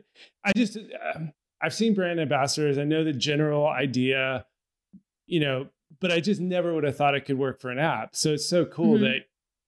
I 0.44 0.52
just 0.56 0.76
um, 1.14 1.32
I've 1.62 1.74
seen 1.74 1.94
brand 1.94 2.18
ambassadors. 2.20 2.78
I 2.78 2.84
know 2.84 3.04
the 3.04 3.12
general 3.12 3.66
idea, 3.68 4.44
you 5.26 5.40
know, 5.40 5.68
but 6.00 6.10
I 6.10 6.20
just 6.20 6.40
never 6.40 6.74
would 6.74 6.84
have 6.84 6.96
thought 6.96 7.14
it 7.14 7.26
could 7.26 7.38
work 7.38 7.60
for 7.60 7.70
an 7.70 7.78
app. 7.78 8.16
So 8.16 8.30
it's 8.32 8.48
so 8.48 8.64
cool 8.64 8.98
Mhm. 8.98 9.00
that 9.02 9.20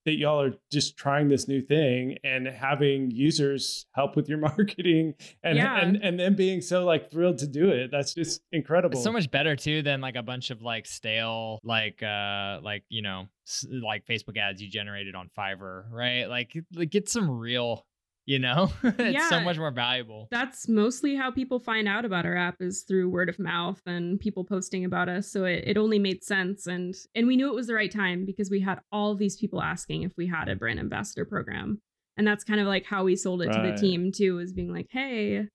that 0.06 0.16
y'all 0.16 0.40
are 0.40 0.54
just 0.72 0.96
trying 0.96 1.28
this 1.28 1.46
new 1.46 1.60
thing 1.60 2.16
and 2.24 2.46
having 2.46 3.10
users 3.10 3.86
help 3.92 4.16
with 4.16 4.28
your 4.28 4.38
marketing 4.50 5.14
and 5.42 5.56
Yeah. 5.58 5.78
and 5.80 5.96
and 5.96 6.18
then 6.18 6.34
being 6.36 6.60
so 6.60 6.84
like 6.84 7.10
thrilled 7.10 7.38
to 7.38 7.46
do 7.46 7.68
it. 7.68 7.90
That's 7.90 8.14
just 8.14 8.40
incredible. 8.52 8.94
It's 8.98 9.04
so 9.04 9.12
much 9.12 9.30
better 9.30 9.56
too 9.56 9.82
than 9.82 10.00
like 10.00 10.16
a 10.16 10.22
bunch 10.22 10.50
of 10.50 10.62
like 10.62 10.86
stale 10.86 11.60
like 11.62 12.02
uh 12.02 12.60
like 12.62 12.84
you 12.88 13.02
know 13.02 13.28
like 13.68 14.06
Facebook 14.06 14.36
ads 14.38 14.62
you 14.62 14.68
generated 14.70 15.14
on 15.14 15.28
Fiverr, 15.36 15.84
right? 15.90 16.26
Like, 16.26 16.56
like 16.72 16.90
get 16.90 17.08
some 17.08 17.28
real, 17.28 17.84
you 18.26 18.38
know. 18.38 18.70
it's 18.82 19.28
so 19.28 19.40
much 19.40 19.58
more 19.58 19.70
valuable. 19.70 20.28
That's 20.30 20.68
mostly 20.68 21.16
how 21.16 21.30
people 21.30 21.58
find 21.58 21.88
out 21.88 22.04
about 22.04 22.26
our 22.26 22.36
app 22.36 22.56
is 22.60 22.84
through 22.86 23.10
word 23.10 23.28
of 23.28 23.38
mouth 23.38 23.80
and 23.86 24.20
people 24.20 24.44
posting 24.44 24.84
about 24.84 25.08
us. 25.08 25.30
So 25.30 25.44
it, 25.44 25.64
it 25.66 25.76
only 25.76 25.98
made 25.98 26.22
sense 26.22 26.66
and 26.66 26.94
and 27.14 27.26
we 27.26 27.36
knew 27.36 27.48
it 27.48 27.54
was 27.54 27.66
the 27.66 27.74
right 27.74 27.90
time 27.90 28.24
because 28.24 28.50
we 28.50 28.60
had 28.60 28.80
all 28.92 29.14
these 29.14 29.36
people 29.36 29.62
asking 29.62 30.02
if 30.02 30.12
we 30.16 30.26
had 30.26 30.48
a 30.48 30.56
brand 30.56 30.78
ambassador 30.78 31.24
program. 31.24 31.80
And 32.16 32.26
that's 32.26 32.44
kind 32.44 32.60
of 32.60 32.66
like 32.66 32.84
how 32.84 33.04
we 33.04 33.16
sold 33.16 33.42
it 33.42 33.50
to 33.50 33.62
the 33.62 33.80
team 33.80 34.12
too, 34.12 34.40
is 34.40 34.52
being 34.52 34.72
like, 34.72 34.88
hey, 34.90 35.46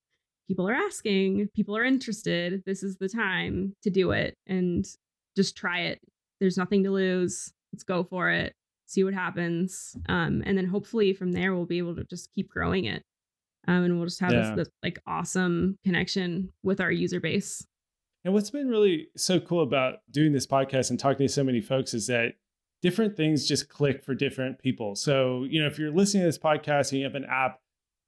people 0.47 0.67
are 0.67 0.73
asking, 0.73 1.49
people 1.55 1.77
are 1.77 1.83
interested. 1.83 2.63
This 2.65 2.81
is 2.81 2.97
the 2.97 3.09
time 3.09 3.75
to 3.83 3.89
do 3.89 4.11
it 4.11 4.35
and 4.47 4.85
just 5.35 5.55
try 5.55 5.81
it. 5.81 5.99
There's 6.39 6.57
nothing 6.57 6.83
to 6.83 6.91
lose. 6.91 7.51
Let's 7.71 7.83
go 7.83 8.03
for 8.03 8.29
it. 8.29 8.53
See 8.85 9.03
what 9.03 9.13
happens. 9.13 9.95
Um, 10.07 10.43
and 10.45 10.57
then 10.57 10.65
hopefully 10.65 11.13
from 11.13 11.31
there 11.31 11.53
we'll 11.55 11.65
be 11.65 11.79
able 11.79 11.95
to 11.95 12.03
just 12.03 12.31
keep 12.33 12.49
growing 12.49 12.85
it 12.85 13.03
um, 13.67 13.83
and 13.83 13.97
we'll 13.97 14.05
just 14.07 14.19
have 14.19 14.31
Yeah. 14.31 14.53
this, 14.55 14.67
this 14.67 14.73
like 14.83 14.99
awesome 15.07 15.77
connection 15.83 16.51
with 16.63 16.79
our 16.79 16.91
user 16.91 17.19
base. 17.19 17.65
And 18.23 18.33
what's 18.33 18.49
been 18.49 18.69
really 18.69 19.07
so 19.15 19.39
cool 19.39 19.61
about 19.63 19.99
doing 20.09 20.33
this 20.33 20.47
podcast 20.47 20.89
and 20.89 20.99
talking 20.99 21.27
to 21.27 21.31
so 21.33 21.43
many 21.43 21.61
folks 21.61 21.93
is 21.93 22.07
that 22.07 22.33
different 22.81 23.15
things 23.15 23.47
just 23.47 23.69
click 23.69 24.03
for 24.03 24.13
different 24.13 24.59
people. 24.59 24.95
So, 24.95 25.43
you 25.49 25.61
know, 25.61 25.67
if 25.67 25.77
you're 25.79 25.91
listening 25.91 26.21
to 26.23 26.27
this 26.27 26.37
podcast 26.37 26.91
and 26.91 26.99
you 26.99 27.05
have 27.05 27.15
an 27.15 27.25
app 27.25 27.59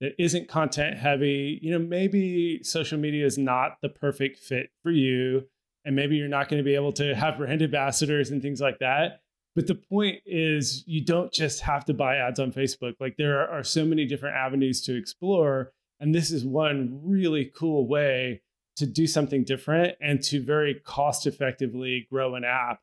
that 0.01 0.13
isn't 0.21 0.47
content 0.47 0.97
heavy, 0.97 1.59
you 1.61 1.71
know, 1.71 1.79
maybe 1.79 2.61
social 2.63 2.99
media 2.99 3.25
is 3.25 3.37
not 3.37 3.77
the 3.81 3.89
perfect 3.89 4.37
fit 4.37 4.69
for 4.83 4.91
you. 4.91 5.47
And 5.85 5.95
maybe 5.95 6.17
you're 6.17 6.27
not 6.27 6.49
going 6.49 6.59
to 6.59 6.63
be 6.65 6.75
able 6.75 6.91
to 6.93 7.15
have 7.15 7.37
brand 7.37 7.61
ambassadors 7.61 8.29
and 8.29 8.41
things 8.41 8.59
like 8.61 8.79
that. 8.79 9.21
But 9.57 9.65
the 9.65 9.73
point 9.73 10.19
is, 10.23 10.83
you 10.85 11.03
don't 11.03 11.33
just 11.33 11.61
have 11.61 11.83
to 11.85 11.93
buy 11.95 12.17
ads 12.17 12.39
on 12.39 12.51
Facebook. 12.51 12.93
Like, 12.99 13.17
there 13.17 13.41
are, 13.41 13.57
are 13.57 13.63
so 13.63 13.83
many 13.85 14.05
different 14.05 14.35
avenues 14.35 14.83
to 14.83 14.95
explore. 14.95 15.73
And 15.99 16.13
this 16.13 16.29
is 16.29 16.45
one 16.45 17.01
really 17.03 17.51
cool 17.57 17.87
way 17.87 18.43
to 18.75 18.85
do 18.85 19.07
something 19.07 19.43
different 19.43 19.95
and 19.99 20.21
to 20.25 20.43
very 20.43 20.75
cost 20.85 21.25
effectively 21.25 22.05
grow 22.11 22.35
an 22.35 22.43
app 22.43 22.81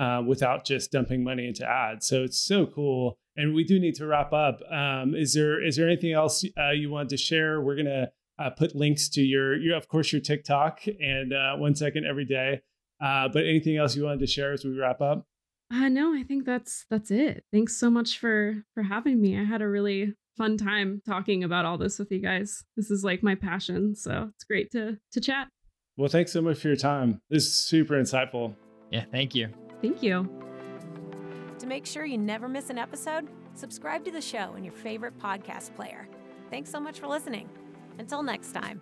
uh, 0.00 0.20
without 0.26 0.64
just 0.64 0.90
dumping 0.90 1.22
money 1.22 1.46
into 1.46 1.64
ads. 1.64 2.08
So 2.08 2.24
it's 2.24 2.40
so 2.40 2.66
cool. 2.66 3.16
And 3.36 3.54
we 3.54 3.62
do 3.62 3.78
need 3.78 3.94
to 3.94 4.06
wrap 4.06 4.32
up. 4.32 4.60
Um, 4.68 5.14
is 5.14 5.34
there 5.34 5.64
is 5.64 5.76
there 5.76 5.86
anything 5.86 6.14
else 6.14 6.44
uh, 6.58 6.72
you 6.72 6.90
wanted 6.90 7.10
to 7.10 7.16
share? 7.16 7.60
We're 7.60 7.76
gonna 7.76 8.08
uh, 8.40 8.50
put 8.50 8.74
links 8.74 9.08
to 9.10 9.22
your 9.22 9.56
your 9.56 9.76
of 9.76 9.86
course 9.86 10.10
your 10.12 10.20
TikTok 10.20 10.80
and 11.00 11.32
uh, 11.32 11.54
one 11.58 11.76
second 11.76 12.06
every 12.06 12.24
day. 12.24 12.62
Uh, 13.00 13.28
but 13.28 13.44
anything 13.44 13.76
else 13.76 13.94
you 13.94 14.02
wanted 14.02 14.18
to 14.18 14.26
share 14.26 14.52
as 14.52 14.64
we 14.64 14.76
wrap 14.76 15.00
up? 15.00 15.24
Uh, 15.70 15.88
no, 15.88 16.14
I 16.14 16.22
think 16.22 16.46
that's 16.46 16.86
that's 16.88 17.10
it. 17.10 17.44
Thanks 17.52 17.76
so 17.76 17.90
much 17.90 18.18
for 18.18 18.64
for 18.74 18.82
having 18.82 19.20
me. 19.20 19.38
I 19.38 19.44
had 19.44 19.60
a 19.60 19.68
really 19.68 20.14
fun 20.36 20.56
time 20.56 21.02
talking 21.04 21.44
about 21.44 21.66
all 21.66 21.76
this 21.76 21.98
with 21.98 22.10
you 22.10 22.20
guys. 22.20 22.64
This 22.76 22.90
is 22.90 23.04
like 23.04 23.22
my 23.22 23.34
passion, 23.34 23.94
so 23.94 24.30
it's 24.34 24.44
great 24.44 24.70
to 24.72 24.98
to 25.12 25.20
chat. 25.20 25.48
Well, 25.96 26.08
thanks 26.08 26.32
so 26.32 26.40
much 26.40 26.58
for 26.58 26.68
your 26.68 26.76
time. 26.76 27.20
This 27.28 27.44
is 27.46 27.54
super 27.54 27.94
insightful. 27.94 28.54
Yeah, 28.90 29.04
thank 29.10 29.34
you. 29.34 29.48
Thank 29.82 30.02
you. 30.02 30.30
To 31.58 31.66
make 31.66 31.84
sure 31.84 32.04
you 32.04 32.16
never 32.16 32.48
miss 32.48 32.70
an 32.70 32.78
episode, 32.78 33.28
subscribe 33.54 34.04
to 34.04 34.12
the 34.12 34.20
show 34.20 34.54
in 34.54 34.64
your 34.64 34.72
favorite 34.72 35.18
podcast 35.18 35.74
player. 35.74 36.08
Thanks 36.50 36.70
so 36.70 36.80
much 36.80 37.00
for 37.00 37.08
listening. 37.08 37.48
Until 37.98 38.22
next 38.22 38.52
time. 38.52 38.80